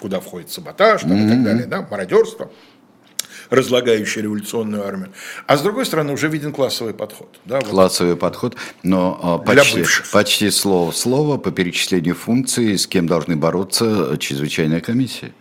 куда 0.00 0.20
входит 0.20 0.50
саботаж 0.50 1.02
там, 1.02 1.12
mm-hmm. 1.12 1.26
и 1.26 1.30
так 1.30 1.44
далее, 1.44 1.66
да, 1.66 1.82
мародерство– 1.90 2.52
разлагающий 3.54 4.22
революционную 4.22 4.86
армию. 4.86 5.10
А 5.46 5.56
с 5.56 5.62
другой 5.62 5.86
стороны, 5.86 6.12
уже 6.12 6.28
виден 6.28 6.52
классовый 6.52 6.94
подход. 6.94 7.28
Да, 7.44 7.56
вот. 7.56 7.68
Классовый 7.68 8.16
подход, 8.16 8.56
но 8.82 9.18
а, 9.22 9.38
почти, 9.38 9.84
почти 10.12 10.50
слово 10.50 10.90
в 10.90 10.96
слово 10.96 11.38
по 11.38 11.50
перечислению 11.50 12.14
функций, 12.14 12.78
с 12.78 12.86
кем 12.86 13.06
должны 13.06 13.36
бороться 13.36 14.16
чрезвычайная 14.18 14.80
комиссия. 14.80 15.32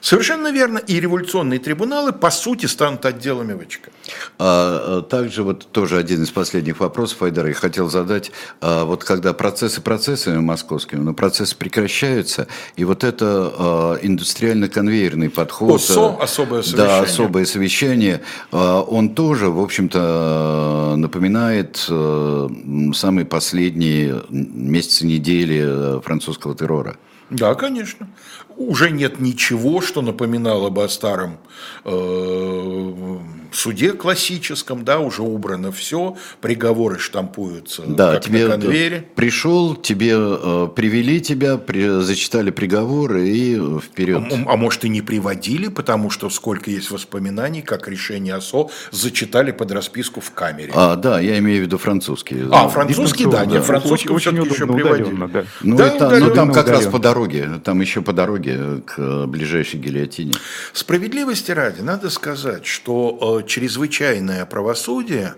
Совершенно 0.00 0.52
верно. 0.52 0.78
И 0.78 1.00
революционные 1.00 1.58
трибуналы, 1.58 2.12
по 2.12 2.30
сути, 2.30 2.66
станут 2.66 3.04
отделами 3.04 3.58
ВЧК. 3.58 3.90
А, 4.38 4.98
а, 4.98 5.02
также 5.02 5.42
вот 5.42 5.66
тоже 5.72 5.98
один 5.98 6.22
из 6.22 6.30
последних 6.30 6.80
вопросов, 6.80 7.22
Айдар, 7.22 7.46
я 7.46 7.54
хотел 7.54 7.90
задать. 7.90 8.30
А, 8.60 8.84
вот 8.84 9.04
когда 9.04 9.32
процессы 9.32 9.80
процессами 9.80 10.38
московскими, 10.38 11.00
но 11.00 11.14
процессы 11.14 11.56
прекращаются, 11.56 12.46
и 12.76 12.84
вот 12.84 13.04
это 13.04 13.52
а, 13.58 13.98
индустриально-конвейерный 14.00 15.30
подход. 15.30 15.80
ОСО, 15.80 16.16
особое 16.20 16.62
совещание. 16.62 16.86
Да, 16.86 17.00
особое 17.00 17.44
совещание. 17.44 18.22
А, 18.52 18.82
он 18.82 19.14
тоже, 19.14 19.50
в 19.50 19.60
общем-то, 19.60 20.94
напоминает 20.96 21.86
а, 21.90 22.48
самые 22.94 23.24
последние 23.24 24.22
месяцы, 24.30 25.06
недели 25.06 26.00
французского 26.02 26.54
террора. 26.54 26.96
Да, 27.30 27.54
конечно. 27.54 28.08
Уже 28.56 28.90
нет 28.90 29.20
ничего, 29.20 29.80
что 29.80 30.02
напоминало 30.02 30.70
бы 30.70 30.84
о 30.84 30.88
старом 30.88 31.38
э, 31.84 33.18
суде 33.52 33.92
классическом, 33.92 34.84
да, 34.84 35.00
уже 35.00 35.22
убрано 35.22 35.72
все, 35.72 36.16
приговоры 36.40 36.98
штампуются 36.98 37.82
да, 37.86 38.14
как 38.14 38.24
тебе 38.24 38.46
на 38.46 38.52
конвейере. 38.52 39.04
Пришел, 39.14 39.74
тебе 39.74 40.12
э, 40.14 40.68
привели 40.74 41.20
тебя, 41.20 41.56
при, 41.58 42.02
зачитали 42.02 42.50
приговоры 42.50 43.28
и 43.28 43.58
вперед. 43.80 44.32
А, 44.32 44.52
а 44.52 44.56
может 44.56 44.84
и 44.84 44.88
не 44.88 45.02
приводили, 45.02 45.68
потому 45.68 46.10
что 46.10 46.30
сколько 46.30 46.70
есть 46.70 46.90
воспоминаний, 46.90 47.62
как 47.62 47.88
решение 47.88 48.34
ОСО 48.34 48.68
зачитали 48.90 49.52
под 49.52 49.72
расписку 49.72 50.20
в 50.20 50.30
камере. 50.30 50.72
А, 50.74 50.96
да, 50.96 51.20
я 51.20 51.38
имею 51.38 51.62
в 51.62 51.66
виду 51.66 51.78
французские. 51.78 52.48
А, 52.52 52.68
французский, 52.68 53.26
да, 53.26 53.44
нет, 53.44 53.64
французский 53.64 54.08
очень, 54.08 54.38
очень 54.38 54.52
еще 54.52 54.66
приводили. 54.66 55.28
Да. 55.32 55.44
Ну, 55.62 55.76
да, 55.76 55.86
это, 55.88 56.18
ну, 56.18 56.34
там 56.34 56.52
как 56.52 56.68
раз 56.68 56.86
по 56.86 56.98
дороге, 56.98 57.60
там 57.64 57.80
еще 57.80 58.02
по 58.02 58.12
дороге 58.12 58.82
к 58.86 59.26
ближайшей 59.26 59.80
гильотине. 59.80 60.34
Справедливости 60.72 61.50
ради, 61.50 61.80
надо 61.80 62.10
сказать, 62.10 62.66
что 62.66 63.40
э, 63.42 63.47
чрезвычайное 63.48 64.46
правосудие 64.46 65.34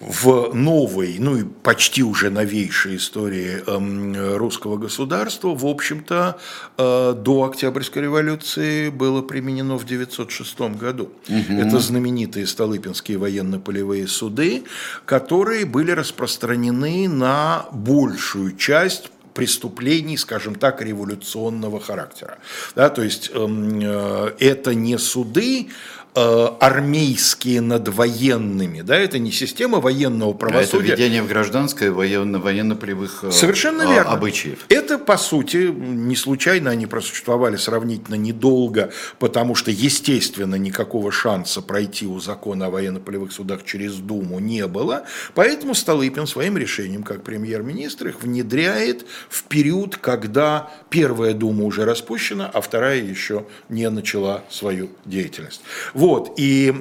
в 0.00 0.52
новой, 0.52 1.16
ну 1.18 1.38
и 1.38 1.44
почти 1.44 2.02
уже 2.02 2.28
новейшей 2.28 2.96
истории 2.96 3.62
эм, 3.66 4.36
русского 4.36 4.76
государства, 4.76 5.54
в 5.54 5.64
общем-то, 5.64 6.38
э, 6.76 7.14
до 7.16 7.44
Октябрьской 7.44 8.02
революции 8.02 8.90
было 8.90 9.22
применено 9.22 9.78
в 9.78 9.86
906 9.86 10.60
году. 10.76 11.10
Угу. 11.28 11.60
Это 11.60 11.78
знаменитые 11.78 12.46
Столыпинские 12.46 13.16
военно-полевые 13.16 14.06
суды, 14.06 14.64
которые 15.06 15.64
были 15.64 15.92
распространены 15.92 17.08
на 17.08 17.66
большую 17.72 18.54
часть 18.56 19.10
преступлений, 19.36 20.16
скажем 20.16 20.54
так, 20.54 20.80
революционного 20.80 21.78
характера. 21.78 22.38
Да, 22.74 22.88
то 22.88 23.02
есть 23.02 23.30
эм, 23.34 23.80
э, 23.82 24.32
это 24.40 24.74
не 24.74 24.98
суды, 24.98 25.68
армейские 26.16 27.60
над 27.60 27.88
военными, 27.88 28.80
да, 28.80 28.96
это 28.96 29.18
не 29.18 29.30
система 29.30 29.80
военного 29.80 30.32
правосудия. 30.32 30.92
это 30.92 31.02
введение 31.02 31.22
в 31.22 31.28
гражданское 31.28 31.90
военно, 31.90 32.38
военно-полевых 32.38 33.24
э, 33.24 33.30
Совершенно 33.30 33.84
а, 33.84 33.92
верно. 33.92 34.12
обычаев. 34.12 34.64
Это, 34.70 34.98
по 34.98 35.18
сути, 35.18 35.68
не 35.68 36.16
случайно 36.16 36.70
они 36.70 36.86
просуществовали 36.86 37.56
сравнительно 37.56 38.14
недолго, 38.14 38.92
потому 39.18 39.54
что, 39.54 39.70
естественно, 39.70 40.54
никакого 40.54 41.12
шанса 41.12 41.60
пройти 41.60 42.06
у 42.06 42.18
закона 42.18 42.66
о 42.66 42.70
военно-полевых 42.70 43.30
судах 43.32 43.64
через 43.64 43.96
Думу 43.96 44.38
не 44.38 44.66
было, 44.66 45.04
поэтому 45.34 45.74
Столыпин 45.74 46.26
своим 46.26 46.56
решением, 46.56 47.02
как 47.02 47.24
премьер-министр, 47.24 48.08
их 48.08 48.22
внедряет 48.22 49.04
в 49.28 49.44
период, 49.44 49.98
когда 49.98 50.70
первая 50.88 51.34
Дума 51.34 51.64
уже 51.64 51.84
распущена, 51.84 52.50
а 52.52 52.62
вторая 52.62 53.02
еще 53.02 53.44
не 53.68 53.90
начала 53.90 54.44
свою 54.48 54.88
деятельность. 55.04 55.60
Вот, 55.92 56.05
и 56.36 56.72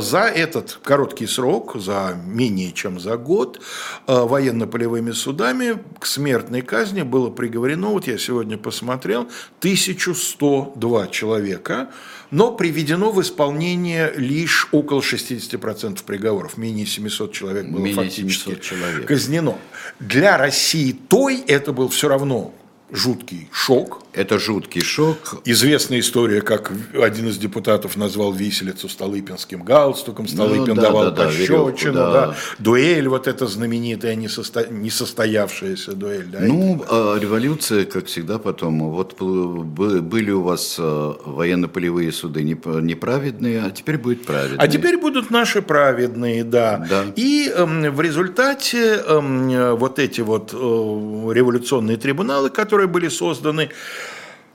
за 0.00 0.20
этот 0.20 0.78
короткий 0.82 1.26
срок, 1.26 1.76
за 1.76 2.16
менее 2.26 2.72
чем 2.72 3.00
за 3.00 3.16
год, 3.16 3.60
э, 4.06 4.20
военно-полевыми 4.20 5.12
судами 5.12 5.78
к 5.98 6.06
смертной 6.06 6.62
казни 6.62 7.02
было 7.02 7.30
приговорено, 7.30 7.88
вот 7.88 8.06
я 8.06 8.18
сегодня 8.18 8.58
посмотрел, 8.58 9.28
1102 9.60 11.06
человека, 11.08 11.90
но 12.30 12.52
приведено 12.52 13.12
в 13.12 13.20
исполнение 13.20 14.12
лишь 14.16 14.68
около 14.72 15.00
60% 15.00 16.02
приговоров. 16.04 16.56
Менее 16.56 16.86
700 16.86 17.32
человек 17.32 17.66
было 17.66 17.80
менее 17.80 18.04
фактически 18.04 18.50
700 18.50 18.60
человек. 18.62 19.06
казнено. 19.06 19.58
Для 20.00 20.38
России 20.38 20.92
той 20.92 21.40
это 21.46 21.72
был 21.72 21.88
все 21.88 22.08
равно 22.08 22.54
жуткий 22.92 23.48
шок. 23.52 24.02
Это 24.14 24.38
жуткий 24.38 24.82
шок. 24.82 25.40
Известная 25.46 26.00
история, 26.00 26.42
как 26.42 26.70
один 26.92 27.28
из 27.28 27.38
депутатов 27.38 27.96
назвал 27.96 28.32
виселицу 28.32 28.88
Столыпинским 28.90 29.62
галстуком, 29.62 30.28
Столыпин 30.28 30.74
ну, 30.74 30.74
да, 30.74 30.82
давал 30.82 31.10
да, 31.12 31.24
пощечину, 31.26 31.94
да, 31.94 32.12
да. 32.12 32.36
дуэль 32.58 33.08
вот 33.08 33.26
эта 33.26 33.46
знаменитая, 33.46 34.14
несосто... 34.14 34.66
несостоявшаяся 34.70 35.92
дуэль. 35.92 36.26
Да, 36.26 36.40
ну, 36.40 36.84
а 36.90 37.18
революция, 37.18 37.86
как 37.86 38.06
всегда 38.06 38.38
потом, 38.38 38.90
вот 38.90 39.18
были 39.18 40.30
у 40.30 40.42
вас 40.42 40.76
а, 40.78 41.16
военно-полевые 41.24 42.12
суды 42.12 42.42
неправедные, 42.42 43.62
а 43.64 43.70
теперь 43.70 43.96
будет 43.96 44.26
праведные. 44.26 44.58
А 44.58 44.68
теперь 44.68 44.98
будут 44.98 45.30
наши 45.30 45.62
праведные, 45.62 46.44
да. 46.44 46.86
да. 46.88 47.04
И 47.16 47.50
э, 47.54 47.90
в 47.90 48.00
результате 48.00 49.02
э, 49.06 49.72
вот 49.72 49.98
эти 49.98 50.20
вот 50.20 50.52
э, 50.52 50.56
революционные 50.56 51.96
трибуналы, 51.96 52.50
которые 52.50 52.88
были 52.88 53.08
созданы 53.08 53.70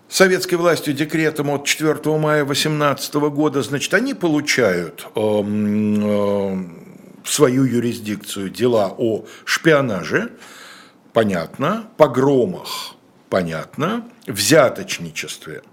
советской 0.10 0.56
властью 0.56 0.94
декретом 0.94 1.50
от 1.50 1.66
4 1.66 1.96
мая 2.18 2.44
2018 2.46 3.14
года, 3.16 3.62
значит, 3.62 3.94
они 3.94 4.14
получают 4.14 5.08
э, 5.16 5.20
э, 5.20 6.58
свою 7.24 7.64
юрисдикцию. 7.64 8.50
Дела 8.50 8.94
о 8.98 9.26
шпионаже, 9.46 10.32
понятно, 11.14 11.90
погромах, 11.98 12.96
понятно, 13.30 14.06
взяточничестве– 14.28 15.64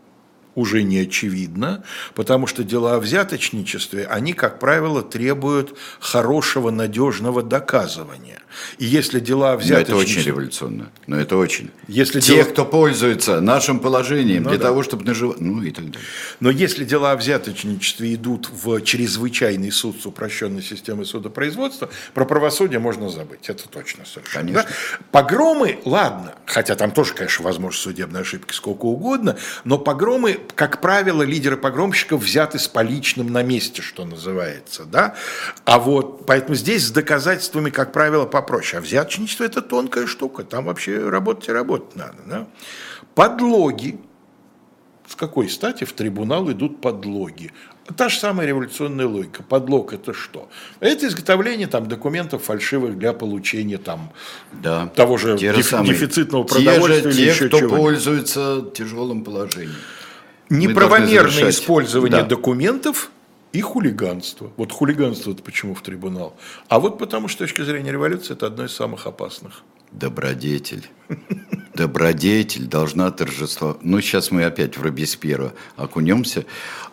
уже 0.55 0.83
не 0.83 1.01
очевидно, 1.01 1.85
потому 2.15 2.47
что 2.47 2.65
дела 2.65 2.95
о 2.95 3.01
взяточничестве, 3.01 4.07
они, 4.07 4.33
как 4.33 4.59
правило, 4.59 5.03
требуют 5.03 5.77
хорошего, 6.01 6.71
надежного 6.71 7.43
доказывания. 7.43 8.41
И 8.79 8.85
если 8.85 9.21
дела 9.21 9.53
о 9.53 9.57
взяточничестве... 9.57 9.95
Но 9.95 10.01
это 10.01 10.11
очень 10.11 10.23
революционно. 10.23 10.91
Но 11.07 11.17
это 11.17 11.37
очень. 11.37 11.71
Если 11.89 12.21
Те, 12.21 12.37
дела... 12.37 12.45
кто 12.45 12.65
пользуется 12.65 13.41
нашим 13.41 13.81
положением 13.81 14.45
ну, 14.45 14.51
для 14.51 14.59
да. 14.59 14.67
того, 14.67 14.83
чтобы 14.83 15.05
наживать... 15.05 15.41
Ну 15.41 15.63
и 15.63 15.71
так 15.71 15.87
далее. 15.87 16.09
Но 16.41 16.51
если 16.51 16.85
дела 16.85 17.13
о 17.13 17.17
взяточничестве 17.17 18.15
идут 18.15 18.49
в 18.51 18.81
чрезвычайный 18.83 19.73
суд 19.73 20.01
с 20.01 20.07
упрощенной 20.07 20.63
системой 20.63 21.07
судопроизводства, 21.07 21.91
про 22.15 22.25
правосудие 22.25 22.79
можно 22.79 23.11
забыть. 23.11 23.49
Это 23.49 23.69
точно 23.69 24.05
совершенно. 24.05 24.47
Конечно. 24.47 24.63
Да? 24.63 24.99
Погромы, 25.11 25.79
ладно, 25.85 26.35
хотя 26.47 26.75
там 26.77 26.91
тоже, 26.91 27.15
конечно, 27.15 27.45
возможно 27.45 27.81
судебные 27.81 28.23
ошибки 28.23 28.53
сколько 28.53 28.87
угодно, 28.87 29.37
но 29.65 29.79
погромы 29.79 30.39
как 30.53 30.81
правило, 30.81 31.23
лидеры 31.23 31.57
погромщиков 31.57 32.23
взяты 32.23 32.59
с 32.59 32.69
поличным 32.69 33.33
на 33.33 33.43
месте, 33.43 33.83
что 33.83 34.05
называется, 34.05 34.85
да, 34.85 35.15
а 35.65 35.79
вот, 35.79 36.27
поэтому 36.27 36.55
здесь 36.55 36.87
с 36.87 36.91
доказательствами, 36.91 37.71
как 37.71 37.93
правило, 37.93 38.27
попроще, 38.27 38.79
а 38.79 38.83
взяточничество– 38.83 39.45
это 39.45 39.63
тонкая 39.63 40.07
штука, 40.07 40.45
там 40.45 40.67
вообще 40.67 41.09
работать 41.09 41.49
и 41.49 41.53
работать 41.53 41.97
надо, 41.97 42.19
да. 42.27 42.47
Подлоги, 43.15 44.01
с 45.07 45.15
какой 45.15 45.49
стати 45.49 45.85
в 45.85 45.93
трибунал 45.93 46.51
идут 46.51 46.81
подлоги? 46.81 47.53
Та 47.97 48.09
же 48.09 48.19
самая 48.19 48.47
революционная 48.47 49.07
логика. 49.07 49.43
Подлог– 49.43 49.93
это 49.95 50.15
что? 50.15 50.49
Это 50.81 51.07
изготовление 51.07 51.67
там, 51.67 51.87
документов 51.87 52.45
фальшивых 52.45 52.99
для 52.99 53.13
получения 53.13 53.77
там, 53.77 54.11
да, 54.53 54.87
того 54.89 55.19
же 55.19 55.37
деф, 55.37 55.63
самые, 55.67 55.93
дефицитного 55.93 56.45
продовольствия. 56.45 57.13
Те 57.13 57.33
же, 57.35 57.41
те, 57.41 57.49
кто 57.49 57.59
чего 57.59 57.77
пользуется 57.77 58.65
тяжелым 58.75 59.23
положением 59.23 59.77
неправомерное 60.51 61.51
использование 61.51 62.23
да. 62.23 62.29
документов 62.29 63.11
и 63.53 63.61
хулиганство. 63.61 64.51
Вот 64.57 64.73
хулиганство 64.73 65.31
это 65.31 65.43
почему 65.43 65.75
в 65.75 65.83
трибунал? 65.83 66.37
А 66.69 66.81
вот 66.81 66.99
потому 66.99 67.29
что 67.29 67.45
с 67.45 67.49
точки 67.49 67.63
зрения 67.63 67.93
революции 67.93 68.33
это 68.33 68.47
одно 68.47 68.65
из 68.65 68.73
самых 68.73 69.07
опасных. 69.07 69.63
Добродетель. 69.93 70.89
Добродетель 71.75 72.67
должна 72.67 73.11
торжествовать. 73.11 73.79
Ну, 73.83 74.01
сейчас 74.01 74.31
мы 74.31 74.45
опять 74.45 74.77
в 74.77 74.83
Робеспьера 74.83 75.55
окунемся. 75.77 76.47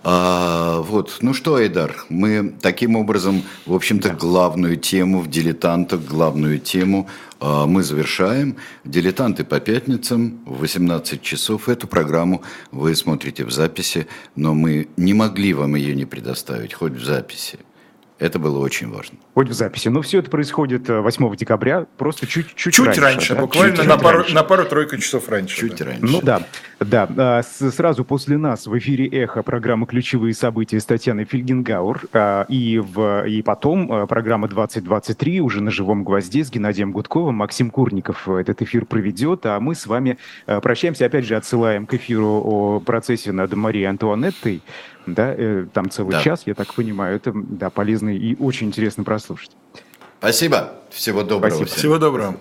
А, 0.04 0.82
вот, 0.82 1.18
ну 1.22 1.34
что, 1.34 1.56
Айдар, 1.56 1.96
мы 2.10 2.54
таким 2.62 2.96
образом, 2.96 3.44
в 3.66 3.74
общем-то, 3.74 4.10
главную 4.10 4.78
тему 4.78 5.20
в 5.20 5.30
«Дилетантах», 5.30 6.02
главную 6.02 6.60
тему 6.60 7.10
мы 7.42 7.84
завершаем. 7.84 8.58
«Дилетанты» 8.86 9.44
по 9.44 9.60
пятницам 9.60 10.44
в 10.46 10.60
18 10.60 11.22
часов. 11.22 11.70
Эту 11.70 11.88
программу 11.88 12.44
вы 12.72 12.96
смотрите 12.96 13.46
в 13.46 13.52
записи, 13.52 14.08
но 14.36 14.54
мы 14.54 14.90
не 14.96 15.14
могли 15.14 15.54
вам 15.54 15.76
ее 15.76 15.96
не 15.96 16.06
предоставить, 16.06 16.74
хоть 16.74 16.94
в 16.94 17.04
записи. 17.04 17.60
Это 18.22 18.38
было 18.38 18.60
очень 18.60 18.88
важно. 18.92 19.18
Хоть 19.34 19.50
в 19.50 19.54
записи. 19.54 19.88
Но 19.88 20.04
все 20.04 20.20
это 20.20 20.30
происходит 20.30 20.88
8 20.88 21.36
декабря, 21.36 21.88
просто 21.98 22.28
чуть-чуть 22.28 22.76
чуть 22.76 22.86
раньше. 22.86 23.02
раньше 23.02 23.34
да? 23.34 23.42
Буквально 23.42 23.78
чуть, 23.78 23.88
на, 23.88 23.94
чуть 23.96 24.04
пару, 24.04 24.18
раньше. 24.20 24.36
на 24.36 24.44
пару-тройку 24.44 24.98
часов 24.98 25.28
раньше. 25.28 25.58
Чуть 25.58 25.78
да. 25.78 25.86
раньше. 25.86 26.06
Ну 26.06 26.22
да, 26.22 26.44
да. 26.80 27.10
А, 27.18 27.42
сразу 27.42 28.06
после 28.06 28.38
нас 28.38 28.68
в 28.68 28.78
эфире 28.78 29.08
«Эхо» 29.08 29.42
программа 29.42 29.88
«Ключевые 29.88 30.36
события» 30.36 30.80
с 30.80 30.86
Татьяной 30.86 31.26
Фельгенгауэр. 31.26 32.02
А, 32.14 32.46
и, 32.48 32.78
в, 32.78 33.26
и 33.26 33.42
потом 33.42 34.08
программа 34.08 34.48
«2023» 34.48 35.40
уже 35.40 35.64
на 35.64 35.72
живом 35.72 36.04
гвозде 36.04 36.44
с 36.44 36.52
Геннадием 36.52 36.92
Гудковым. 36.92 37.34
Максим 37.34 37.72
Курников 37.72 38.30
этот 38.30 38.62
эфир 38.62 38.86
проведет, 38.86 39.48
а 39.48 39.60
мы 39.60 39.74
с 39.74 39.88
вами 39.88 40.20
прощаемся. 40.46 41.08
Опять 41.08 41.26
же, 41.26 41.36
отсылаем 41.36 41.88
к 41.88 41.96
эфиру 41.96 42.40
о 42.46 42.80
процессе 42.82 43.32
над 43.32 43.52
Марией 43.56 43.90
Антуанеттой 43.90 44.62
да, 45.06 45.34
э, 45.36 45.66
там 45.74 45.90
целый 45.90 46.12
да. 46.12 46.22
час, 46.22 46.44
я 46.46 46.54
так 46.54 46.74
понимаю, 46.74 47.16
это, 47.16 47.32
да, 47.34 47.70
полезно 47.70 48.10
и 48.16 48.36
очень 48.36 48.68
интересно 48.68 49.04
прослушать. 49.04 49.52
Спасибо, 50.20 50.74
всего 50.90 51.24
доброго. 51.24 51.56
Спасибо. 51.56 51.78
Всего 51.78 51.98
доброго. 51.98 52.38